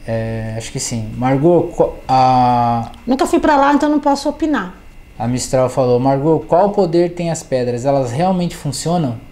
É, 0.06 0.54
acho 0.56 0.72
que 0.72 0.80
sim. 0.80 1.12
Margot, 1.16 1.94
a. 2.08 2.92
Nunca 3.06 3.26
fui 3.26 3.38
para 3.38 3.56
lá, 3.56 3.74
então 3.74 3.88
não 3.88 4.00
posso 4.00 4.28
opinar. 4.28 4.74
A 5.18 5.26
Mistral 5.26 5.68
falou: 5.68 5.98
Margot, 5.98 6.40
qual 6.46 6.70
poder 6.70 7.14
tem 7.14 7.30
as 7.30 7.42
pedras? 7.42 7.84
Elas 7.84 8.10
realmente 8.10 8.56
funcionam? 8.56 9.27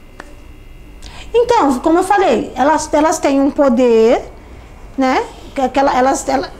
Então, 1.38 1.78
como 1.80 1.98
eu 1.98 2.02
falei, 2.02 2.50
elas, 2.56 2.88
elas 2.94 3.18
têm 3.18 3.40
um 3.42 3.50
poder, 3.50 4.24
né? 4.96 5.22
Que 5.54 5.78
elas, 5.78 6.26
elas, 6.26 6.50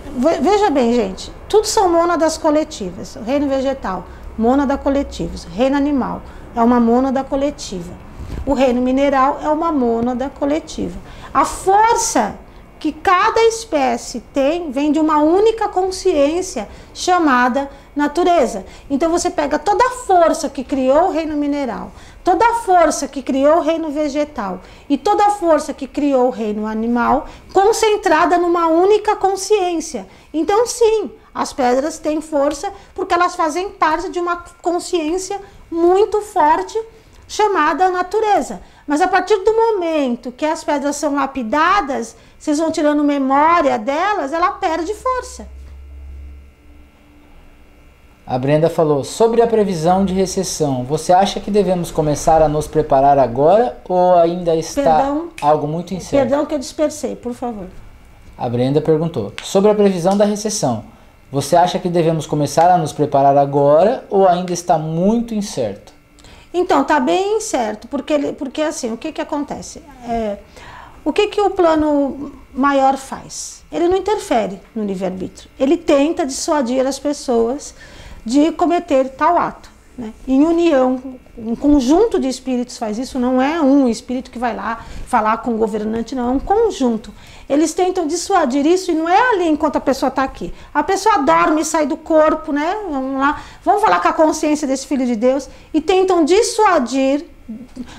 veja 0.40 0.68
bem, 0.68 0.92
gente, 0.92 1.32
tudo 1.48 1.66
são 1.66 1.88
mônadas 1.88 2.36
coletivas. 2.36 3.16
O 3.16 3.22
reino 3.22 3.48
vegetal, 3.48 4.04
mônada 4.36 4.76
coletiva. 4.76 5.32
O 5.50 5.56
reino 5.56 5.76
animal 5.78 6.20
é 6.54 6.60
uma 6.60 6.78
mônada 6.78 7.24
coletiva. 7.24 7.94
O 8.44 8.52
reino 8.52 8.82
mineral 8.82 9.40
é 9.42 9.48
uma 9.48 9.72
mônada 9.72 10.30
coletiva. 10.38 10.98
A 11.32 11.46
força 11.46 12.34
que 12.78 12.92
cada 12.92 13.40
espécie 13.44 14.20
tem 14.20 14.70
vem 14.70 14.92
de 14.92 14.98
uma 14.98 15.18
única 15.18 15.68
consciência 15.68 16.68
chamada 16.92 17.70
natureza. 17.94 18.66
Então 18.90 19.10
você 19.10 19.30
pega 19.30 19.58
toda 19.58 19.82
a 19.84 19.90
força 20.04 20.50
que 20.50 20.62
criou 20.62 21.08
o 21.08 21.10
reino 21.10 21.36
mineral, 21.36 21.90
toda 22.26 22.44
a 22.44 22.54
força 22.54 23.06
que 23.06 23.22
criou 23.22 23.58
o 23.58 23.60
reino 23.60 23.88
vegetal 23.88 24.60
e 24.88 24.98
toda 24.98 25.24
a 25.26 25.30
força 25.30 25.72
que 25.72 25.86
criou 25.86 26.26
o 26.26 26.30
reino 26.30 26.66
animal 26.66 27.28
concentrada 27.52 28.36
numa 28.36 28.66
única 28.66 29.14
consciência. 29.14 30.08
Então 30.34 30.66
sim, 30.66 31.12
as 31.32 31.52
pedras 31.52 32.00
têm 32.00 32.20
força 32.20 32.72
porque 32.96 33.14
elas 33.14 33.36
fazem 33.36 33.70
parte 33.70 34.08
de 34.08 34.18
uma 34.18 34.38
consciência 34.60 35.40
muito 35.70 36.20
forte 36.20 36.76
chamada 37.28 37.90
natureza. 37.90 38.60
Mas 38.88 39.00
a 39.00 39.06
partir 39.06 39.36
do 39.44 39.54
momento 39.54 40.32
que 40.32 40.44
as 40.44 40.64
pedras 40.64 40.96
são 40.96 41.14
lapidadas, 41.14 42.16
vocês 42.36 42.58
vão 42.58 42.72
tirando 42.72 43.04
memória 43.04 43.78
delas, 43.78 44.32
ela 44.32 44.50
perde 44.50 44.92
força. 44.94 45.48
A 48.26 48.36
Brenda 48.38 48.68
falou: 48.68 49.04
sobre 49.04 49.40
a 49.40 49.46
previsão 49.46 50.04
de 50.04 50.12
recessão, 50.12 50.82
você 50.82 51.12
acha 51.12 51.38
que 51.38 51.50
devemos 51.50 51.92
começar 51.92 52.42
a 52.42 52.48
nos 52.48 52.66
preparar 52.66 53.18
agora 53.20 53.78
ou 53.88 54.16
ainda 54.16 54.56
está 54.56 54.82
perdão, 54.82 55.28
algo 55.40 55.68
muito 55.68 55.94
incerto? 55.94 56.22
Perdão 56.22 56.44
que 56.44 56.54
eu 56.54 56.58
dispersei, 56.58 57.14
por 57.14 57.32
favor. 57.32 57.66
A 58.36 58.48
Brenda 58.48 58.80
perguntou: 58.80 59.32
sobre 59.44 59.70
a 59.70 59.74
previsão 59.76 60.16
da 60.16 60.24
recessão, 60.24 60.84
você 61.30 61.54
acha 61.54 61.78
que 61.78 61.88
devemos 61.88 62.26
começar 62.26 62.68
a 62.68 62.76
nos 62.76 62.92
preparar 62.92 63.36
agora 63.36 64.04
ou 64.10 64.26
ainda 64.26 64.52
está 64.52 64.76
muito 64.76 65.32
incerto? 65.32 65.94
Então, 66.52 66.82
tá 66.82 66.98
bem 66.98 67.36
incerto, 67.36 67.86
porque, 67.86 68.32
porque 68.32 68.62
assim, 68.62 68.92
o 68.92 68.96
que 68.96 69.12
que 69.12 69.20
acontece? 69.20 69.82
É, 70.08 70.38
o 71.04 71.12
que 71.12 71.28
que 71.28 71.40
o 71.40 71.50
plano 71.50 72.32
maior 72.52 72.96
faz? 72.96 73.62
Ele 73.70 73.86
não 73.86 73.96
interfere 73.96 74.60
no 74.74 74.84
livre-arbítrio. 74.84 75.48
Ele 75.60 75.76
tenta 75.76 76.26
dissuadir 76.26 76.84
as 76.86 76.98
pessoas 76.98 77.74
de 78.26 78.50
cometer 78.50 79.10
tal 79.10 79.38
ato. 79.38 79.70
Né? 79.96 80.12
Em 80.28 80.44
união, 80.44 81.00
um 81.38 81.56
conjunto 81.56 82.18
de 82.18 82.28
espíritos 82.28 82.76
faz 82.76 82.98
isso, 82.98 83.18
não 83.18 83.40
é 83.40 83.62
um 83.62 83.88
espírito 83.88 84.30
que 84.30 84.38
vai 84.38 84.54
lá 84.54 84.84
falar 85.06 85.38
com 85.38 85.54
o 85.54 85.56
governante, 85.56 86.14
não, 86.14 86.28
é 86.28 86.32
um 86.32 86.38
conjunto. 86.38 87.14
Eles 87.48 87.72
tentam 87.72 88.06
dissuadir 88.06 88.66
isso 88.66 88.90
e 88.90 88.94
não 88.94 89.08
é 89.08 89.30
ali 89.30 89.48
enquanto 89.48 89.76
a 89.76 89.80
pessoa 89.80 90.08
está 90.08 90.24
aqui. 90.24 90.52
A 90.74 90.82
pessoa 90.82 91.18
dorme 91.18 91.64
sai 91.64 91.86
do 91.86 91.96
corpo, 91.96 92.52
né? 92.52 92.76
Vamos 92.90 93.18
lá, 93.18 93.40
vamos 93.64 93.80
falar 93.80 94.00
com 94.00 94.08
a 94.08 94.12
consciência 94.12 94.66
desse 94.66 94.86
filho 94.86 95.06
de 95.06 95.16
Deus 95.16 95.48
e 95.72 95.80
tentam 95.80 96.24
dissuadir. 96.24 97.24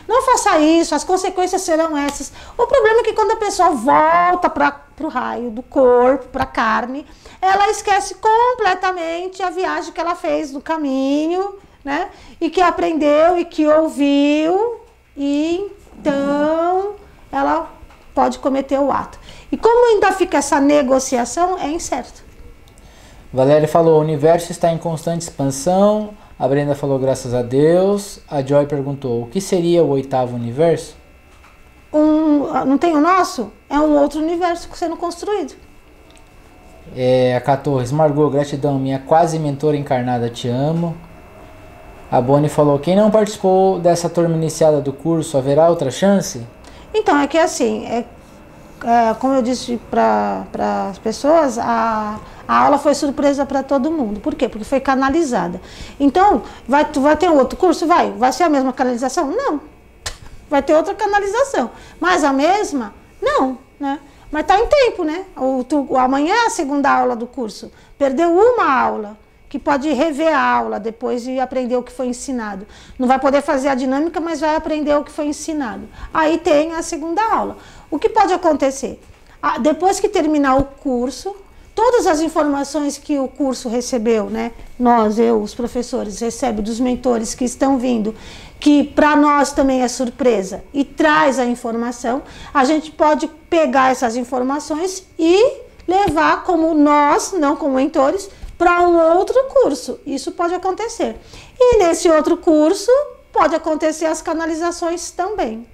Não 0.07 0.21
faça 0.23 0.59
isso, 0.59 0.93
as 0.93 1.05
consequências 1.05 1.61
serão 1.61 1.97
essas. 1.97 2.33
O 2.57 2.67
problema 2.67 2.99
é 2.99 3.03
que 3.03 3.13
quando 3.13 3.31
a 3.31 3.37
pessoa 3.37 3.69
volta 3.69 4.49
para 4.49 4.86
o 5.05 5.09
raio 5.09 5.51
do 5.51 5.61
corpo, 5.61 6.27
para 6.29 6.43
a 6.43 6.47
carne, 6.47 7.05
ela 7.39 7.69
esquece 7.69 8.15
completamente 8.15 9.43
a 9.43 9.49
viagem 9.51 9.93
que 9.93 10.01
ela 10.01 10.15
fez 10.15 10.51
no 10.51 10.61
caminho, 10.61 11.55
né? 11.83 12.09
E 12.41 12.49
que 12.49 12.61
aprendeu 12.61 13.37
e 13.37 13.45
que 13.45 13.67
ouviu, 13.67 14.81
e 15.15 15.71
então 15.99 16.95
ela 17.31 17.71
pode 18.15 18.39
cometer 18.39 18.79
o 18.79 18.91
ato. 18.91 19.19
E 19.51 19.57
como 19.57 19.93
ainda 19.93 20.11
fica 20.11 20.37
essa 20.37 20.59
negociação, 20.59 21.59
é 21.59 21.69
incerto. 21.69 22.23
Valéria 23.31 23.67
falou: 23.67 23.99
o 23.99 24.01
universo 24.01 24.51
está 24.51 24.71
em 24.71 24.77
constante 24.77 25.21
expansão. 25.21 26.11
A 26.39 26.47
Brenda 26.47 26.75
falou: 26.75 26.97
graças 26.97 27.33
a 27.33 27.41
Deus. 27.41 28.19
A 28.27 28.41
Joy 28.41 28.65
perguntou: 28.65 29.23
o 29.23 29.27
que 29.27 29.39
seria 29.39 29.83
o 29.83 29.89
oitavo 29.89 30.35
universo? 30.35 30.95
Um, 31.97 32.65
não 32.65 32.77
tem 32.77 32.95
o 32.95 33.01
nosso? 33.01 33.51
É 33.69 33.79
um 33.79 33.97
outro 33.97 34.19
universo 34.19 34.69
sendo 34.73 34.95
construído. 34.95 35.55
É, 36.95 37.35
a 37.35 37.41
K 37.41 37.57
Torres, 37.57 37.91
Margot, 37.91 38.29
gratidão, 38.29 38.77
minha 38.79 38.99
quase 38.99 39.39
mentora 39.39 39.75
encarnada, 39.75 40.29
te 40.29 40.47
amo. 40.47 40.95
A 42.11 42.21
Bonnie 42.21 42.49
falou: 42.49 42.79
quem 42.79 42.95
não 42.95 43.11
participou 43.11 43.79
dessa 43.79 44.09
turma 44.09 44.35
iniciada 44.35 44.79
do 44.79 44.93
curso, 44.93 45.37
haverá 45.37 45.69
outra 45.69 45.91
chance? 45.91 46.45
Então, 46.93 47.19
é 47.19 47.27
que 47.27 47.37
assim, 47.37 47.85
é, 47.85 48.05
é, 48.83 49.13
como 49.15 49.33
eu 49.33 49.41
disse 49.41 49.79
para 49.91 50.45
as 50.89 50.97
pessoas, 50.99 51.57
a, 51.57 52.19
a 52.47 52.57
aula 52.65 52.77
foi 52.77 52.93
surpresa 52.93 53.45
para 53.45 53.63
todo 53.63 53.91
mundo. 53.91 54.19
Por 54.19 54.35
quê? 54.35 54.47
Porque 54.47 54.63
foi 54.63 54.79
canalizada. 54.79 55.59
Então, 55.99 56.43
vai, 56.67 56.85
vai 56.85 57.17
ter 57.17 57.29
um 57.29 57.37
outro 57.37 57.57
curso? 57.57 57.85
Vai. 57.85 58.11
Vai 58.11 58.31
ser 58.31 58.43
a 58.43 58.49
mesma 58.49 58.71
canalização? 58.71 59.29
Não. 59.31 59.76
Vai 60.49 60.61
ter 60.61 60.73
outra 60.75 60.93
canalização. 60.93 61.71
Mas 61.99 62.23
a 62.23 62.31
mesma? 62.31 62.93
Não. 63.21 63.57
Né? 63.79 63.99
Mas 64.31 64.41
está 64.41 64.59
em 64.59 64.67
tempo, 64.67 65.03
né? 65.03 65.25
O, 65.35 65.63
tu, 65.63 65.95
amanhã 65.97 66.33
é 66.33 66.45
a 66.47 66.49
segunda 66.49 66.91
aula 66.91 67.15
do 67.15 67.27
curso. 67.27 67.71
Perdeu 67.97 68.31
uma 68.31 68.71
aula 68.71 69.17
que 69.49 69.57
pode 69.57 69.91
rever 69.93 70.33
a 70.33 70.41
aula 70.41 70.79
depois 70.79 71.25
e 71.25 71.39
aprender 71.39 71.77
o 71.77 71.83
que 71.83 71.91
foi 71.91 72.07
ensinado. 72.07 72.67
Não 72.99 73.07
vai 73.07 73.19
poder 73.19 73.41
fazer 73.41 73.69
a 73.69 73.75
dinâmica, 73.75 74.19
mas 74.19 74.41
vai 74.41 74.55
aprender 74.55 74.93
o 74.95 75.03
que 75.03 75.11
foi 75.11 75.27
ensinado. 75.27 75.87
Aí 76.13 76.37
tem 76.37 76.73
a 76.73 76.81
segunda 76.81 77.23
aula. 77.23 77.57
O 77.89 77.97
que 77.97 78.09
pode 78.09 78.33
acontecer? 78.33 79.01
Ah, 79.41 79.57
depois 79.57 79.99
que 79.99 80.09
terminar 80.09 80.57
o 80.57 80.63
curso, 80.63 81.33
todas 81.73 82.07
as 82.07 82.19
informações 82.19 82.97
que 82.97 83.17
o 83.19 83.27
curso 83.27 83.69
recebeu, 83.69 84.29
né? 84.29 84.51
Nós, 84.77 85.17
eu, 85.17 85.41
os 85.41 85.55
professores, 85.55 86.19
recebe 86.19 86.61
dos 86.61 86.79
mentores 86.79 87.33
que 87.33 87.45
estão 87.45 87.77
vindo, 87.77 88.13
que 88.59 88.83
para 88.83 89.15
nós 89.15 89.51
também 89.51 89.81
é 89.81 89.87
surpresa 89.87 90.63
e 90.73 90.83
traz 90.83 91.39
a 91.39 91.45
informação, 91.45 92.23
a 92.53 92.65
gente 92.65 92.91
pode 92.91 93.27
pegar 93.49 93.91
essas 93.91 94.15
informações 94.15 95.07
e 95.17 95.61
levar 95.87 96.43
como 96.43 96.73
nós, 96.73 97.33
não 97.33 97.55
como 97.55 97.75
mentores, 97.75 98.29
para 98.57 98.81
um 98.87 99.17
outro 99.17 99.35
curso. 99.45 99.99
Isso 100.05 100.31
pode 100.31 100.53
acontecer. 100.53 101.15
E 101.59 101.77
nesse 101.77 102.09
outro 102.09 102.37
curso, 102.37 102.91
pode 103.31 103.55
acontecer 103.55 104.05
as 104.05 104.21
canalizações 104.21 105.11
também. 105.11 105.65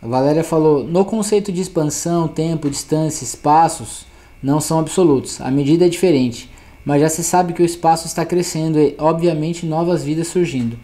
A 0.00 0.06
Valéria 0.06 0.44
falou: 0.44 0.84
no 0.84 1.04
conceito 1.04 1.50
de 1.50 1.60
expansão, 1.60 2.28
tempo, 2.28 2.70
distância, 2.70 3.24
espaços 3.24 4.06
não 4.42 4.60
são 4.60 4.78
absolutos. 4.78 5.40
A 5.40 5.50
medida 5.50 5.86
é 5.86 5.88
diferente, 5.88 6.50
mas 6.84 7.00
já 7.00 7.08
se 7.08 7.24
sabe 7.24 7.52
que 7.52 7.62
o 7.62 7.66
espaço 7.66 8.06
está 8.06 8.24
crescendo 8.24 8.78
e, 8.78 8.94
obviamente, 8.98 9.66
novas 9.66 10.04
vidas 10.04 10.28
surgindo. 10.28 10.78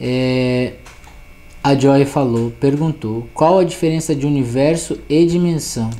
É, 0.00 0.74
a 1.62 1.74
Joy 1.74 2.04
falou, 2.04 2.52
perguntou: 2.60 3.28
qual 3.34 3.58
a 3.58 3.64
diferença 3.64 4.14
de 4.14 4.26
universo 4.26 4.98
e 5.08 5.26
dimensão? 5.26 5.90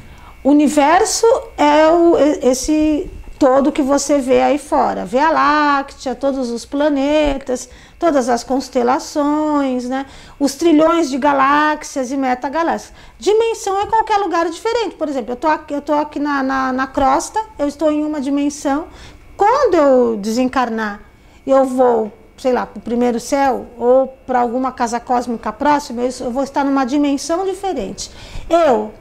Universo 0.45 1.27
é 1.57 1.89
o, 1.89 2.17
esse 2.43 3.11
todo 3.39 3.71
que 3.71 3.83
você 3.83 4.19
vê 4.19 4.43
aí 4.43 4.59
fora. 4.59 5.05
Via 5.05 5.31
Láctea, 5.31 6.15
todos 6.15 6.51
os 6.51 6.65
planetas, 6.65 7.69
todas 7.99 8.29
as 8.29 8.43
constelações, 8.43 9.89
né? 9.89 10.07
os 10.39 10.55
trilhões 10.55 11.09
de 11.09 11.17
galáxias 11.19 12.11
e 12.11 12.17
metagaláxias. 12.17 12.93
Dimensão 13.19 13.81
é 13.81 13.87
qualquer 13.87 14.19
lugar 14.19 14.49
diferente. 14.51 14.97
Por 14.97 15.09
exemplo, 15.09 15.33
eu 15.33 15.35
estou 15.35 15.51
aqui, 15.51 15.75
eu 15.75 15.81
tô 15.81 15.93
aqui 15.93 16.19
na, 16.19 16.43
na, 16.43 16.73
na 16.73 16.87
crosta, 16.87 17.41
eu 17.59 17.69
estou 17.69 17.91
em 17.91 18.05
uma 18.05 18.21
dimensão. 18.21 18.89
Quando 19.37 19.75
eu 19.75 20.17
desencarnar, 20.17 21.01
eu 21.47 21.65
vou, 21.65 22.13
sei 22.39 22.53
lá, 22.53 22.65
para 22.65 22.79
o 22.79 22.83
primeiro 22.83 23.21
céu 23.21 23.67
ou 23.77 24.09
para 24.27 24.41
alguma 24.41 24.73
casa 24.73 24.99
cósmica 24.99 25.53
próxima, 25.53 26.03
eu 26.03 26.31
vou 26.31 26.45
estar 26.45 26.65
numa 26.65 26.85
dimensão 26.85 27.45
diferente. 27.45 28.11
Eu, 28.49 28.93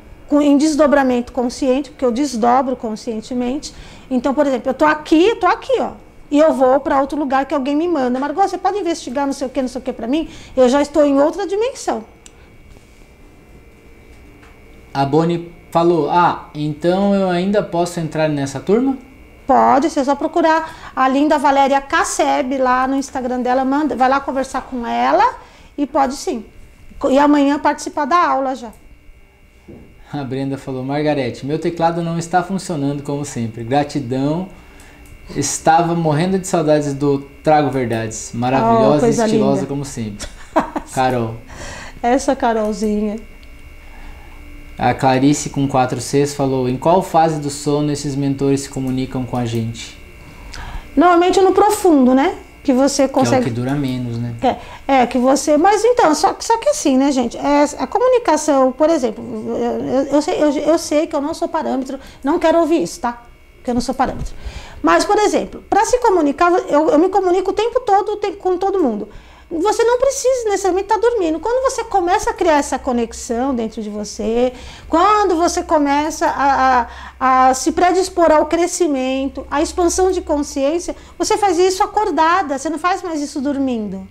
em 0.41 0.57
desdobramento 0.57 1.31
consciente, 1.31 1.91
porque 1.91 2.03
eu 2.03 2.11
desdobro 2.11 2.75
conscientemente. 2.75 3.73
Então, 4.09 4.33
por 4.33 4.45
exemplo, 4.45 4.69
eu 4.69 4.73
estou 4.73 4.87
aqui, 4.87 5.27
estou 5.27 5.49
aqui, 5.49 5.79
ó 5.79 5.91
e 6.29 6.37
eu 6.37 6.53
vou 6.53 6.79
para 6.79 6.99
outro 6.99 7.17
lugar 7.17 7.45
que 7.45 7.53
alguém 7.53 7.75
me 7.75 7.87
manda. 7.87 8.19
Margot, 8.19 8.47
você 8.47 8.57
pode 8.57 8.77
investigar 8.77 9.25
não 9.25 9.33
sei 9.33 9.47
o 9.47 9.49
que, 9.49 9.61
não 9.61 9.69
sei 9.69 9.79
o 9.79 9.83
que 9.83 9.93
para 9.93 10.07
mim? 10.07 10.27
Eu 10.55 10.67
já 10.67 10.81
estou 10.81 11.05
em 11.05 11.19
outra 11.19 11.47
dimensão. 11.47 12.03
A 14.93 15.05
Boni 15.05 15.53
falou: 15.71 16.09
Ah, 16.09 16.49
então 16.53 17.15
eu 17.15 17.29
ainda 17.29 17.63
posso 17.63 17.99
entrar 17.99 18.27
nessa 18.27 18.59
turma? 18.59 18.97
Pode, 19.47 19.89
você 19.89 20.03
só 20.03 20.13
procurar 20.13 20.91
a 20.95 21.07
linda 21.07 21.39
Valéria 21.39 21.81
Casseb 21.81 22.57
lá 22.57 22.87
no 22.87 22.95
Instagram 22.95 23.41
dela, 23.41 23.63
manda, 23.63 23.95
vai 23.95 24.09
lá 24.09 24.19
conversar 24.19 24.61
com 24.61 24.85
ela 24.85 25.37
e 25.77 25.87
pode 25.87 26.15
sim. 26.15 26.45
E 27.09 27.17
amanhã 27.17 27.57
participar 27.57 28.05
da 28.05 28.17
aula 28.17 28.53
já. 28.55 28.71
A 30.13 30.23
Brenda 30.23 30.57
falou: 30.57 30.83
Margarete, 30.83 31.45
meu 31.45 31.57
teclado 31.57 32.01
não 32.01 32.19
está 32.19 32.43
funcionando 32.43 33.01
como 33.03 33.23
sempre. 33.23 33.63
Gratidão 33.63 34.49
Estava 35.35 35.93
morrendo 35.93 36.39
de 36.39 36.47
saudades 36.47 36.93
do 36.93 37.19
Trago 37.43 37.69
Verdades. 37.69 38.31
Maravilhosa 38.33 39.05
oh, 39.05 39.09
e 39.09 39.11
estilosa 39.11 39.55
linda. 39.55 39.67
como 39.67 39.83
sempre. 39.83 40.27
Carol. 40.93 41.35
Essa 42.01 42.35
Carolzinha. 42.35 43.17
A 44.77 44.93
Clarice 44.93 45.49
com 45.49 45.67
4 45.67 45.99
Cs 45.99 46.35
falou: 46.35 46.69
Em 46.69 46.77
qual 46.77 47.01
fase 47.01 47.39
do 47.39 47.49
sono 47.49 47.91
esses 47.91 48.15
mentores 48.15 48.61
se 48.61 48.69
comunicam 48.69 49.25
com 49.25 49.35
a 49.35 49.45
gente? 49.45 49.97
Normalmente 50.95 51.41
no 51.41 51.51
profundo, 51.51 52.13
né? 52.13 52.35
Que 52.63 52.73
você 52.73 53.07
consegue. 53.07 53.43
Que 53.43 53.49
é 53.49 53.51
o 53.51 53.53
que 53.53 53.59
dura 53.61 53.73
menos, 53.73 54.17
né? 54.17 54.35
É, 54.87 55.01
é 55.01 55.07
que 55.07 55.17
você. 55.17 55.57
Mas 55.57 55.83
então, 55.83 56.13
só, 56.13 56.35
só 56.39 56.57
que 56.57 56.69
assim, 56.69 56.97
né, 56.97 57.11
gente? 57.11 57.37
É, 57.37 57.63
a 57.79 57.87
comunicação, 57.87 58.71
por 58.71 58.89
exemplo, 58.89 59.23
eu, 59.47 59.55
eu, 59.55 60.03
eu, 60.07 60.21
sei, 60.21 60.43
eu, 60.43 60.51
eu 60.51 60.77
sei 60.77 61.07
que 61.07 61.15
eu 61.15 61.21
não 61.21 61.33
sou 61.33 61.47
parâmetro, 61.47 61.99
não 62.23 62.37
quero 62.37 62.59
ouvir 62.59 62.83
isso, 62.83 62.99
tá? 62.99 63.23
Porque 63.55 63.71
eu 63.71 63.73
não 63.73 63.81
sou 63.81 63.95
parâmetro. 63.95 64.35
Mas, 64.81 65.05
por 65.05 65.17
exemplo, 65.17 65.63
para 65.69 65.85
se 65.85 65.97
comunicar, 65.99 66.51
eu, 66.51 66.89
eu, 66.89 66.99
me 66.99 67.09
comunico 67.09 67.51
o 67.51 67.53
tempo 67.53 67.79
todo 67.79 68.19
com 68.37 68.57
todo 68.57 68.79
mundo. 68.79 69.09
Você 69.49 69.81
não 69.85 69.97
precisa 69.97 70.49
necessariamente 70.49 70.91
estar 70.91 70.99
tá 70.99 71.09
dormindo. 71.09 71.39
Quando 71.39 71.63
você 71.63 71.81
começa 71.85 72.31
a 72.31 72.33
criar 72.33 72.57
essa 72.57 72.77
conexão 72.77 73.55
dentro 73.55 73.81
de 73.81 73.89
você, 73.89 74.51
quando 74.89 75.37
você 75.37 75.63
começa 75.63 76.27
a, 76.27 76.87
a, 77.17 77.47
a 77.49 77.53
se 77.53 77.71
predispor 77.71 78.29
ao 78.29 78.45
crescimento, 78.47 79.47
à 79.49 79.61
expansão 79.61 80.11
de 80.11 80.21
consciência, 80.21 80.93
você 81.17 81.37
faz 81.37 81.57
isso 81.57 81.81
acordada, 81.81 82.57
você 82.57 82.69
não 82.69 82.77
faz 82.77 83.01
mais 83.01 83.21
isso 83.21 83.39
dormindo. 83.39 84.05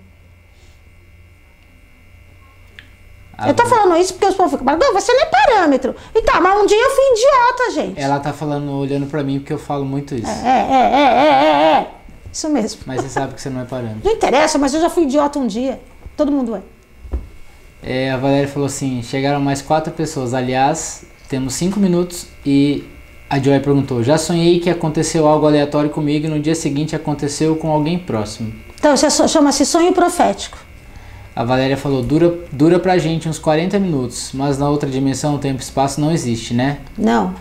eu 3.46 3.52
tô 3.52 3.66
falando 3.66 3.94
isso 3.98 4.14
porque 4.14 4.26
os 4.26 4.34
povos 4.34 4.52
ficam, 4.52 4.64
mas 4.64 4.78
você 4.94 5.12
não 5.12 5.22
é 5.22 5.26
parâmetro. 5.26 5.94
E 6.14 6.22
tá, 6.22 6.40
mas 6.40 6.62
um 6.62 6.64
dia 6.64 6.82
eu 6.82 6.90
fui 6.90 7.04
idiota, 7.12 7.70
gente. 7.72 8.00
Ela 8.00 8.18
tá 8.20 8.32
falando, 8.32 8.72
olhando 8.72 9.06
pra 9.06 9.22
mim 9.22 9.38
porque 9.38 9.52
eu 9.52 9.58
falo 9.58 9.84
muito 9.84 10.14
isso. 10.14 10.30
É, 10.30 10.48
é, 10.48 10.76
é, 10.76 11.02
é, 11.02 11.44
é, 11.44 11.72
é. 11.74 11.96
Isso 12.36 12.50
mesmo. 12.50 12.82
Mas 12.84 13.00
você 13.00 13.08
sabe 13.08 13.32
que 13.32 13.40
você 13.40 13.48
não 13.48 13.62
é 13.62 13.64
parâmetro. 13.64 14.00
Não 14.04 14.12
interessa, 14.12 14.58
mas 14.58 14.74
eu 14.74 14.80
já 14.82 14.90
fui 14.90 15.04
idiota 15.04 15.38
um 15.38 15.46
dia. 15.46 15.80
Todo 16.14 16.30
mundo 16.30 16.54
é. 16.54 16.60
É, 17.82 18.10
a 18.10 18.18
Valéria 18.18 18.46
falou 18.46 18.66
assim: 18.66 19.02
chegaram 19.02 19.40
mais 19.40 19.62
quatro 19.62 19.90
pessoas. 19.90 20.34
Aliás, 20.34 21.06
temos 21.30 21.54
cinco 21.54 21.80
minutos 21.80 22.26
e 22.44 22.84
a 23.30 23.38
Joy 23.38 23.58
perguntou: 23.60 24.02
já 24.02 24.18
sonhei 24.18 24.60
que 24.60 24.68
aconteceu 24.68 25.26
algo 25.26 25.46
aleatório 25.46 25.88
comigo 25.88 26.26
e 26.26 26.28
no 26.28 26.38
dia 26.38 26.54
seguinte 26.54 26.94
aconteceu 26.94 27.56
com 27.56 27.70
alguém 27.70 27.98
próximo. 27.98 28.52
Então, 28.78 28.92
isso 28.92 29.26
chama-se 29.28 29.64
sonho 29.64 29.94
profético. 29.94 30.58
A 31.34 31.42
Valéria 31.42 31.76
falou, 31.76 32.02
dura, 32.02 32.38
dura 32.52 32.78
pra 32.78 32.98
gente 32.98 33.28
uns 33.28 33.38
40 33.38 33.78
minutos, 33.78 34.30
mas 34.34 34.58
na 34.58 34.68
outra 34.68 34.88
dimensão 34.88 35.34
o 35.34 35.38
tempo 35.38 35.60
e 35.60 35.62
espaço 35.62 36.00
não 36.00 36.10
existe, 36.10 36.52
né? 36.52 36.80
Não. 36.98 37.34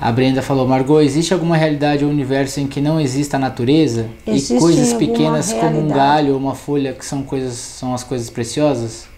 A 0.00 0.12
Brenda 0.12 0.40
falou, 0.40 0.66
Margot, 0.66 1.00
existe 1.00 1.34
alguma 1.34 1.56
realidade 1.56 2.04
ou 2.04 2.10
universo 2.10 2.60
em 2.60 2.68
que 2.68 2.80
não 2.80 3.00
exista 3.00 3.36
a 3.36 3.40
natureza? 3.40 4.08
Existe 4.24 4.54
e 4.54 4.60
coisas 4.60 4.92
pequenas 4.92 5.52
como 5.52 5.80
um 5.80 5.88
galho 5.88 6.34
ou 6.34 6.38
uma 6.38 6.54
folha 6.54 6.92
que 6.92 7.04
são 7.04 7.24
coisas 7.24 7.54
são 7.54 7.92
as 7.92 8.04
coisas 8.04 8.30
preciosas? 8.30 9.08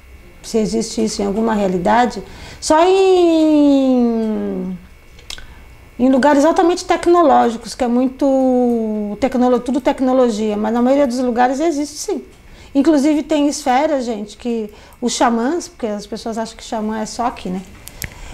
Se 0.43 0.57
existe 0.57 1.05
isso 1.05 1.21
em 1.21 1.27
alguma 1.27 1.53
realidade, 1.53 2.23
só 2.59 2.83
em 2.83 4.75
em 5.99 6.09
lugares 6.09 6.47
altamente 6.47 6.83
tecnológicos, 6.87 7.75
que 7.75 7.85
é 7.85 7.89
muito 7.89 9.19
tecnolo, 9.21 9.61
tudo 9.61 9.83
tecnologia, 9.83 10.57
mas 10.57 10.73
na 10.73 10.81
maioria 10.81 11.07
dos 11.07 11.19
lugares 11.19 11.61
existe 11.61 11.99
sim. 11.99 12.25
Inclusive 12.75 13.23
tem 13.23 13.49
esferas, 13.49 14.07
gente, 14.07 14.39
que 14.39 14.71
os 14.99 15.13
xamãs, 15.13 15.69
porque 15.69 15.87
as 15.87 16.07
pessoas 16.07 16.39
acham 16.39 16.57
que 16.57 16.65
xamã 16.65 17.01
é 17.01 17.05
só 17.05 17.27
aqui, 17.27 17.51
né? 17.51 17.61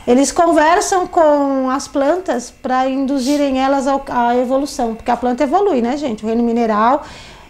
Eles 0.07 0.31
conversam 0.31 1.05
com 1.07 1.69
as 1.69 1.89
plantas 1.89 2.49
para 2.51 2.89
induzirem 2.89 3.59
elas 3.59 3.87
à 3.89 4.37
evolução, 4.37 4.95
porque 4.95 5.11
a 5.11 5.17
planta 5.17 5.43
evolui, 5.43 5.83
né, 5.83 5.97
gente? 5.97 6.25
O 6.25 6.29
reino 6.29 6.45
mineral 6.45 7.03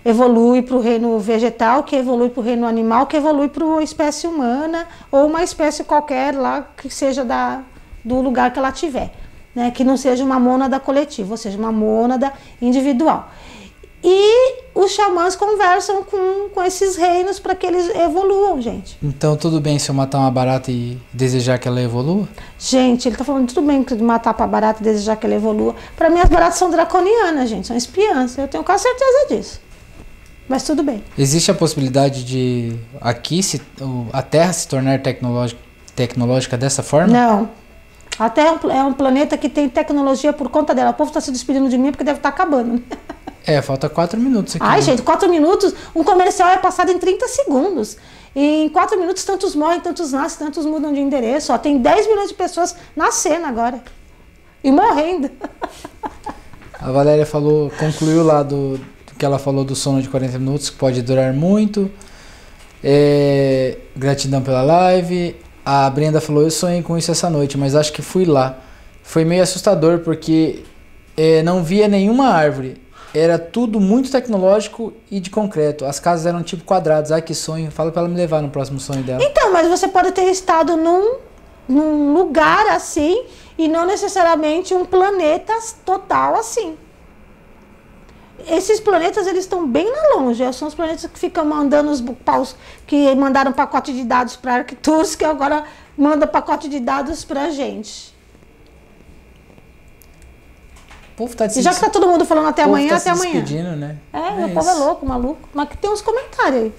evolui 0.03 0.63
para 0.63 0.77
o 0.77 0.81
reino 0.81 1.19
vegetal, 1.19 1.83
que 1.83 1.95
evolui 1.95 2.31
para 2.31 2.41
o 2.41 2.43
reino 2.43 2.67
animal, 2.67 3.07
que 3.07 3.17
evolui 3.17 3.49
para 3.49 3.63
uma 3.63 3.83
espécie 3.83 4.27
humana 4.27 4.87
ou 5.13 5.27
uma 5.27 5.43
espécie 5.43 5.85
qualquer 5.85 6.35
lá 6.35 6.67
que 6.77 6.89
seja 6.89 7.25
da, 7.25 7.61
do 8.03 8.23
lugar 8.23 8.51
que 8.51 8.59
ela 8.59 8.73
tiver, 8.73 9.13
né? 9.55 9.71
Que 9.71 9.85
não 9.85 9.99
seja 9.99 10.25
uma 10.25 10.41
mônada 10.41 10.81
coletiva, 10.81 11.33
ou 11.33 11.37
seja, 11.37 11.59
uma 11.59 11.73
mônada 11.73 12.33
individual. 12.63 13.29
E 14.09 14.63
os 14.73 14.93
xamãs 14.93 15.35
conversam 15.35 16.05
com, 16.05 16.49
com 16.51 16.63
esses 16.63 16.95
reinos 16.95 17.41
para 17.41 17.57
que 17.57 17.67
eles 17.67 17.89
evoluam, 17.89 18.63
gente. 18.63 18.97
Então 19.03 19.37
tudo 19.37 19.61
bem 19.61 19.81
se 19.81 19.91
eu 19.91 19.95
matar 19.97 20.21
uma 20.21 20.31
barata 20.31 20.71
e 20.71 20.97
desejar 21.13 21.59
que 21.59 21.67
ela 21.67 21.83
evolua? 21.83 22.29
Gente, 22.57 23.09
ele 23.09 23.17
está 23.17 23.25
falando 23.25 23.49
tudo 23.49 23.67
bem 23.67 23.83
de 23.83 23.97
matar 23.97 24.33
para 24.33 24.47
barata 24.47 24.81
e 24.81 24.85
desejar 24.85 25.17
que 25.17 25.27
ela 25.27 25.35
evolua. 25.35 25.75
Para 25.97 26.09
mim 26.09 26.21
as 26.21 26.29
baratas 26.29 26.57
são 26.57 26.71
draconianas, 26.71 27.51
gente, 27.51 27.67
são 27.67 27.77
espiãs. 27.77 28.39
Eu 28.39 28.47
tenho 28.47 28.63
quase 28.63 28.85
certeza 28.85 29.35
disso. 29.35 29.61
Mas 30.49 30.63
tudo 30.63 30.85
bem. 30.85 31.03
Existe 31.19 31.51
a 31.51 31.55
possibilidade 31.55 32.23
de 32.23 32.79
aqui 33.01 33.43
se, 33.43 33.61
a 34.13 34.23
Terra 34.23 34.53
se 34.53 34.69
tornar 34.69 35.03
tecnológica, 35.03 35.61
tecnológica 35.97 36.57
dessa 36.57 36.85
forma? 36.85 37.13
Não. 37.13 37.51
A 38.17 38.31
Terra 38.31 38.57
é 38.73 38.83
um 38.85 38.93
planeta 38.93 39.37
que 39.37 39.49
tem 39.49 39.69
tecnologia 39.69 40.33
por 40.33 40.49
conta 40.49 40.73
dela. 40.73 40.91
O 40.91 40.95
povo 40.95 41.11
está 41.11 41.21
se 41.21 41.33
despedindo 41.33 41.69
de 41.69 41.77
mim 41.77 41.91
porque 41.91 42.05
deve 42.05 42.21
estar 42.21 42.31
tá 42.31 42.35
acabando. 42.37 42.81
É, 43.47 43.62
falta 43.62 43.88
quatro 43.88 44.18
minutos 44.18 44.57
aqui. 44.57 44.64
Ai, 44.66 44.78
né? 44.78 44.82
gente, 44.82 45.03
quatro 45.03 45.30
minutos. 45.30 45.72
Um 45.94 46.03
comercial 46.03 46.51
é 46.51 46.59
passado 46.59 46.90
em 46.90 46.99
30 46.99 47.28
segundos. 47.28 47.97
E 48.34 48.64
em 48.64 48.68
quatro 48.68 48.99
minutos, 48.99 49.24
tantos 49.24 49.55
morrem, 49.55 49.80
tantos 49.80 50.12
nascem, 50.12 50.44
tantos 50.44 50.66
mudam 50.66 50.92
de 50.92 50.99
endereço. 50.99 51.53
Ó, 51.53 51.59
tem 51.59 51.78
10 51.78 52.09
milhões 52.09 52.28
de 52.28 52.34
pessoas 52.34 52.74
nascendo 52.94 53.47
agora. 53.47 53.80
E 54.64 54.72
morrendo. 54.72 55.30
A 56.78 56.90
Valéria 56.90 57.24
falou, 57.24 57.70
concluiu 57.78 58.22
lá 58.22 58.42
do, 58.42 58.76
do 58.76 59.14
que 59.16 59.24
ela 59.24 59.38
falou 59.38 59.64
do 59.64 59.74
sono 59.74 60.03
de 60.03 60.09
40 60.09 60.38
minutos, 60.38 60.68
que 60.68 60.76
pode 60.76 61.01
durar 61.01 61.32
muito. 61.32 61.90
É, 62.82 63.78
gratidão 63.97 64.42
pela 64.42 64.62
live. 64.62 65.36
A 65.64 65.88
Brenda 65.88 66.20
falou, 66.20 66.42
eu 66.42 66.51
sonhei 66.51 66.82
com 66.82 66.99
isso 66.99 67.11
essa 67.11 67.30
noite, 67.30 67.57
mas 67.57 67.74
acho 67.74 67.92
que 67.92 68.03
fui 68.03 68.24
lá. 68.24 68.59
Foi 69.03 69.24
meio 69.24 69.42
assustador 69.42 70.01
porque 70.01 70.64
é, 71.16 71.42
não 71.42 71.62
via 71.64 71.88
nenhuma 71.88 72.28
árvore 72.28 72.86
era 73.17 73.39
tudo 73.39 73.81
muito 73.81 74.11
tecnológico 74.11 74.93
e 75.11 75.21
de 75.21 75.31
concreto. 75.31 75.85
As 75.85 75.99
casas 75.99 76.27
eram 76.27 76.43
tipo 76.43 76.64
quadrados. 76.64 77.11
Ai, 77.11 77.23
que 77.23 77.35
sonho. 77.35 77.71
Fala 77.71 77.91
pra 77.91 78.03
ela 78.03 78.09
me 78.09 78.17
levar 78.17 78.43
no 78.43 78.51
próximo 78.51 78.79
sonho 78.79 79.03
dela. 79.03 79.23
Então, 79.23 79.53
mas 79.53 79.69
você 79.69 79.89
pode 79.89 80.12
ter 80.12 80.25
estado 80.31 80.77
num 80.77 81.27
num 81.69 82.12
lugar 82.12 82.67
assim 82.69 83.25
e 83.59 83.69
não 83.69 83.87
necessariamente 83.87 84.75
um 84.75 84.85
planeta 84.85 85.53
total 85.85 86.37
assim. 86.37 86.77
Esses 88.47 88.79
planetas 88.79 89.27
eles 89.27 89.45
estão 89.45 89.67
bem 89.67 89.91
na 89.91 90.14
longe, 90.14 90.53
são 90.53 90.69
os 90.69 90.75
planetas 90.75 91.07
que 91.07 91.19
ficam 91.19 91.45
mandando 91.45 91.91
os 91.91 92.01
paus 92.25 92.55
que 92.87 93.14
mandaram 93.14 93.53
pacote 93.53 93.93
de 93.93 94.05
dados 94.05 94.37
para 94.37 94.57
Arcturus, 94.57 95.17
que 95.17 95.25
agora 95.25 95.64
manda 95.97 96.27
pacote 96.27 96.69
de 96.69 96.79
dados 96.79 97.25
para 97.25 97.45
a 97.45 97.51
gente. 97.51 98.14
O 101.03 101.06
povo 101.17 101.35
tá 101.37 101.47
E 101.47 101.62
já 101.62 101.73
que 101.73 101.81
tá 101.81 101.89
todo 101.91 102.07
mundo 102.07 102.25
falando 102.25 102.49
até 102.49 102.62
amanhã, 102.62 102.89
tá 102.91 102.97
até 102.97 103.03
se 103.05 103.09
amanhã. 103.11 103.33
despedindo, 103.41 103.77
né? 103.77 103.97
É, 104.12 104.45
o 104.47 104.51
povo 104.51 104.69
é 104.69 104.75
louco, 104.75 105.07
maluco. 105.07 105.49
Mas 105.55 105.69
que 105.69 105.77
tem 105.79 105.91
uns 105.91 106.03
comentários 106.03 106.62
aí. 106.64 106.73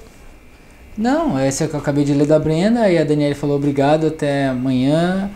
Não, 0.97 1.39
esse 1.39 1.63
é 1.63 1.67
que 1.67 1.73
eu 1.75 1.79
acabei 1.79 2.03
de 2.03 2.13
ler 2.13 2.25
da 2.27 2.39
Brenda 2.39 2.89
e 2.89 2.97
a 2.97 3.03
Daniela 3.03 3.35
falou 3.35 3.55
obrigado, 3.57 4.07
até 4.07 4.47
amanhã. 4.47 5.29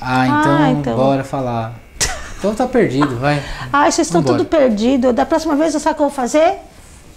Ah, 0.00 0.26
então, 0.26 0.56
Ah, 0.58 0.70
então. 0.70 0.96
bora 0.96 1.24
falar. 1.24 1.74
Então 2.38 2.54
tá 2.54 2.66
perdido, 2.66 3.16
vai. 3.18 3.42
Ai, 3.72 3.90
vocês 3.90 4.06
estão 4.06 4.20
Vambora. 4.20 4.38
tudo 4.38 4.48
perdido. 4.48 5.12
Da 5.12 5.24
próxima 5.24 5.56
vez, 5.56 5.72
sabe 5.72 5.92
o 5.92 5.96
que 5.96 6.02
eu 6.02 6.06
vou 6.08 6.14
fazer? 6.14 6.58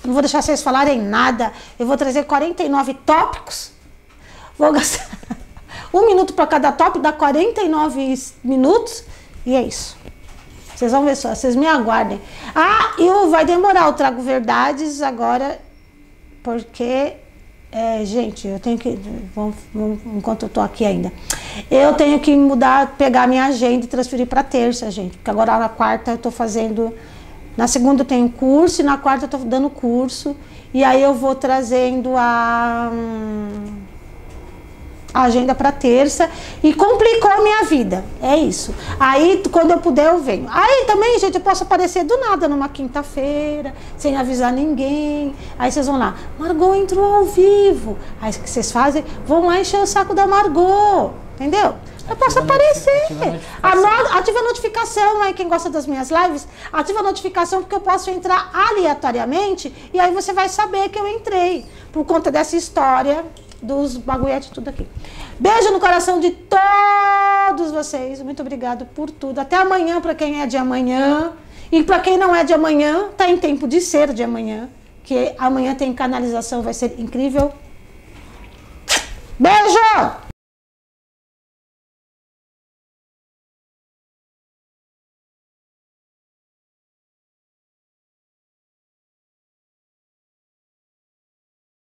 Não 0.06 0.14
vou 0.14 0.22
deixar 0.22 0.42
vocês 0.42 0.62
falarem 0.64 1.02
nada. 1.02 1.52
Eu 1.78 1.86
vou 1.86 1.98
trazer 1.98 2.24
49 2.24 2.94
tópicos. 3.06 3.72
Vou 4.58 4.72
gastar 4.72 5.06
um 5.94 6.06
minuto 6.06 6.34
para 6.34 6.48
cada 6.48 6.72
tópico, 6.72 7.00
dá 7.00 7.12
49 7.12 8.16
minutos. 8.44 9.04
E 9.48 9.56
é 9.56 9.62
isso. 9.62 9.96
Vocês 10.76 10.92
vão 10.92 11.06
ver 11.06 11.16
só, 11.16 11.34
vocês 11.34 11.56
me 11.56 11.66
aguardem. 11.66 12.20
Ah, 12.54 12.92
e 13.00 13.30
vai 13.30 13.46
demorar, 13.46 13.86
eu 13.88 13.94
trago 13.94 14.22
verdades 14.22 15.02
agora, 15.02 15.58
porque, 16.44 17.14
é, 17.72 18.04
gente, 18.04 18.46
eu 18.46 18.60
tenho 18.60 18.78
que. 18.78 19.00
vamos- 19.34 19.56
vamos- 19.74 20.00
enquanto 20.18 20.44
eu 20.44 20.50
tô 20.50 20.60
aqui 20.60 20.84
ainda. 20.86 21.12
Eu 21.72 21.94
tenho 21.94 22.20
que 22.20 22.36
mudar, 22.36 22.96
pegar 22.98 23.26
minha 23.26 23.46
agenda 23.46 23.86
e 23.86 23.88
transferir 23.88 24.28
para 24.28 24.44
terça, 24.44 24.92
gente. 24.92 25.16
Porque 25.18 25.32
agora 25.32 25.58
na 25.58 25.70
quarta 25.70 26.12
eu 26.12 26.18
tô 26.18 26.30
fazendo. 26.30 26.94
Na 27.56 27.68
segunda 27.68 28.02
eu 28.02 28.06
tenho 28.06 28.30
curso 28.30 28.82
e 28.82 28.84
na 28.84 28.98
quarta 28.98 29.26
eu 29.26 29.30
tô 29.30 29.38
dando 29.38 29.70
curso. 29.70 30.36
E 30.74 30.84
aí 30.84 31.02
eu 31.02 31.14
vou 31.14 31.34
trazendo 31.34 32.16
a. 32.18 32.92
hum, 32.94 33.87
a 35.18 35.24
agenda 35.24 35.56
para 35.56 35.72
terça 35.72 36.30
e 36.62 36.74
complicou 36.74 37.32
a 37.32 37.42
minha 37.42 37.64
vida. 37.64 38.06
É 38.22 38.36
isso. 38.38 38.74
Aí, 39.00 39.42
quando 39.52 39.72
eu 39.72 39.80
puder, 39.80 40.08
eu 40.14 40.20
venho. 40.20 40.48
Aí 40.50 40.86
também, 40.86 41.18
gente, 41.18 41.36
eu 41.36 41.42
posso 41.42 41.64
aparecer 41.64 42.04
do 42.04 42.18
nada 42.18 42.48
numa 42.48 42.70
quinta-feira, 42.70 43.74
sem 43.98 44.16
avisar 44.16 44.54
ninguém. 44.54 45.36
Aí 45.58 45.72
vocês 45.72 45.88
vão 45.88 45.98
lá, 45.98 46.16
Margot 46.38 46.76
entrou 46.76 47.04
ao 47.04 47.26
vivo. 47.26 47.98
Aí 48.22 48.30
o 48.30 48.34
que 48.40 48.50
vocês 48.50 48.72
fazem? 48.72 49.04
Vão 49.26 49.48
lá 49.48 49.60
encher 49.60 49.80
o 49.80 49.88
saco 49.88 50.14
da 50.14 50.28
Margot. 50.28 51.14
Entendeu? 51.36 51.74
Eu 52.08 52.16
posso 52.16 52.40
aparecer. 52.40 53.08
ativa 53.62 53.88
a 53.88 54.18
Ativa 54.20 54.40
a 54.40 54.44
notificação 54.44 55.22
aí, 55.24 55.34
quem 55.34 55.50
gosta 55.50 55.70
das 55.70 55.86
minhas 55.88 56.10
lives, 56.10 56.48
ativa 56.72 57.00
a 57.00 57.04
notificação 57.04 57.62
porque 57.62 57.76
eu 57.76 57.82
posso 57.82 58.10
entrar 58.10 58.50
aleatoriamente 58.54 59.74
e 59.94 60.00
aí 60.00 60.14
você 60.14 60.32
vai 60.32 60.48
saber 60.48 60.90
que 60.90 60.98
eu 60.98 61.08
entrei 61.08 61.66
por 61.92 62.06
conta 62.06 62.32
dessa 62.32 62.56
história 62.56 63.26
dos 63.62 63.98
bagulhetes 63.98 64.50
tudo 64.50 64.70
aqui. 64.70 64.88
Beijo 65.40 65.72
no 65.72 65.80
coração 65.80 66.20
de 66.20 66.32
todos 66.32 67.72
vocês. 67.72 68.22
Muito 68.22 68.42
obrigado 68.42 68.86
por 68.86 69.10
tudo. 69.10 69.40
Até 69.40 69.56
amanhã 69.56 70.02
para 70.02 70.16
quem 70.16 70.42
é 70.42 70.46
de 70.46 70.58
amanhã. 70.58 71.34
E 71.72 71.84
para 71.84 72.00
quem 72.00 72.18
não 72.18 72.34
é 72.34 72.44
de 72.44 72.54
amanhã, 72.54 73.10
tá 73.18 73.30
em 73.30 73.38
tempo 73.38 73.68
de 73.68 73.82
ser 73.82 74.14
de 74.14 74.24
amanhã, 74.24 74.70
que 75.04 75.34
amanhã 75.38 75.76
tem 75.76 75.94
canalização, 75.94 76.62
vai 76.62 76.74
ser 76.74 76.96
incrível. 76.98 77.52
Beijo! 79.38 80.27